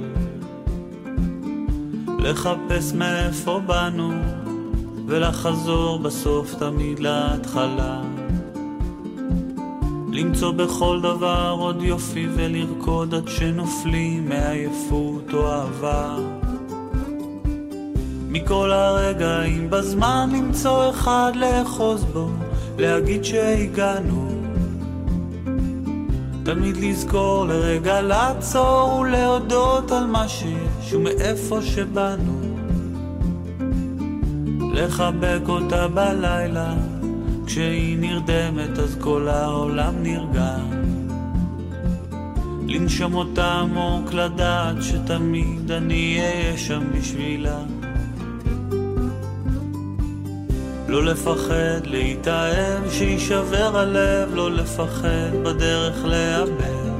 [2.18, 4.12] לחפש מאיפה באנו
[5.06, 8.11] ולחזור בסוף תמיד להתחלה.
[10.12, 16.16] למצוא בכל דבר עוד יופי ולרקוד עד שנופלים מעייפות או אהבה.
[18.28, 22.28] מכל הרגעים בזמן למצוא אחד לאחוז בו,
[22.78, 24.28] להגיד שהגענו.
[26.44, 32.40] תמיד לזכור לרגע לעצור ולהודות על מה שיש ומאיפה שבאנו.
[34.74, 36.74] לחבק אותה בלילה
[37.52, 40.56] כשהיא נרדמת אז כל העולם נרגע.
[42.68, 47.58] לנשום אותה עמוק לדעת שתמיד אני אהיה שם בשבילה.
[50.88, 56.92] לא לפחד להתאהב, שיישבר הלב, לא לפחד בדרך לאבד.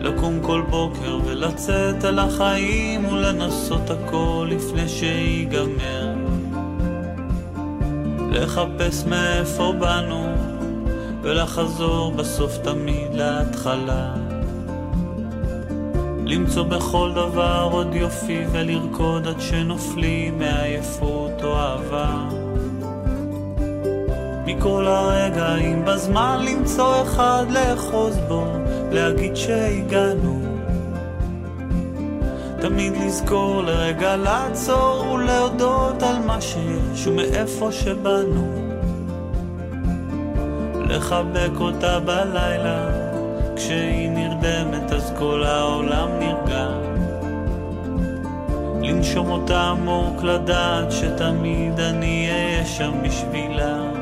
[0.00, 6.15] לקום כל בוקר ולצאת על החיים ולנסות הכל לפני שיגמר.
[8.36, 10.34] לחפש מאיפה באנו,
[11.22, 14.14] ולחזור בסוף תמיד להתחלה.
[16.26, 22.28] למצוא בכל דבר עוד יופי ולרקוד עד שנופלים מעייפות או אהבה.
[24.46, 28.44] מכל הרגעים בזמן למצוא אחד לאחוז בו,
[28.92, 30.45] להגיד שהגענו.
[32.68, 38.72] תמיד לזכור לרגע לעצור ולהודות על מה שיש ומאיפה שבאנו.
[40.88, 42.88] לחבק אותה בלילה,
[43.56, 46.68] כשהיא נרדמת אז כל העולם נרגע.
[48.82, 53.95] לנשום אותה עמוק לדעת שתמיד אני אהיה שם בשבילה.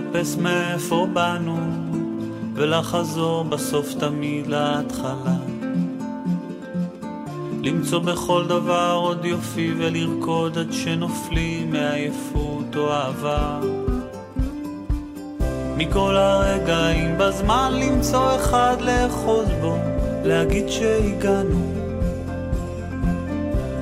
[0.00, 1.56] לחפש מאיפה באנו,
[2.54, 5.36] ולחזור בסוף תמיד להתחלה.
[7.62, 13.60] למצוא בכל דבר עוד יופי ולרקוד עד שנופלים מעייפות או אהבה.
[15.76, 19.76] מכל הרגעים בזמן למצוא אחד לאחוז בו,
[20.24, 21.72] להגיד שהגענו.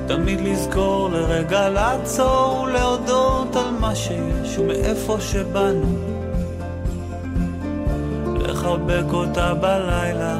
[0.07, 6.08] תמיד לזכור לרגע לעצור ולהודות על מה שיש ומאיפה שבאנו.
[8.79, 10.39] לחבק אותה בלילה,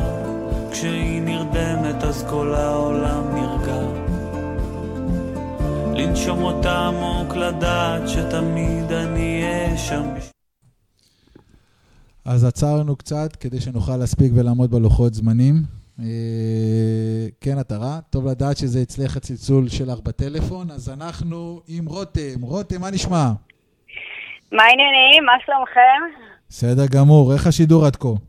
[0.72, 3.82] כשהיא נרדמת אז כל העולם נרגע.
[5.96, 10.04] לנשום אותה עמוק לדעת שתמיד אני אהיה שם.
[12.26, 15.56] אז עצרנו קצת כדי שנוכל להספיק ולעמוד בלוחות זמנים.
[16.00, 16.06] אה,
[17.42, 18.00] כן, אתה רע.
[18.10, 22.42] טוב לדעת שזה אצלך הצלצול שלך בטלפון, אז אנחנו עם רותם.
[22.42, 23.32] רותם, מה נשמע?
[24.52, 25.26] מה העניינים?
[25.26, 26.22] מה שלומכם?
[26.50, 27.34] בסדר גמור.
[27.34, 28.29] איך השידור עד כה?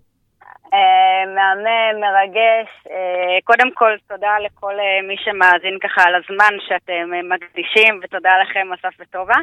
[0.81, 2.69] אה, מהמם, מרגש.
[2.90, 4.74] אה, קודם כל, תודה לכל
[5.09, 7.05] מי שמאזין ככה על הזמן שאתם
[7.35, 9.40] מקדישים, ותודה לכם, אסף וטובה.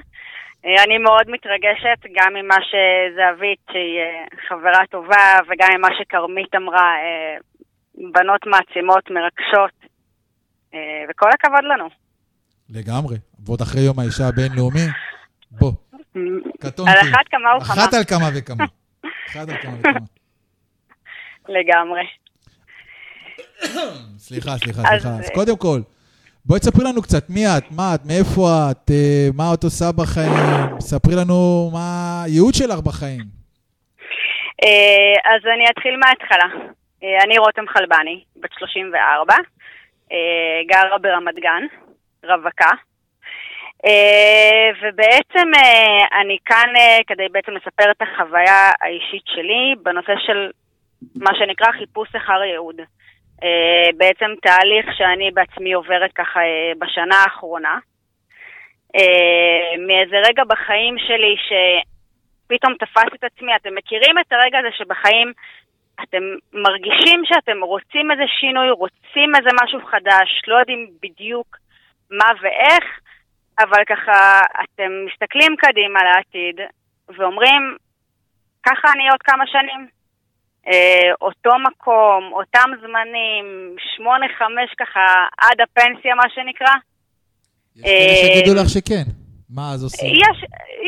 [0.85, 3.99] אני מאוד מתרגשת, גם ממה שזהבית, שהיא
[4.47, 6.95] חברה טובה, וגם ממה שכרמית אמרה,
[7.97, 9.71] בנות מעצימות, מרגשות,
[10.73, 11.87] אה, וכל הכבוד לנו.
[12.69, 13.17] לגמרי.
[13.45, 14.87] ועוד אחרי יום האישה הבינלאומי,
[15.51, 15.71] בוא,
[16.59, 16.91] קטונתי.
[16.91, 17.83] על אחת כמה וכמה.
[17.83, 18.65] אחת על כמה וכמה.
[19.27, 20.16] אחת על כמה וכמה.
[21.49, 22.03] לגמרי.
[24.17, 24.95] סליחה, סליחה, סליחה.
[24.95, 25.79] אז אה, קודם כל,
[26.47, 30.79] בואי תספרי לנו קצת מי את, מה את, מאיפה את, אה, מה את עושה בחיים,
[30.79, 33.25] ספרי לנו מה הייעוד שלך בחיים.
[34.63, 36.49] אה, אז אני אתחיל מההתחלה.
[37.23, 39.33] אני רותם חלבני, בת 34,
[40.11, 40.17] אה,
[40.67, 41.63] גרה ברמת גן,
[42.23, 42.71] רווקה.
[44.81, 45.47] ובעצם
[46.21, 46.69] אני כאן
[47.07, 50.51] כדי בעצם לספר את החוויה האישית שלי בנושא של
[51.15, 52.79] מה שנקרא חיפוש אחר ייעוד.
[53.43, 57.77] אה, בעצם תהליך שאני בעצמי עוברת ככה אה, בשנה האחרונה.
[58.95, 65.33] אה, מאיזה רגע בחיים שלי שפתאום תפס את עצמי, אתם מכירים את הרגע הזה שבחיים
[66.03, 71.57] אתם מרגישים שאתם רוצים איזה שינוי, רוצים איזה משהו חדש, לא יודעים בדיוק
[72.11, 72.99] מה ואיך,
[73.59, 76.59] אבל ככה אתם מסתכלים קדימה לעתיד
[77.17, 77.77] ואומרים,
[78.63, 79.96] ככה אני עוד כמה שנים.
[80.67, 85.05] אה, אותו מקום, אותם זמנים, שמונה, חמש ככה,
[85.37, 86.73] עד הפנסיה מה שנקרא.
[87.75, 89.05] יש כאלה שיגידו לך שכן.
[89.49, 90.13] מה אז עושים?
[90.15, 90.37] יש,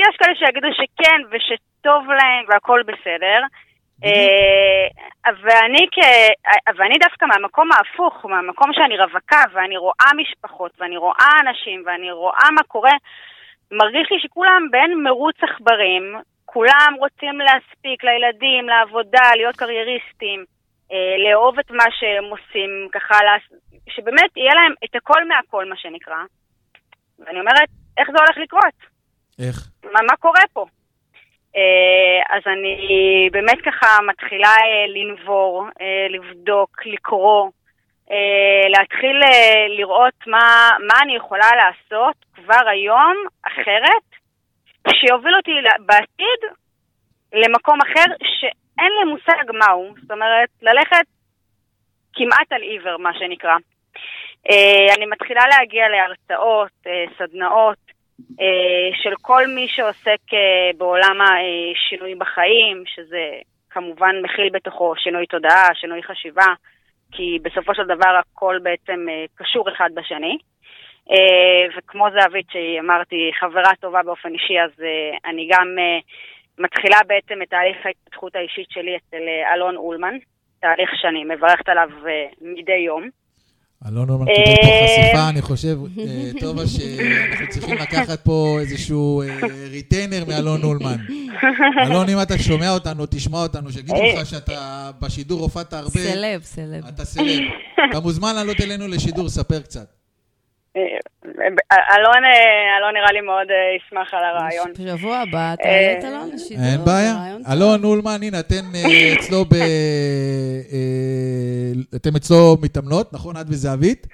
[0.03, 3.39] יש כאלה שיגידו שכן ושטוב להם והכל בסדר.
[4.05, 4.87] אה,
[5.43, 5.97] ואני, כ...
[6.77, 12.47] ואני דווקא מהמקום ההפוך, מהמקום שאני רווקה ואני רואה משפחות ואני רואה אנשים ואני רואה
[12.55, 12.93] מה קורה,
[13.71, 16.03] מרגיש לי שכולם בין מרוץ עכברים,
[16.53, 20.45] כולם רוצים להספיק לילדים, לעבודה, להיות קרייריסטים,
[20.91, 23.15] אה, לאהוב את מה שהם עושים, ככה,
[23.89, 26.23] שבאמת יהיה להם את הכל מהכל, מה שנקרא.
[27.19, 28.77] ואני אומרת, איך זה הולך לקרות?
[29.39, 29.57] איך?
[29.83, 30.65] מה, מה קורה פה?
[31.55, 37.49] אה, אז אני באמת ככה מתחילה אה, לנבור, אה, לבדוק, לקרוא,
[38.69, 39.21] להתחיל
[39.77, 43.13] לראות מה, מה אני יכולה לעשות כבר היום
[43.43, 44.08] אחרת,
[44.93, 45.51] שיוביל אותי
[45.85, 46.41] בעתיד
[47.33, 49.93] למקום אחר שאין לי מושג מהו.
[50.01, 51.05] זאת אומרת, ללכת
[52.13, 53.55] כמעט על עיוור, מה שנקרא.
[54.97, 56.87] אני מתחילה להגיע להרצאות,
[57.17, 57.77] סדנאות,
[58.41, 63.29] אה, של כל מי שעוסק אה, בעולם השינוי בחיים, שזה
[63.69, 66.47] כמובן מכיל בתוכו שינוי תודעה, שינוי חשיבה,
[67.11, 70.37] כי בסופו של דבר הכל בעצם אה, קשור אחד בשני.
[71.77, 74.71] וכמו זהבית שאמרתי, חברה טובה באופן אישי, אז
[75.25, 75.67] אני גם
[76.59, 79.23] מתחילה בעצם את תהליך ההתפתחות האישית שלי אצל
[79.53, 80.15] אלון אולמן,
[80.61, 81.89] תהליך שאני מברכת עליו
[82.41, 83.09] מדי יום.
[83.87, 89.23] אלון אולמן קיבל פה אה, חשיפה, אני חושב, אה, טובה, שאנחנו צריכים לקחת פה איזשהו
[89.71, 90.97] retainer אה, מאלון אולמן.
[91.85, 95.89] אלון, אם אתה שומע אותנו, תשמע אותנו, שיגידו לך שאתה בשידור הופעת הרבה.
[95.89, 96.85] סלב, סלב.
[96.87, 97.39] אתה סלב.
[97.89, 99.98] אתה מוזמן לעלות אלינו לשידור, ספר קצת.
[100.77, 102.23] אלון,
[102.77, 103.47] אלון נראה לי מאוד
[103.77, 104.71] ישמח על הרעיון.
[104.73, 106.63] בשבוע הבא תעלה את אלון לשידור.
[106.65, 107.15] אין בעיה.
[107.53, 108.65] אלון אולמן, הנה, אתן
[109.19, 109.55] אצלו ב...
[111.95, 113.37] אתם אצלו מתאמנות, נכון?
[113.37, 114.07] את וזהבית?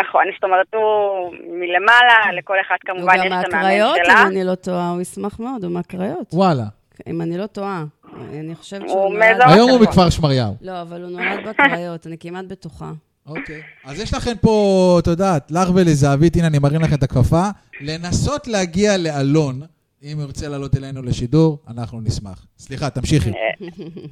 [0.00, 3.58] נכון, זאת אומרת, הוא מלמעלה, לכל אחד כמובן יש את המאמן שלה.
[3.58, 6.28] הוא גם מהקריות, אם אני לא טועה, הוא ישמח מאוד, הוא מהקריות.
[6.32, 6.64] וואלה.
[7.06, 7.84] אם אני לא טועה.
[8.30, 9.36] אני חושבת שהוא נולד...
[9.46, 10.54] היום הוא בכפר שמריהו.
[10.60, 12.92] לא, אבל הוא נולד בקריות, אני כמעט בטוחה.
[13.26, 13.62] אוקיי.
[13.84, 14.56] אז יש לכם פה,
[15.02, 17.44] את יודעת, לך ולזהבית, הנה אני מרים לכם את הכפפה,
[17.80, 19.54] לנסות להגיע לאלון,
[20.02, 22.46] אם הוא ירצה לעלות אלינו לשידור, אנחנו נשמח.
[22.58, 23.30] סליחה, תמשיכי.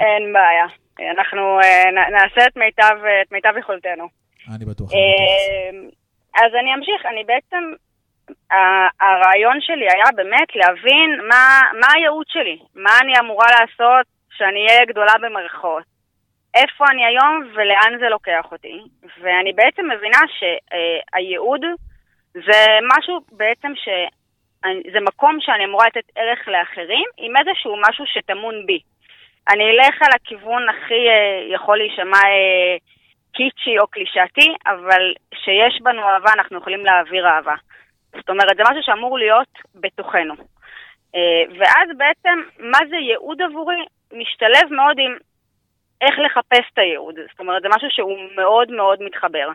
[0.06, 0.66] אין בעיה.
[1.16, 4.08] אנחנו אה, נעשה את מיטב, את מיטב יכולתנו.
[4.54, 4.92] אני בטוח.
[4.92, 5.70] אה,
[6.34, 7.62] אז אני אמשיך, אני בעצם,
[9.00, 14.06] הרעיון שלי היה באמת להבין מה, מה הייעוד שלי, מה אני אמורה לעשות
[14.36, 15.91] שאני אהיה גדולה במרכאות.
[16.54, 18.80] איפה אני היום ולאן זה לוקח אותי.
[19.20, 21.64] ואני בעצם מבינה שהייעוד
[22.34, 22.66] זה
[22.96, 23.88] משהו בעצם ש...
[24.92, 28.80] זה מקום שאני אמורה לתת ערך לאחרים עם איזשהו משהו שטמון בי.
[29.48, 32.76] אני אלך על הכיוון הכי אה, יכול להישמע אה,
[33.32, 37.54] קיצ'י או קלישאתי, אבל שיש בנו אהבה אנחנו יכולים להעביר אהבה.
[38.16, 40.34] זאת אומרת, זה משהו שאמור להיות בתוכנו.
[41.14, 43.84] אה, ואז בעצם, מה זה ייעוד עבורי?
[44.12, 45.16] משתלב מאוד עם
[46.02, 47.14] איך לחפש את הייעוד.
[47.30, 49.48] זאת אומרת, זה משהו שהוא מאוד מאוד מתחבר.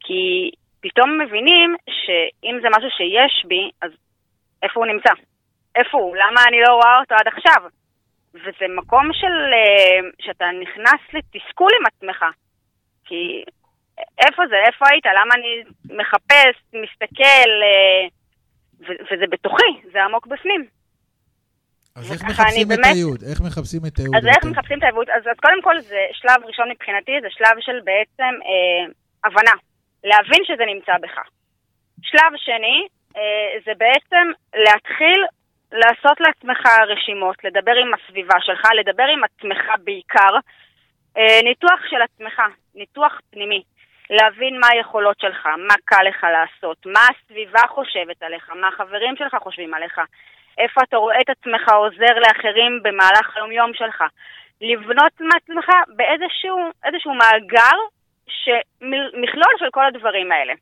[0.00, 0.50] כי
[0.80, 3.90] פתאום מבינים שאם זה משהו שיש בי, אז
[4.62, 5.12] איפה הוא נמצא?
[5.74, 6.16] איפה הוא?
[6.16, 7.62] למה אני לא רואה אותו עד עכשיו?
[8.34, 9.34] וזה מקום של...
[9.52, 12.24] אה, שאתה נכנס לתסכול עם עצמך.
[13.04, 13.44] כי
[14.18, 14.56] איפה זה?
[14.66, 15.06] איפה היית?
[15.06, 15.62] למה אני
[15.98, 18.08] מחפש, מסתכל, אה,
[18.80, 20.66] וזה בתוכי, זה עמוק בפנים.
[21.96, 22.72] אז איך מחפשים.
[22.72, 23.22] את הייעוד?
[23.30, 24.16] איך מחפשים את הייעוד?
[24.16, 25.08] אז איך מחפשים את הייעוד?
[25.16, 28.84] אז, אז קודם כל זה שלב ראשון מבחינתי, זה שלב של בעצם אה,
[29.24, 29.56] הבנה,
[30.04, 31.16] להבין שזה נמצא בך.
[32.02, 32.86] שלב שני,
[33.16, 35.20] אה, זה בעצם להתחיל
[35.72, 40.34] לעשות לעצמך רשימות, לדבר עם הסביבה שלך, לדבר עם עצמך בעיקר,
[41.16, 42.42] אה, ניתוח של עצמך,
[42.74, 43.62] ניתוח פנימי.
[44.10, 49.36] להבין מה היכולות שלך, מה קל לך לעשות, מה הסביבה חושבת עליך, מה החברים שלך
[49.42, 50.00] חושבים עליך,
[50.58, 54.04] איפה אתה רואה את עצמך עוזר לאחרים במהלך היום-יום שלך.
[54.60, 57.76] לבנות מעצמך באיזשהו מאגר,
[59.22, 60.52] מכלול של כל הדברים האלה.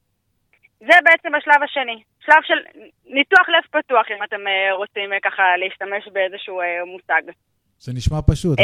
[0.80, 2.02] זה בעצם השלב השני.
[2.24, 2.58] שלב של
[3.06, 7.22] ניתוח לב פתוח, אם אתם אה, רוצים אה, ככה להשתמש באיזשהו אה, מושג.
[7.78, 8.58] זה נשמע פשוט,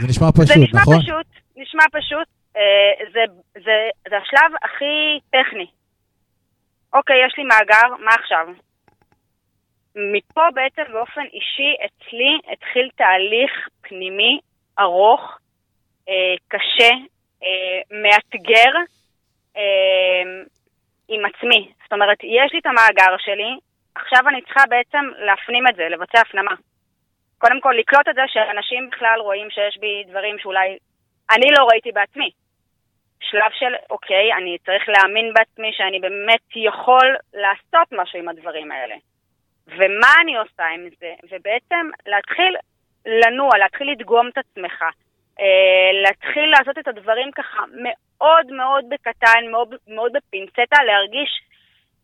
[0.00, 1.00] זה נשמע פשוט, זה נשמע נכון?
[1.02, 1.26] פשוט,
[1.56, 2.28] נשמע פשוט.
[3.12, 3.76] זה, זה,
[4.08, 5.66] זה השלב הכי טכני.
[6.92, 8.46] אוקיי, יש לי מאגר, מה עכשיו?
[9.96, 14.40] מפה בעצם באופן אישי אצלי התחיל תהליך פנימי
[14.78, 15.38] ארוך,
[16.08, 16.90] אה, קשה,
[17.42, 18.72] אה, מאתגר
[19.56, 20.22] אה,
[21.08, 21.72] עם עצמי.
[21.82, 23.58] זאת אומרת, יש לי את המאגר שלי,
[23.94, 26.54] עכשיו אני צריכה בעצם להפנים את זה, לבצע הפנמה.
[27.38, 30.78] קודם כל, לקלוט את זה שאנשים בכלל רואים שיש בי דברים שאולי
[31.30, 32.30] אני לא ראיתי בעצמי.
[33.20, 38.94] שלב של, אוקיי, אני צריך להאמין בעצמי שאני באמת יכול לעשות משהו עם הדברים האלה.
[39.66, 41.14] ומה אני עושה עם זה?
[41.30, 42.56] ובעצם להתחיל
[43.06, 44.82] לנוע, להתחיל לדגום את עצמך,
[45.40, 51.42] אה, להתחיל לעשות את הדברים ככה מאוד מאוד בקטן, מאוד, מאוד בפינצטה, להרגיש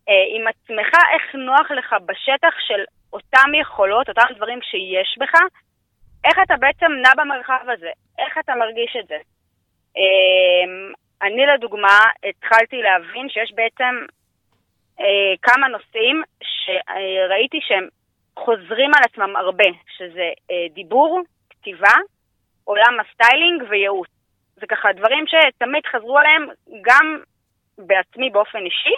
[0.08, 5.34] אה, עם עצמך איך נוח לך בשטח של אותם יכולות, אותם דברים שיש בך,
[6.24, 9.18] איך אתה בעצם נע במרחב הזה, איך אתה מרגיש את זה.
[9.96, 13.94] אה, אני לדוגמה התחלתי להבין שיש בעצם
[15.00, 17.88] אה, כמה נושאים שראיתי שהם
[18.38, 21.20] חוזרים על עצמם הרבה, שזה אה, דיבור,
[21.50, 21.94] כתיבה,
[22.64, 24.08] עולם הסטיילינג וייעוץ.
[24.60, 26.42] זה ככה דברים שתמיד חזרו עליהם
[26.82, 27.20] גם
[27.78, 28.94] בעצמי באופן אישי,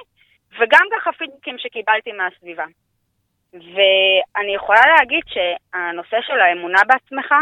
[0.52, 2.64] וגם ככה פידבקים שקיבלתי מהסביבה.
[3.52, 7.32] ואני יכולה להגיד שהנושא של האמונה בעצמך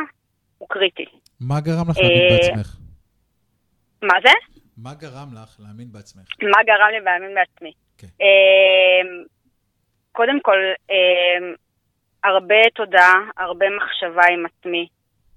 [0.59, 1.05] הוא קריטי.
[1.40, 2.76] מה גרם לך להאמין אה, בעצמך?
[4.02, 4.60] מה זה?
[4.76, 6.24] מה גרם לך להאמין בעצמך?
[6.43, 7.72] מה גרם לי להאמין בעצמי?
[7.99, 8.07] כן.
[10.12, 10.59] קודם כל,
[12.25, 14.89] הרבה תודה, הרבה מחשבה עם עצמי.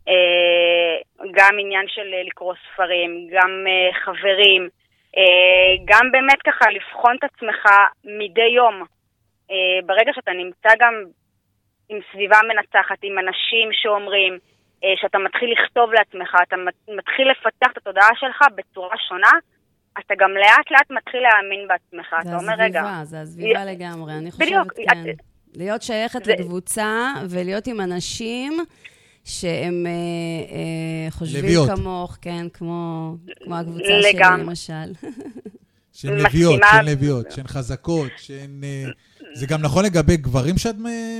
[0.08, 0.96] אה,
[1.32, 4.70] גם עניין של לקרוא ספרים, גם אה, חברים,
[5.18, 7.66] אה, גם באמת ככה לבחון את עצמך
[8.04, 8.84] מדי יום.
[9.86, 10.94] ברגע שאתה נמצא גם
[11.90, 14.40] עם סביבה מנצחת, עם אנשים שאומרים,
[14.96, 16.56] שאתה מתחיל לכתוב לעצמך, אתה
[16.88, 19.32] מתחיל לפתח את התודעה שלך בצורה שונה,
[20.00, 22.16] אתה גם לאט לאט מתחיל להאמין בעצמך.
[22.22, 22.82] אתה אומר, רגע...
[22.82, 24.14] זה הסביבה, זה הסביבה לגמרי.
[24.14, 25.10] אני חושבת, בדיוק, כן.
[25.10, 25.16] את...
[25.56, 26.32] להיות שייכת זה...
[26.32, 28.54] לקבוצה ולהיות עם אנשים
[29.24, 29.92] שהם אה,
[30.56, 31.70] אה, חושבים לביאות.
[31.70, 34.56] כמוך, כן, כמו, כמו הקבוצה לגמרי.
[34.56, 35.08] שלי, למשל.
[35.94, 38.62] שהן לביאות, שהן לביאות, שהן חזקות, שהן...
[38.64, 38.86] אה,
[39.34, 40.76] זה גם נכון לגבי גברים שאת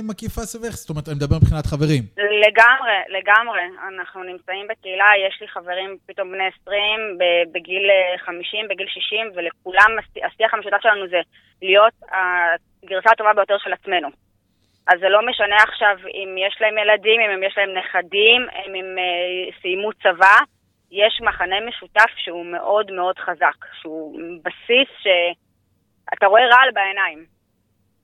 [0.08, 0.74] מקיפה סביבך?
[0.74, 2.02] זאת אומרת, אני מדבר מבחינת חברים.
[2.46, 3.62] לגמרי, לגמרי.
[3.88, 7.18] אנחנו נמצאים בקהילה, יש לי חברים פתאום בני 20,
[7.52, 7.86] בגיל
[8.26, 9.90] 50, בגיל 60, ולכולם
[10.26, 11.20] השיח המשותף שלנו זה
[11.62, 14.08] להיות הגרסה הטובה ביותר של עצמנו.
[14.86, 18.96] אז זה לא משנה עכשיו אם יש להם ילדים, אם יש להם נכדים, אם הם
[18.98, 20.36] אה, סיימו צבא,
[20.90, 27.24] יש מכנה משותף שהוא מאוד מאוד חזק, שהוא בסיס שאתה רואה רעל בעיניים.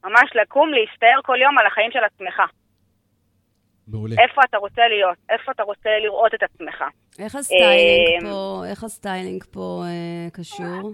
[0.05, 2.43] ממש לקום, להסתער כל יום על החיים של עצמך.
[3.89, 4.17] מעולה.
[4.23, 6.85] איפה אתה רוצה להיות, איפה אתה רוצה לראות את עצמך.
[7.19, 10.91] איך הסטיילינג אה, פה, איך הסטיילינג פה אה, קשור?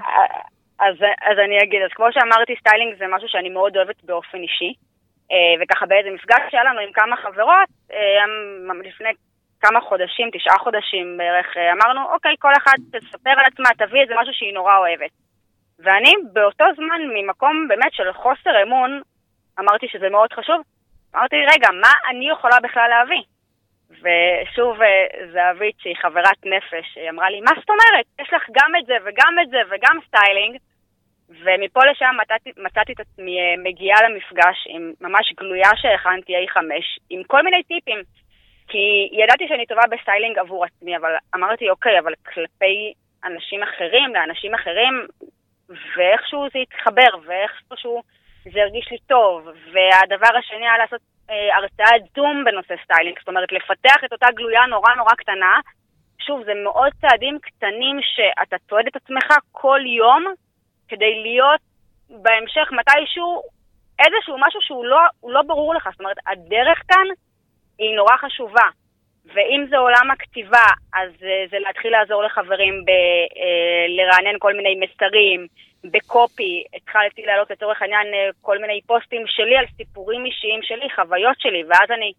[0.78, 0.97] אז,
[1.31, 4.72] אז אני אגיד, אז כמו שאמרתי, סטיילינג זה משהו שאני מאוד אוהבת באופן אישי.
[5.32, 8.24] אה, וככה באיזה מפגש שהיה לנו עם כמה חברות, אה,
[8.85, 9.09] לפני
[9.60, 14.14] כמה חודשים, תשעה חודשים בערך, אה, אמרנו, אוקיי, כל אחת תספר על עצמה, תביא איזה
[14.20, 15.10] משהו שהיא נורא אוהבת.
[15.85, 19.01] ואני באותו זמן, ממקום באמת של חוסר אמון,
[19.61, 20.61] אמרתי שזה מאוד חשוב,
[21.15, 23.23] אמרתי, רגע, מה אני יכולה בכלל להביא?
[23.90, 24.78] ושוב,
[25.32, 28.06] זהבית, שהיא חברת נפש, היא אמרה לי, מה זאת אומרת?
[28.20, 30.56] יש לך גם את זה וגם את זה וגם סטיילינג,
[31.28, 36.59] ומפה לשם מצאתי, מצאתי את עצמי אה, מגיעה למפגש עם ממש גלויה שהכנתי A5,
[37.11, 37.98] עם כל מיני טיפים.
[38.69, 42.93] כי ידעתי שאני טובה בסטיילינג עבור עצמי, אבל אמרתי, אוקיי, אבל כלפי
[43.24, 45.06] אנשים אחרים, לאנשים אחרים,
[45.69, 48.03] ואיכשהו זה התחבר, ואיכשהו
[48.53, 49.49] זה הרגיש לי טוב.
[49.73, 51.01] והדבר השני היה לעשות
[51.31, 55.61] אה, הרצאת זום בנושא סטיילינג, זאת אומרת, לפתח את אותה גלויה נורא נורא קטנה.
[56.27, 60.24] שוב, זה מאוד צעדים קטנים שאתה צועד את עצמך כל יום
[60.89, 61.61] כדי להיות
[62.09, 63.43] בהמשך מתישהו
[63.99, 65.89] איזשהו משהו שהוא לא, לא ברור לך.
[65.91, 67.07] זאת אומרת, הדרך כאן
[67.78, 68.69] היא נורא חשובה.
[69.35, 75.47] ואם זה עולם הכתיבה, אז אה, זה להתחיל לעזור לחברים בלרענן כל מיני מסרים,
[75.85, 78.07] בקופי, התחלתי להעלות לצורך העניין
[78.41, 82.13] כל מיני פוסטים שלי על סיפורים אישיים שלי, חוויות שלי, ואז אני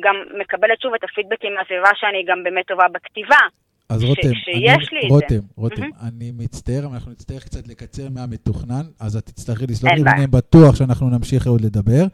[0.00, 3.42] גם מקבלת שוב את הפידבקים מהסביבה שאני גם באמת טובה בכתיבה.
[3.88, 6.08] אז רותם, אני, אני, רותם, רותם, mm-hmm.
[6.08, 11.10] אני מצטער, אנחנו נצטרך קצת לקצר מהמתוכנן, אז את תצטרכי לסלוח לי, ואני בטוח שאנחנו
[11.10, 12.04] נמשיך עוד לדבר.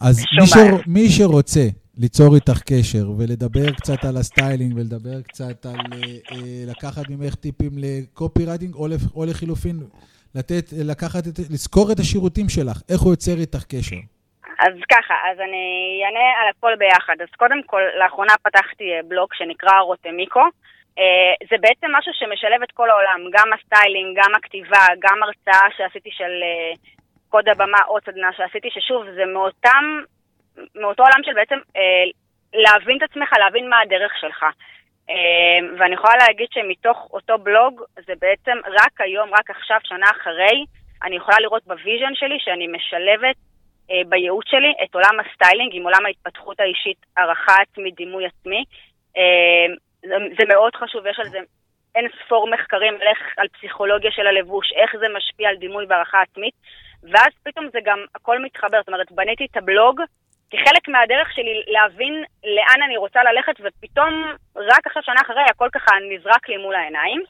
[0.00, 0.54] אז מי, ש...
[0.86, 1.60] מי שרוצה
[2.02, 5.98] ליצור איתך קשר ולדבר קצת על הסטיילינג ולדבר קצת על אה,
[6.32, 8.74] אה, לקחת ממך טיפים ל copywriting,
[9.16, 9.76] או, לחילופין,
[10.34, 11.22] לתת, לקחת,
[11.54, 14.00] לשכור את השירותים שלך, איך הוא יוצר איתך קשר?
[14.64, 15.66] אז ככה, אז אני
[16.04, 17.16] אענה על הכל ביחד.
[17.24, 20.44] אז קודם כל, לאחרונה פתחתי אה, בלוג שנקרא רוטמיקו.
[21.50, 26.32] זה בעצם משהו שמשלב את כל העולם, גם הסטיילינג, גם הכתיבה, גם הרצאה שעשיתי של
[26.42, 26.72] אה,
[27.28, 29.84] קוד הבמה או סדנה שעשיתי, ששוב, זה מאותם,
[30.74, 31.58] מאותו עולם של בעצם
[32.54, 34.44] להבין את עצמך, להבין מה הדרך שלך.
[35.78, 40.64] ואני יכולה להגיד שמתוך אותו בלוג, זה בעצם רק היום, רק עכשיו, שנה אחרי,
[41.02, 43.36] אני יכולה לראות ב vision שלי שאני משלבת
[43.90, 48.64] אה, בייעוץ שלי את עולם הסטיילינג עם עולם ההתפתחות האישית, הערכה עצמית, דימוי עצמי.
[49.16, 49.66] אה,
[50.02, 51.38] זה, זה מאוד חשוב, יש על זה
[51.94, 56.22] אין ספור מחקרים על, איך, על פסיכולוגיה של הלבוש, איך זה משפיע על דימוי והערכה
[56.22, 56.54] עצמית,
[57.02, 60.00] ואז פתאום זה גם הכל מתחבר, זאת אומרת, בניתי את הבלוג
[60.50, 62.14] כחלק מהדרך שלי להבין
[62.56, 64.12] לאן אני רוצה ללכת, ופתאום,
[64.56, 67.22] רק עכשיו שנה אחרי, הכל ככה נזרק לי מול העיניים.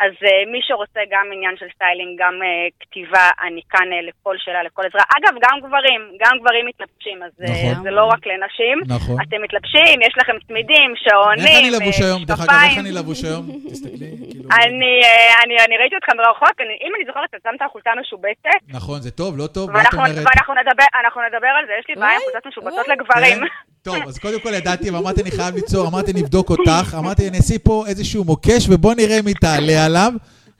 [0.00, 4.36] אז אה, מי שרוצה גם עניין של סטיילינג, גם אה, כתיבה, אני כאן אה, לכל
[4.38, 5.02] שאלה, לכל עזרה.
[5.18, 7.82] אגב, גם גברים, גם גברים מתלבשים, אז נכון.
[7.82, 8.76] זה לא רק לנשים.
[8.86, 9.16] נכון.
[9.22, 12.24] אתם מתלבשים, יש לכם צמידים, שעונים, איך אני לבוש היום?
[12.24, 13.44] דרך אגב, איך אני לבוש היום?
[13.70, 14.10] תסתכלי.
[14.52, 16.56] אני, uh, אני, אני ראיתי אותך מרחוק,
[16.86, 18.60] אם אני זוכרת, אתה שמת חולצה משובצת.
[18.68, 20.16] נכון, זה טוב, לא טוב, מה את אומרת?
[20.16, 20.88] ואנחנו נדבר,
[21.28, 23.38] נדבר על זה, יש לי בעיה עם חולצות משובצות לגברים.
[23.40, 23.46] כן?
[23.88, 27.58] טוב, אז קודם כל ידעתי, ואמרתי, אני חייב ליצור, אמרתי, נבדוק אותך, אמרתי, אני אשים
[27.58, 30.12] פה איזשהו מוקש, ובוא נראה היא תעלה עליו.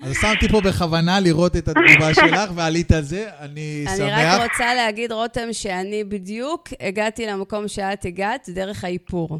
[0.02, 4.01] אז שמתי פה בכוונה לראות את התגובה שלך, ועלית על זה, אני שמח.
[4.01, 9.39] אני רק רוצה להגיד, רותם, שאני בדיוק הגעתי למקום שאת הגעת דרך האיפור.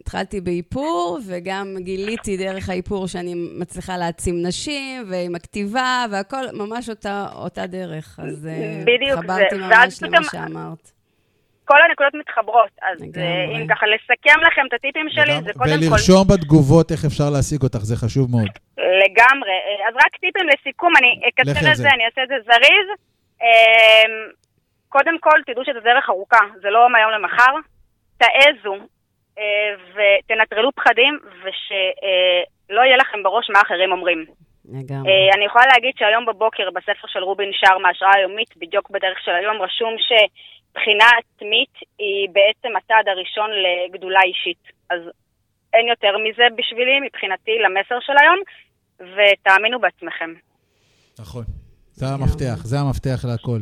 [0.00, 7.26] התחלתי באיפור, וגם גיליתי דרך האיפור שאני מצליחה להעצים נשים, ועם הכתיבה, והכל ממש אותה,
[7.34, 8.20] אותה דרך.
[8.22, 10.92] אז אה, בדיוק, חברתי ממש למה שאמרת.
[11.64, 12.70] כל הנקודות מתחברות.
[12.82, 15.86] אז אה, אם ככה לסכם לכם את הטיפים שלי, זה קודם כל...
[15.88, 18.52] ולרשום בתגובות איך אפשר להשיג אותך, זה חשוב מאוד.
[19.02, 19.56] לגמרי.
[19.66, 22.88] אה, אז רק טיפים לסיכום, אני אקצר את זה, אני אעשה את זה זריז.
[24.88, 27.54] קודם כל, תדעו שזו דרך ארוכה, זה לא מהיום למחר.
[28.18, 28.76] תעזו
[29.94, 34.24] ותנטרלו פחדים, ושלא יהיה לכם בראש מה אחרים אומרים.
[34.64, 35.12] לגמרי.
[35.34, 39.62] אני יכולה להגיד שהיום בבוקר בספר של רובין שרמה, השראה היומית, בדיוק בדרך של היום,
[39.62, 40.12] רשום ש...
[40.74, 44.62] בחינה עצמית היא בעצם הצעד הראשון לגדולה אישית.
[44.90, 45.00] אז
[45.74, 48.40] אין יותר מזה בשבילי, מבחינתי, למסר של היום,
[49.00, 50.34] ותאמינו בעצמכם.
[51.20, 51.44] נכון,
[51.92, 53.60] זה המפתח, זה המפתח להכל.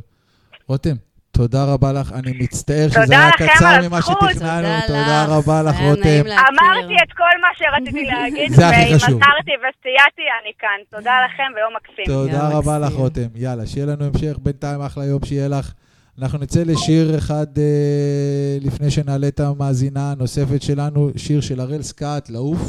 [0.69, 0.97] רותם,
[1.39, 6.23] תודה רבה לך, אני מצטער שזה היה קצר ממה שתכננו, תודה רבה לך, רותם.
[6.27, 10.78] אמרתי את כל מה שרציתי להגיד, ואם עזרתי וסייעתי, אני כאן.
[10.90, 12.05] תודה לכם ויום מקסים.
[12.06, 13.28] תודה רבה לך, רותם.
[13.35, 15.73] יאללה, שיהיה לנו המשך, בינתיים אחלה יום שיהיה לך.
[16.19, 22.31] אנחנו נצא לשיר אחד אה, לפני שנעלה את המאזינה הנוספת שלנו, שיר של הראל סקאט,
[22.31, 22.60] לעוף.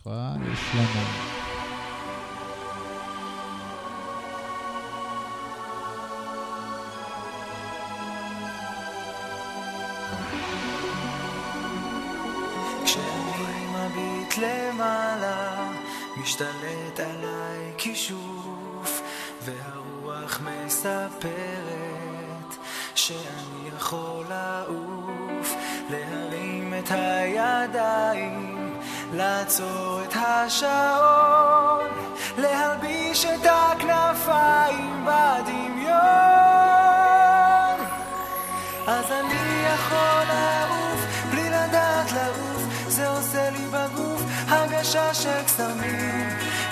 [0.00, 1.25] נכון, יש לנו...
[14.38, 15.68] למעלה,
[16.16, 19.02] משתלט עליי כישוף,
[19.44, 19.86] וה...
[20.06, 22.56] הרוח מספרת
[22.94, 25.54] שאני יכול לעוף,
[25.90, 28.74] להרים את הידיים,
[29.12, 31.90] לעצור את השעון,
[32.38, 36.45] להלביש את הכנפיים בדמיון.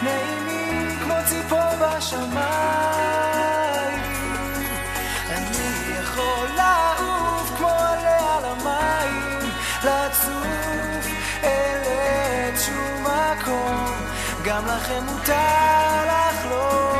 [0.03, 0.99] נעימים
[2.03, 2.55] כמו.
[5.31, 5.99] אני
[7.57, 9.51] כמו עלה על המים,
[14.45, 16.94] גם לכם מותר לחלום.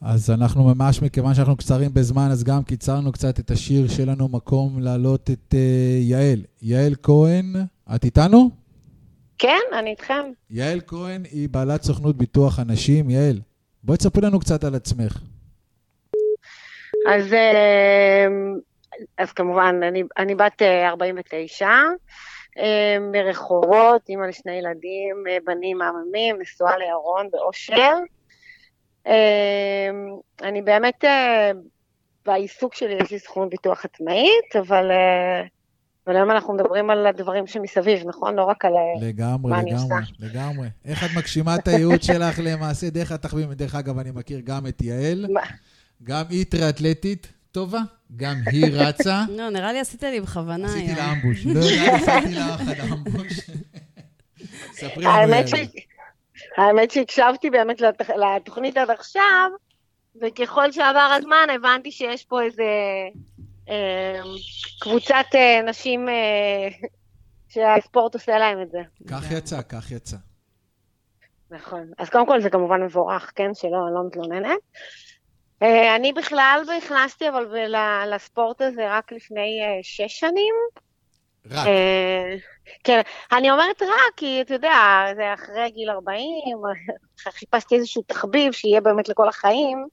[0.00, 4.80] אז אנחנו ממש, מכיוון שאנחנו קצרים בזמן, אז גם קיצרנו קצת את השיר שלנו, מקום
[4.80, 6.40] להעלות את uh, יעל.
[6.62, 7.54] יעל כהן,
[7.94, 8.61] את איתנו?
[9.42, 10.32] כן, אני איתכם.
[10.50, 13.10] יעל כהן היא בעלת סוכנות ביטוח אנשים.
[13.10, 13.40] יעל,
[13.82, 15.18] בואי תספרי לנו קצת על עצמך.
[17.08, 18.26] אז, אה,
[19.18, 21.68] אז כמובן, אני, אני בת אה, 49,
[22.58, 27.94] אה, מרחובות, אימא לשני ילדים, אה, בנים מהממים, נשואה לירון באושר.
[29.06, 29.90] אה,
[30.42, 31.50] אני באמת, אה,
[32.26, 35.42] בעיסוק שלי יש לי סכום ביטוח עצמאית, אבל, אה,
[36.06, 38.34] אבל היום אנחנו מדברים על הדברים שמסביב, נכון?
[38.34, 40.12] לא רק על אה, לגמרי, מה אני לגמרי, עושה.
[40.18, 40.68] לגמרי.
[40.84, 43.52] איך את מגשימה את הייעוד שלך למעשה דרך התחביבים?
[43.52, 45.26] דרך אגב, אני מכיר גם את יעל,
[46.02, 47.80] גם היא טריאטלטית טובה,
[48.16, 49.24] גם היא רצה.
[49.38, 50.94] לא, נראה לי עשית לי בכוונה עשיתי.
[50.94, 51.46] לה אמבוש.
[51.46, 53.40] לא יודע, עשיתי לה אחד אמבוש.
[54.78, 55.66] ספרי לנו, האמת, יעל.
[55.66, 55.70] ש...
[56.56, 57.82] האמת שהקשבתי באמת.
[58.16, 59.50] לתוכנית עד עכשיו,
[60.22, 62.64] וככל שעבר הזמן הבנתי שיש פה איזה
[64.80, 66.68] קבוצת אה, נשים אה,
[67.48, 68.78] שהספורט עושה להם את זה.
[69.10, 70.16] כך יצא, כך יצא.
[71.50, 71.90] נכון.
[71.98, 73.54] אז קודם כל זה כמובן מבורך, כן?
[73.54, 74.58] שלא, אני לא מתלוננת.
[75.62, 80.54] אה, אני בכלל נכנסתי אבל ל- לספורט הזה רק לפני שש שנים.
[81.50, 81.66] רק.
[82.84, 83.00] כן,
[83.32, 86.22] אני אומרת רק, כי אתה יודע, זה אחרי גיל 40,
[87.38, 89.86] חיפשתי איזשהו תחביב שיהיה באמת לכל החיים,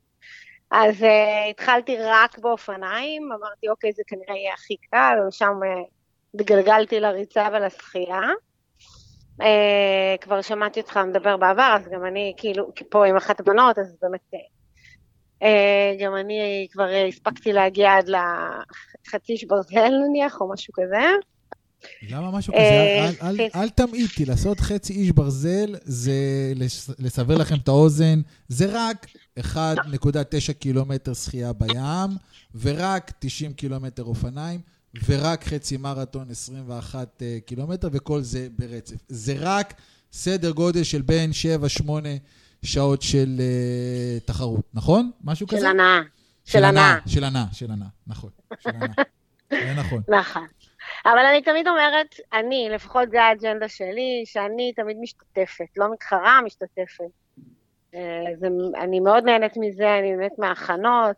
[0.71, 5.89] אז uh, התחלתי רק באופניים, אמרתי, אוקיי, זה כנראה יהיה הכי קל, ושם uh,
[6.35, 8.21] התגלגלתי לריצה ולשחייה.
[9.41, 9.43] Uh,
[10.21, 14.33] כבר שמעתי אותך מדבר בעבר, אז גם אני כאילו פה עם אחת הבנות, אז באמת
[15.43, 15.45] uh,
[15.99, 21.01] גם אני כבר הספקתי להגיע עד לחצי איש ברזל נניח, או משהו כזה.
[22.09, 23.17] למה משהו אה, כזה?
[23.21, 23.59] אל- אל- כן.
[23.59, 26.13] אל תמעיטי, לעשות חצי איש ברזל זה
[26.55, 29.07] לס- לסבר לכם את האוזן, זה רק
[29.39, 29.55] 1.9
[30.59, 32.17] קילומטר שחייה בים,
[32.61, 34.59] ורק 90 קילומטר אופניים,
[35.05, 38.95] ורק חצי מרתון 21 אה, קילומטר, וכל זה ברצף.
[39.09, 39.73] זה רק
[40.11, 41.31] סדר גודל של בין
[41.81, 41.89] 7-8
[42.63, 45.11] שעות של אה, תחרות, נכון?
[45.23, 45.69] משהו של כזה?
[45.69, 45.99] הנאה.
[46.45, 46.95] של הנאה.
[47.05, 48.29] של הנאה, של הנאה, נכון.
[48.63, 49.03] של הנאה.
[49.51, 50.01] זה נכון.
[50.19, 50.45] נכון.
[51.05, 57.09] אבל אני תמיד אומרת, אני, לפחות זה האג'נדה שלי, שאני תמיד משתתפת, לא מתחרה, משתתפת.
[57.95, 61.15] אה, זה, אני מאוד נהנית מזה, אני נהנית מההכנות,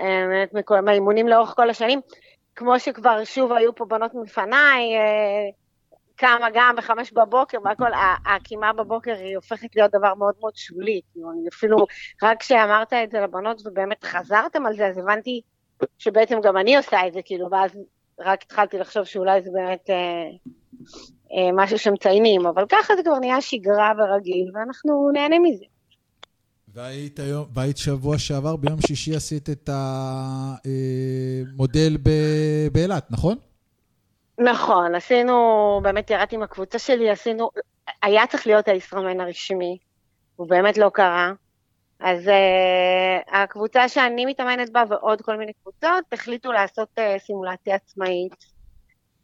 [0.00, 2.00] אה, נהנית מהאימונים לאורך כל השנים.
[2.56, 5.50] כמו שכבר שוב היו פה בנות מפניי, אה,
[6.16, 7.90] קמה גם בחמש בבוקר והכל,
[8.26, 11.00] הקימה בבוקר היא הופכת להיות דבר מאוד מאוד שולי.
[11.12, 11.76] כאילו, אפילו,
[12.22, 15.40] רק כשאמרת את זה לבנות ובאמת חזרתם על זה, אז הבנתי
[15.98, 17.78] שבעצם גם אני עושה את זה, כאילו, ואז
[18.20, 20.24] רק התחלתי לחשוב שאולי זה באמת אה,
[21.32, 25.64] אה, משהו שמציינים, אבל ככה זה כבר נהיה שגרה ורגיל, ואנחנו נהנים מזה.
[26.74, 29.70] והיית היום, והיית שבוע שעבר, ביום שישי עשית את
[31.52, 33.36] המודל ב- באילת, נכון?
[34.38, 37.50] נכון, עשינו, באמת ירדתי עם הקבוצה שלי, עשינו,
[38.02, 39.78] היה צריך להיות הישראמן הרשמי,
[40.36, 41.32] הוא באמת לא קרה.
[42.00, 48.32] אז uh, הקבוצה שאני מתאמנת בה ועוד כל מיני קבוצות החליטו לעשות uh, סימולציה עצמאית.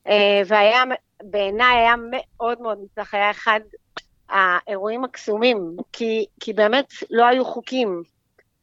[0.06, 0.10] Uh,
[0.46, 0.82] והיה,
[1.22, 3.60] בעיניי היה מאוד מאוד מוצלח, היה אחד
[4.28, 8.02] האירועים הקסומים, כי, כי באמת לא היו חוקים,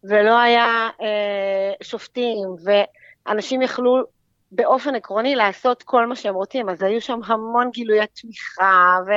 [0.03, 4.03] ולא היה uh, שופטים, ואנשים יכלו
[4.51, 9.11] באופן עקרוני לעשות כל מה שהם רוצים, אז היו שם המון גילויי תמיכה, ו...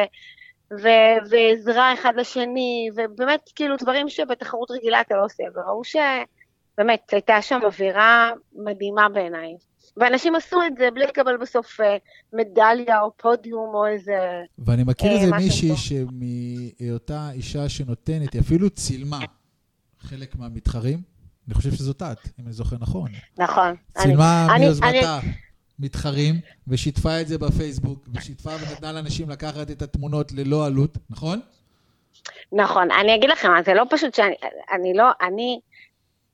[0.73, 7.43] ו- ועזרה אחד לשני, ובאמת כאילו דברים שבתחרות רגילה אתה לא עושה, וראו שבאמת הייתה
[7.43, 9.57] שם אווירה מדהימה בעיניי.
[9.97, 11.97] ואנשים עשו את זה בלי לקבל בסוף אה,
[12.33, 14.13] מדליה או פודיום או איזה...
[14.59, 15.71] ואני מכיר אה, איזה מישהי.
[15.77, 19.19] שמאותה אישה שנותנת, היא אפילו צילמה
[20.01, 20.99] חלק מהמתחרים.
[21.47, 23.11] אני חושב שזאת את, אם אני זוכר נכון.
[23.39, 23.75] נכון.
[23.99, 25.33] צילמה אני- מיוזמתה אני-
[25.81, 26.35] מתחרים,
[26.69, 31.41] ושיתפה את זה בפייסבוק, ושיתפה ונתנה לאנשים לקחת את התמונות ללא עלות, נכון?
[32.53, 34.35] נכון, אני אגיד לכם, זה לא פשוט שאני,
[34.73, 35.61] אני לא, אני,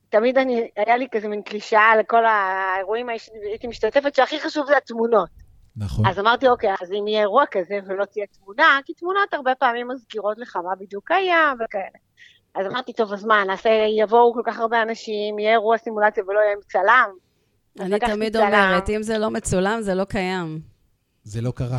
[0.08, 5.28] תמיד אני, היה לי כזה מין קלישאה לכל האירועים שהייתי משתתפת, שהכי חשוב זה התמונות.
[5.76, 6.06] נכון.
[6.06, 9.88] אז אמרתי, אוקיי, אז אם יהיה אירוע כזה ולא תהיה תמונה, כי תמונות הרבה פעמים
[9.88, 11.98] מזכירות לך מה בדיוק היה וכאלה.
[12.54, 16.40] אז אמרתי, טוב, אז מה, נעשה, יבואו כל כך הרבה אנשים, יהיה אירוע סימולציה ולא
[16.40, 17.25] יהיה צלם.
[17.80, 20.60] אני תמיד אומרת, אם זה לא מצולם, זה לא קיים.
[21.24, 21.78] זה לא קרה.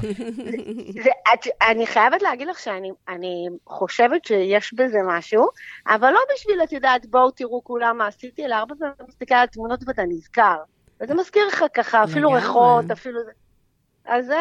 [1.04, 5.48] זה, את, אני חייבת להגיד לך שאני חושבת שיש בזה משהו,
[5.88, 9.36] אבל לא בשביל, את יודעת, בואו תראו כולם מה עשיתי, אלא הרבה פעמים אתה מסתכל
[9.36, 10.58] על תמונות ואתה נזכר.
[11.02, 13.32] וזה מזכיר לך ככה, אפילו ריחות, אפילו זה.
[14.08, 14.36] אז זה...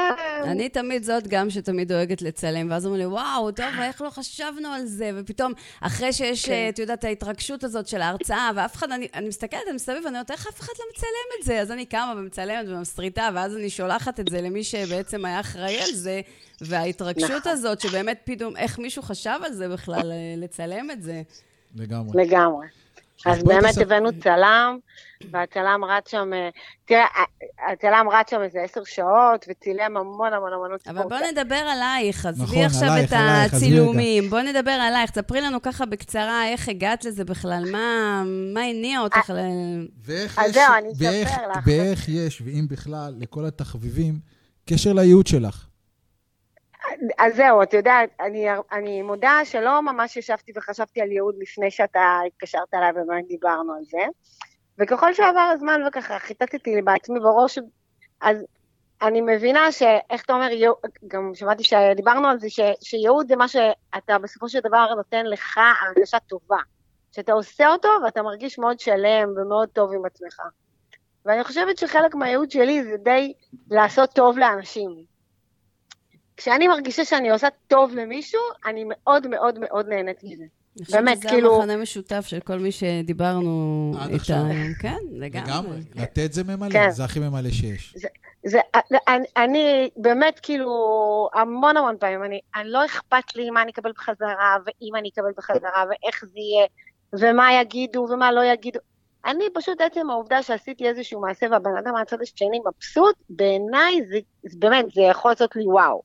[0.45, 4.69] אני תמיד זאת גם שתמיד דואגת לצלם, ואז אומרים לי, וואו, טוב, איך לא חשבנו
[4.69, 5.11] על זה?
[5.15, 6.67] ופתאום, אחרי שיש, כן.
[6.69, 10.31] את יודעת, ההתרגשות הזאת של ההרצאה, ואף אחד, אני, אני מסתכלת, אני מסביב, ואני אומרת,
[10.31, 11.61] איך אף אחד לא מצלם את זה?
[11.61, 15.93] אז אני קמה ומצלמת ומסריטה, ואז אני שולחת את זה למי שבעצם היה אחראי על
[15.93, 16.21] זה,
[16.61, 17.53] וההתרגשות נכון.
[17.53, 21.23] הזאת, שבאמת פתאום, איך מישהו חשב על זה בכלל, לצלם את זה.
[21.77, 22.25] לגמרי.
[22.25, 22.67] לגמרי.
[23.25, 24.79] אז באמת הבאנו צלם,
[25.31, 26.49] והצלם רץ שם, אה,
[26.85, 27.07] תראה,
[27.73, 32.45] הצלם רץ שם איזה עשר שעות, וצילם המון המון המון אבל בוא נדבר עליך, עזבי
[32.45, 34.31] נכון, עכשיו עלייך, את עלייך, הצילומים.
[34.31, 38.23] בוא נדבר עלייך, ספרי לנו ככה בקצרה איך הגעת לזה בכלל, מה,
[38.55, 39.39] מה הניע אותך ל...
[40.05, 41.59] ואיך יש, זהו, אני אספר לך.
[41.67, 44.19] ואיך יש, ואם בכלל, לכל התחביבים,
[44.67, 45.67] קשר לייעוד שלך.
[47.19, 52.21] אז זהו, את יודעת, אני, אני מודה שלא ממש ישבתי וחשבתי על ייעוד לפני שאתה
[52.27, 54.05] התקשרת אליי ובאמת דיברנו על זה.
[54.79, 57.59] וככל שעבר הזמן וככה חיטטתי לי בעצמי בראש,
[58.21, 58.45] אז
[59.03, 60.49] אני מבינה שאיך אתה אומר,
[61.09, 65.61] גם שמעתי שדיברנו על זה, ש, שייעוד זה מה שאתה בסופו של דבר נותן לך
[65.83, 66.59] הרגשה טובה.
[67.13, 70.41] שאתה עושה אותו ואתה מרגיש מאוד שלם ומאוד טוב עם עצמך.
[71.25, 73.33] ואני חושבת שחלק מהייעוד שלי זה די
[73.71, 75.16] לעשות טוב לאנשים.
[76.37, 80.45] כשאני מרגישה שאני עושה טוב למישהו, אני מאוד מאוד מאוד נהנית מזה.
[80.93, 81.03] באמת, כאילו...
[81.03, 84.75] אני חושבת שזה המחנה משותף של כל מי שדיברנו איתה היום.
[84.81, 85.51] כן, לגמרי.
[85.51, 85.79] לגמרי.
[85.95, 86.91] לתת זה ממלא, כן.
[86.91, 87.95] זה הכי ממלא שיש.
[87.97, 88.09] זה,
[88.47, 88.59] זה,
[89.09, 90.71] אני, אני באמת, כאילו,
[91.35, 95.33] המון המון פעמים, אני, אני לא אכפת לי מה אני אקבל בחזרה, ואם אני אקבל
[95.37, 96.67] בחזרה, ואיך זה יהיה,
[97.13, 98.81] ומה יגידו ומה לא יגידו.
[99.25, 104.59] אני פשוט, עצם העובדה שעשיתי איזשהו מעשה והבן אדם מהצד השני מבסוט, בעיניי זה, זה
[104.59, 106.03] באמת, זה יכול לעשות לי וואו.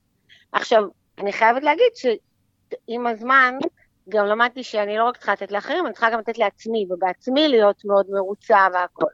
[0.52, 0.82] עכשיו,
[1.18, 3.54] אני חייבת להגיד שעם הזמן,
[4.08, 7.84] גם למדתי שאני לא רק צריכה לתת לאחרים, אני צריכה גם לתת לעצמי, ובעצמי להיות
[7.84, 9.06] מאוד מרוצה והכל.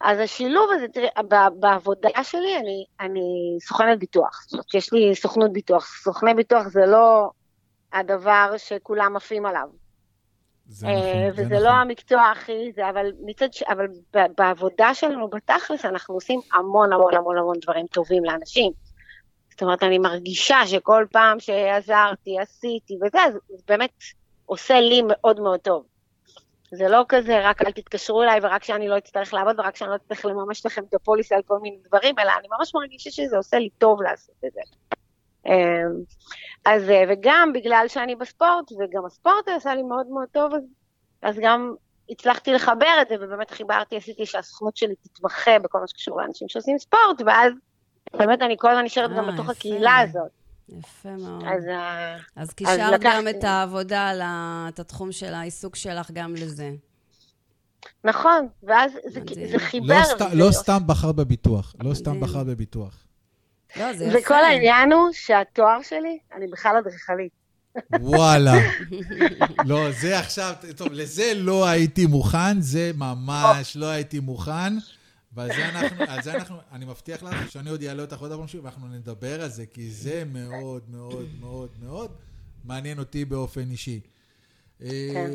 [0.00, 1.08] אז השילוב הזה, תראי,
[1.60, 4.42] בעבודה שלי אני, אני סוכנת ביטוח.
[4.42, 5.86] זאת אומרת, יש לי סוכנות ביטוח.
[6.02, 7.30] סוכני ביטוח זה לא
[7.92, 9.68] הדבר שכולם עפים עליו.
[10.66, 11.78] זה נכון, אה, וזה זה לא נכון.
[11.78, 13.62] המקצוע הכי זה, אבל מצד ש...
[13.62, 13.86] אבל
[14.38, 18.72] בעבודה שלנו בתכלס אנחנו עושים המון המון המון המון דברים טובים לאנשים.
[19.52, 23.18] זאת אומרת, אני מרגישה שכל פעם שעזרתי, עשיתי וזה,
[23.48, 23.90] זה באמת
[24.46, 25.84] עושה לי מאוד מאוד טוב.
[26.70, 29.96] זה לא כזה, רק אל תתקשרו אליי ורק שאני לא אצטרך לעבוד ורק שאני לא
[29.96, 33.58] אצטרך לממש לכם את הפוליסה על כל מיני דברים, אלא אני ממש מרגישה שזה עושה
[33.58, 34.60] לי טוב לעשות את זה.
[35.46, 35.52] אמ,
[36.64, 40.62] אז, וגם בגלל שאני בספורט, וגם הספורט עשה לי מאוד מאוד טוב, אז,
[41.22, 41.74] אז גם
[42.10, 46.78] הצלחתי לחבר את זה, ובאמת חיברתי, עשיתי שהסוכנות שלי תתמחה בכל מה שקשור לאנשים שעושים
[46.78, 47.52] ספורט, ואז
[48.18, 50.30] באמת אני כל הזמן נשארת גם אה, בתוך הקהילה הזאת.
[50.68, 51.44] יפה מאוד.
[51.46, 51.64] אז,
[52.36, 54.12] אז קישרת גם את העבודה,
[54.68, 56.70] את התחום של העיסוק שלך גם לזה.
[58.04, 59.20] נכון, ואז זה,
[59.50, 59.98] זה חיבר.
[59.98, 62.94] לא, סת, לא סתם בחרת בביטוח, לא סתם בחרת בביטוח.
[63.76, 64.18] לא, זה יפה.
[64.18, 67.32] וכל העניין הוא שהתואר שלי, אני בכלל אדריכלית.
[68.00, 68.52] וואלה.
[69.66, 74.72] לא, זה עכשיו, טוב, לזה לא הייתי מוכן, זה ממש לא הייתי מוכן.
[75.34, 78.48] ועל זה אנחנו, על זה אנחנו, אני מבטיח לך שאני עוד אעלה אותך עוד פעם
[78.48, 82.10] שוב, ואנחנו נדבר על זה, כי זה מאוד מאוד מאוד מאוד
[82.64, 84.00] מעניין אותי באופן אישי.
[84.78, 85.30] כן.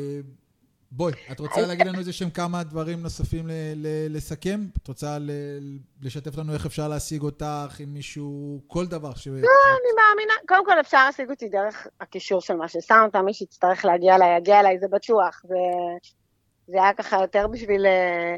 [0.92, 4.66] בואי, את רוצה להגיד לנו איזה שהם כמה דברים נוספים ל- ל- לסכם?
[4.82, 9.26] את רוצה ל- לשתף לנו איך אפשר להשיג אותך עם מישהו, כל דבר ש...
[9.26, 13.84] לא, אני מאמינה, קודם כל אפשר להשיג אותי דרך הקישור של מה ששמת, מי שיצטרך
[13.84, 15.42] להגיע אליי, יגיע אליי, זה בטוח.
[15.44, 18.36] וזה היה ככה יותר בשביל אה,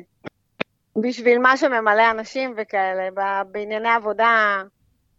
[1.00, 3.08] בשביל מה שממלא אנשים וכאלה,
[3.50, 4.62] בענייני עבודה,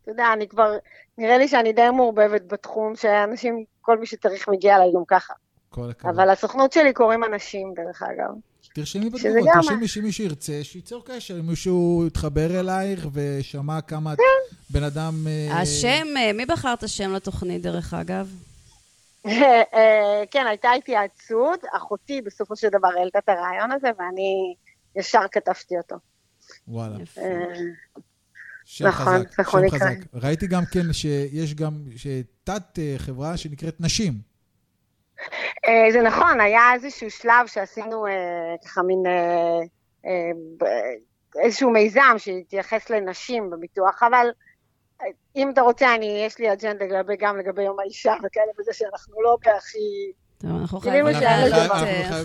[0.03, 0.77] אתה יודע, אני כבר,
[1.17, 5.33] נראה לי שאני די מעורבבת בתחום, שאנשים, כל מי שצריך מגיע אליי גם ככה.
[5.69, 6.13] כל הכבוד.
[6.13, 8.31] אבל הסוכנות שלי קוראים אנשים, דרך אגב.
[8.73, 14.55] תרשמי בתגובות, תרשמי שמי שירצה, שייצור קשר, אם מישהו יתחבר אלייך ושמע כמה כן.
[14.69, 15.13] בן אדם...
[15.27, 18.27] אה, השם, אה, מי בחר את השם לתוכנית, דרך אגב?
[19.25, 24.55] אה, כן, הייתה התייעצות, אחותי בסופו של דבר העלתה את הרעיון הזה, ואני
[24.95, 25.95] ישר כתבתי אותו.
[26.67, 26.95] וואלה.
[27.17, 27.53] אה,
[28.65, 29.97] שם נכון, חזק, נכון, שם חזק.
[30.13, 31.73] ראיתי גם כן שיש גם
[32.43, 34.13] תת אה, חברה שנקראת נשים.
[35.67, 38.05] אה, זה נכון, היה איזשהו שלב שעשינו
[38.65, 39.03] ככה מין
[41.43, 44.27] איזשהו מיזם שהתייחס לנשים בביטוח, אבל
[45.35, 49.21] אם אתה רוצה, אני, יש לי אג'נדה לגבי, גם לגבי יום האישה וכאלה, וזה שאנחנו
[49.21, 50.11] לא בהכי...
[50.41, 51.05] טוב, אנחנו חייבים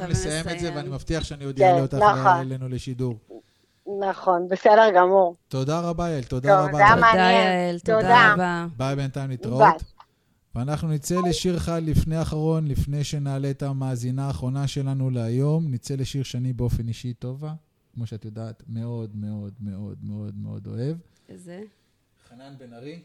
[0.09, 2.40] לסיים את זה, ואני מבטיח שאני עוד אעלה אותך נכון.
[2.40, 3.18] אלינו לשידור.
[4.01, 5.36] נכון, בסדר גמור.
[5.48, 6.70] תודה רבה, יעל, תודה רבה.
[6.70, 8.66] תודה, יעל, תודה רבה.
[8.76, 9.82] ביי בינתיים להתראות.
[10.55, 15.70] ואנחנו נצא לשיר אחד לפני האחרון, לפני שנעלה את המאזינה האחרונה שלנו להיום.
[15.70, 17.52] נצא לשיר שאני באופן אישי טובה,
[17.94, 20.97] כמו שאת יודעת, מאוד מאוד מאוד מאוד מאוד אוהב.
[21.28, 21.60] איזה?
[22.28, 23.02] חנן בן ארי.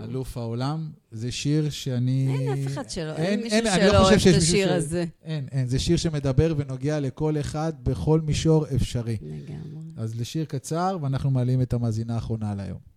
[0.00, 2.36] אלוף העולם, זה שיר שאני...
[2.38, 4.70] אין אף אחד שלא, אין, אין מישהו שלא לא אוהב את השיר ש...
[4.70, 5.04] הזה.
[5.22, 9.16] אין, אין, זה שיר שמדבר ונוגע לכל אחד בכל מישור אפשרי.
[9.22, 9.82] לגמרי.
[9.96, 12.91] אז לשיר קצר, ואנחנו מעלים את המאזינה האחרונה להיום.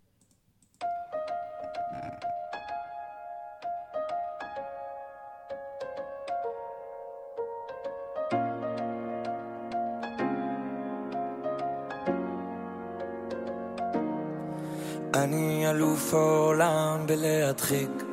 [15.70, 18.04] אלוף העולם בלהדחיק.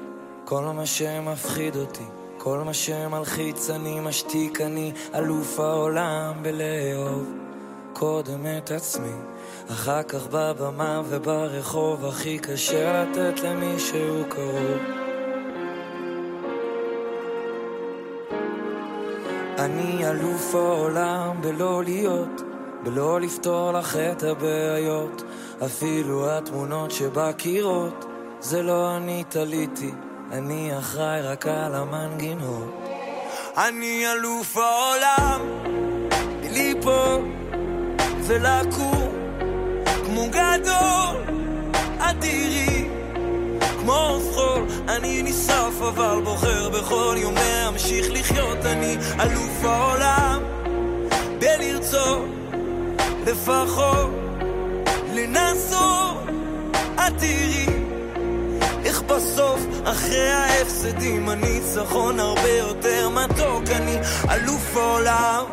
[0.45, 2.05] כל מה שמפחיד אותי,
[2.39, 7.27] כל מה שמלחיץ אני משתיק, אני אלוף העולם בלאהוב
[7.93, 9.16] קודם את עצמי,
[9.70, 12.05] אחר כך בבמה וברחוב.
[12.05, 14.79] הכי קשה לתת למישהו קרוב.
[19.59, 22.43] אני אלוף העולם בלא להיות,
[22.84, 25.22] בלא לפתור לך את הבעיות
[25.64, 28.04] אפילו התמונות שבקירות
[28.40, 29.90] זה לא אני תליתי,
[30.32, 32.88] אני אחראי רק על המנגינות.
[33.56, 35.40] אני אלוף העולם,
[36.42, 37.32] מליפול
[38.22, 39.12] ולקום
[40.04, 41.36] כמו גדול,
[41.98, 42.88] אדירי,
[43.80, 44.66] כמו חול.
[44.88, 48.59] אני נשרף אבל בוחר בכל יום להמשיך לחיות.
[48.64, 50.42] אני אלוף העולם,
[51.38, 52.41] בלרצות
[53.27, 54.11] לפחות
[55.15, 56.16] לנסות,
[56.94, 57.66] את תראי
[58.85, 63.97] איך בסוף, אחרי ההפסדים, הניצחון הרבה יותר מתוק, אני
[64.31, 65.44] אלוף העולם.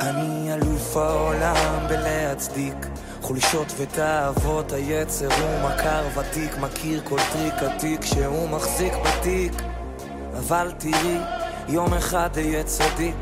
[0.00, 2.95] אני אלוף העולם בלהצדיק
[3.26, 9.52] חולשות ותאוות היצר הוא מכר ותיק, מכיר כל טריק עתיק שהוא מחזיק בתיק.
[10.38, 11.18] אבל תראי,
[11.68, 13.16] יום אחד אהיה צדיק.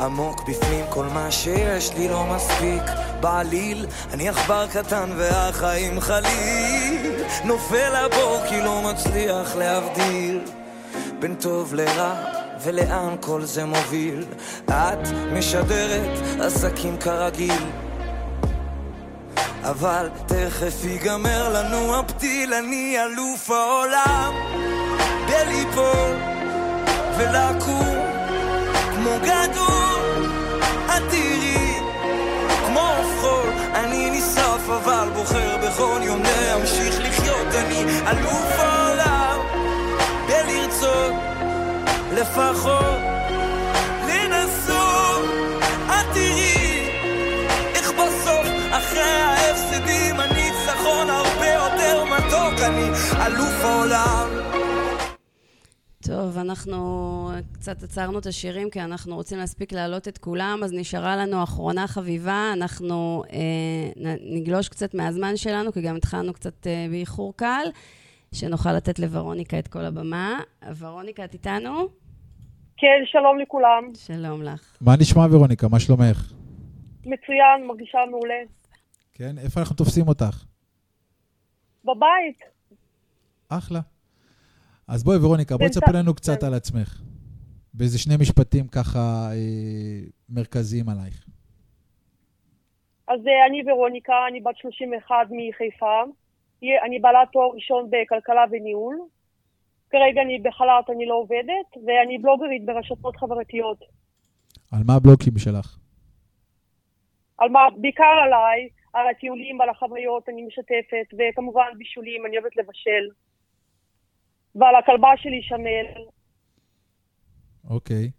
[0.00, 2.82] עמוק בפנים כל מה שיש לי לא מספיק.
[3.20, 7.12] בעליל, אני עכבר קטן והחיים חליל.
[7.44, 10.40] נופל הבור כי לא מצליח להבדיל.
[11.18, 12.14] בין טוב לרע
[12.62, 14.24] ולאן כל זה מוביל?
[14.70, 17.62] את משדרת עסקים כרגיל
[19.62, 24.34] אבל תכף ייגמר לנו הפתיל, אני אלוף העולם.
[25.26, 26.16] בליפול
[27.16, 27.96] ולקום
[28.94, 30.26] כמו גדול,
[30.86, 31.74] את תראי
[32.66, 39.40] כמו חול, אני נשרף אבל בוחר בכל יום להמשיך לחיות, אני אלוף העולם.
[40.26, 41.12] בלרצות
[42.12, 43.19] לפחות
[53.30, 54.28] אלוף העולם.
[56.06, 56.76] טוב, אנחנו
[57.52, 61.86] קצת עצרנו את השירים כי אנחנו רוצים להספיק להעלות את כולם, אז נשארה לנו אחרונה
[61.86, 62.50] חביבה.
[62.52, 67.66] אנחנו אה, נגלוש קצת מהזמן שלנו, כי גם התחלנו קצת אה, באיחור קל,
[68.34, 70.40] שנוכל לתת לוורוניקה את כל הבמה.
[70.78, 71.88] ורוניקה, את איתנו?
[72.76, 73.92] כן, שלום לכולם.
[73.94, 74.76] שלום לך.
[74.80, 75.68] מה נשמע, ורוניקה?
[75.68, 76.32] מה שלומך?
[77.00, 78.42] מצוין, מרגישה מעולה.
[79.12, 79.38] כן?
[79.38, 80.44] איפה אנחנו תופסים אותך?
[81.84, 82.59] בבית.
[83.50, 83.80] אחלה.
[84.88, 87.02] אז בואי, ורוניקה, בואי תספר לנו קצת על עצמך.
[87.74, 91.26] באיזה שני משפטים ככה אה, מרכזיים עלייך.
[93.08, 96.02] אז אה, אני ורוניקה, אני בת 31 מחיפה.
[96.86, 98.98] אני בעלת תואר ראשון בכלכלה וניהול.
[99.90, 103.78] כרגע אני בחל"ת, אני לא עובדת, ואני בלוגרית ברשתות חברתיות.
[104.72, 105.78] על מה הבלוגים שלך?
[107.38, 113.08] על מה, בעיקר עליי, על הטיולים, על החוויות, אני משתפת, וכמובן בישולים, אני אוהבת לבשל.
[114.54, 116.04] ועל הכלבה שלי, שנל.
[117.68, 118.10] אוקיי.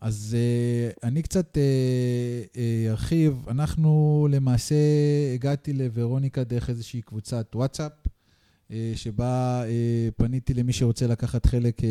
[0.00, 2.58] אז uh, אני קצת uh,
[2.90, 3.44] ארחיב.
[3.46, 4.74] Uh, אנחנו למעשה
[5.34, 7.92] הגעתי לוורוניקה דרך איזושהי קבוצת וואטסאפ,
[8.68, 11.84] uh, שבה uh, פניתי למי שרוצה לקחת חלק uh,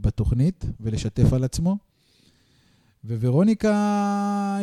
[0.00, 1.76] בתוכנית ולשתף על עצמו.
[3.04, 3.72] וורוניקה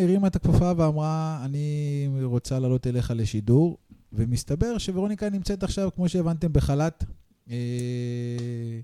[0.01, 3.77] הרימה את הכפפה ואמרה, אני רוצה לעלות אליך לשידור,
[4.13, 7.03] ומסתבר שוורוניקה נמצאת עכשיו, כמו שהבנתם, בחל"ת.
[7.49, 8.79] אה,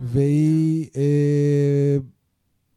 [0.00, 1.96] והיא אה,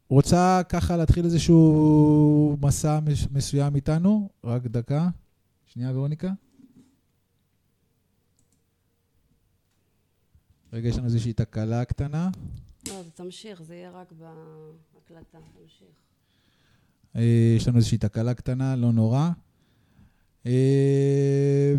[0.08, 2.98] רוצה ככה להתחיל איזשהו מסע
[3.30, 4.28] מסוים איתנו.
[4.44, 5.08] רק דקה.
[5.66, 6.32] שנייה, ורוניקה.
[10.72, 12.30] רגע, יש לנו איזושהי תקלה קטנה.
[12.88, 15.96] לא, אתה תמשיך, זה יהיה רק בהקלטה, תמשיך.
[17.16, 19.30] אה, יש לנו איזושהי תקלה קטנה, לא נורא.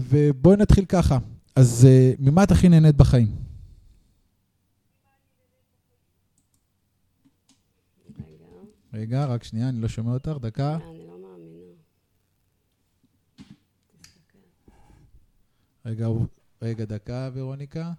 [0.10, 1.18] ובואי נתחיל ככה.
[1.56, 3.28] אז אה, ממה את הכי נהנית בחיים?
[8.94, 10.76] רגע, רק שנייה, אני לא שומע אותך, דקה.
[10.76, 11.74] אני לא מאמינה.
[15.86, 16.08] רגע,
[16.62, 17.92] רגע, דקה, ורוניקה.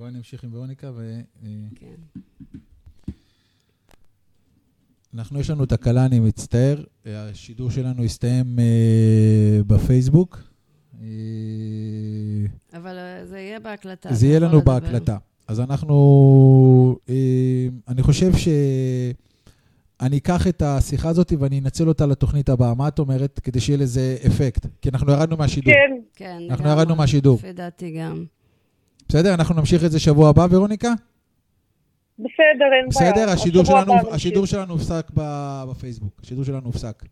[0.00, 1.20] בואי נמשיך עם ורוניקה ו...
[1.74, 2.20] כן.
[5.14, 6.84] אנחנו, יש לנו תקלה, אני מצטער.
[7.06, 10.38] השידור שלנו הסתיים אה, בפייסבוק.
[11.02, 11.06] אה,
[12.72, 14.14] אבל אה, זה יהיה בהקלטה.
[14.14, 14.80] זה יהיה לנו לדבר.
[14.80, 15.18] בהקלטה.
[15.48, 16.98] אז אנחנו...
[17.08, 18.48] אה, אני חושב ש...
[20.00, 22.74] אני אקח את השיחה הזאת ואני אנצל אותה לתוכנית הבאה.
[22.74, 23.40] מה את אומרת?
[23.44, 24.66] כדי שיהיה לזה אפקט.
[24.82, 25.74] כי אנחנו ירדנו מהשידור.
[25.74, 25.96] כן.
[26.14, 26.68] כן, אנחנו.
[26.68, 27.38] ירדנו מהשידור.
[27.38, 28.24] לפי דעתי גם.
[29.10, 29.34] בסדר?
[29.34, 30.88] אנחנו נמשיך את זה שבוע הבא, ורוניקה?
[32.18, 32.30] בסדר,
[32.80, 33.12] אין בעיה.
[33.12, 33.30] בסדר?
[33.32, 33.92] השידור שלנו.
[34.12, 36.20] השידור שלנו הופסק ב- בפייסבוק.
[36.22, 37.02] השידור שלנו הופסק.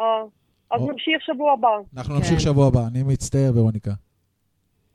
[0.00, 0.04] אה,
[0.70, 0.90] אז או.
[0.92, 1.68] נמשיך שבוע הבא.
[1.96, 2.18] אנחנו כן.
[2.20, 2.86] נמשיך שבוע הבא.
[2.86, 3.90] אני מצטער, ורוניקה.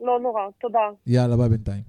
[0.00, 0.78] לא נורא, תודה.
[1.06, 1.82] יאללה, ביי בינתיים.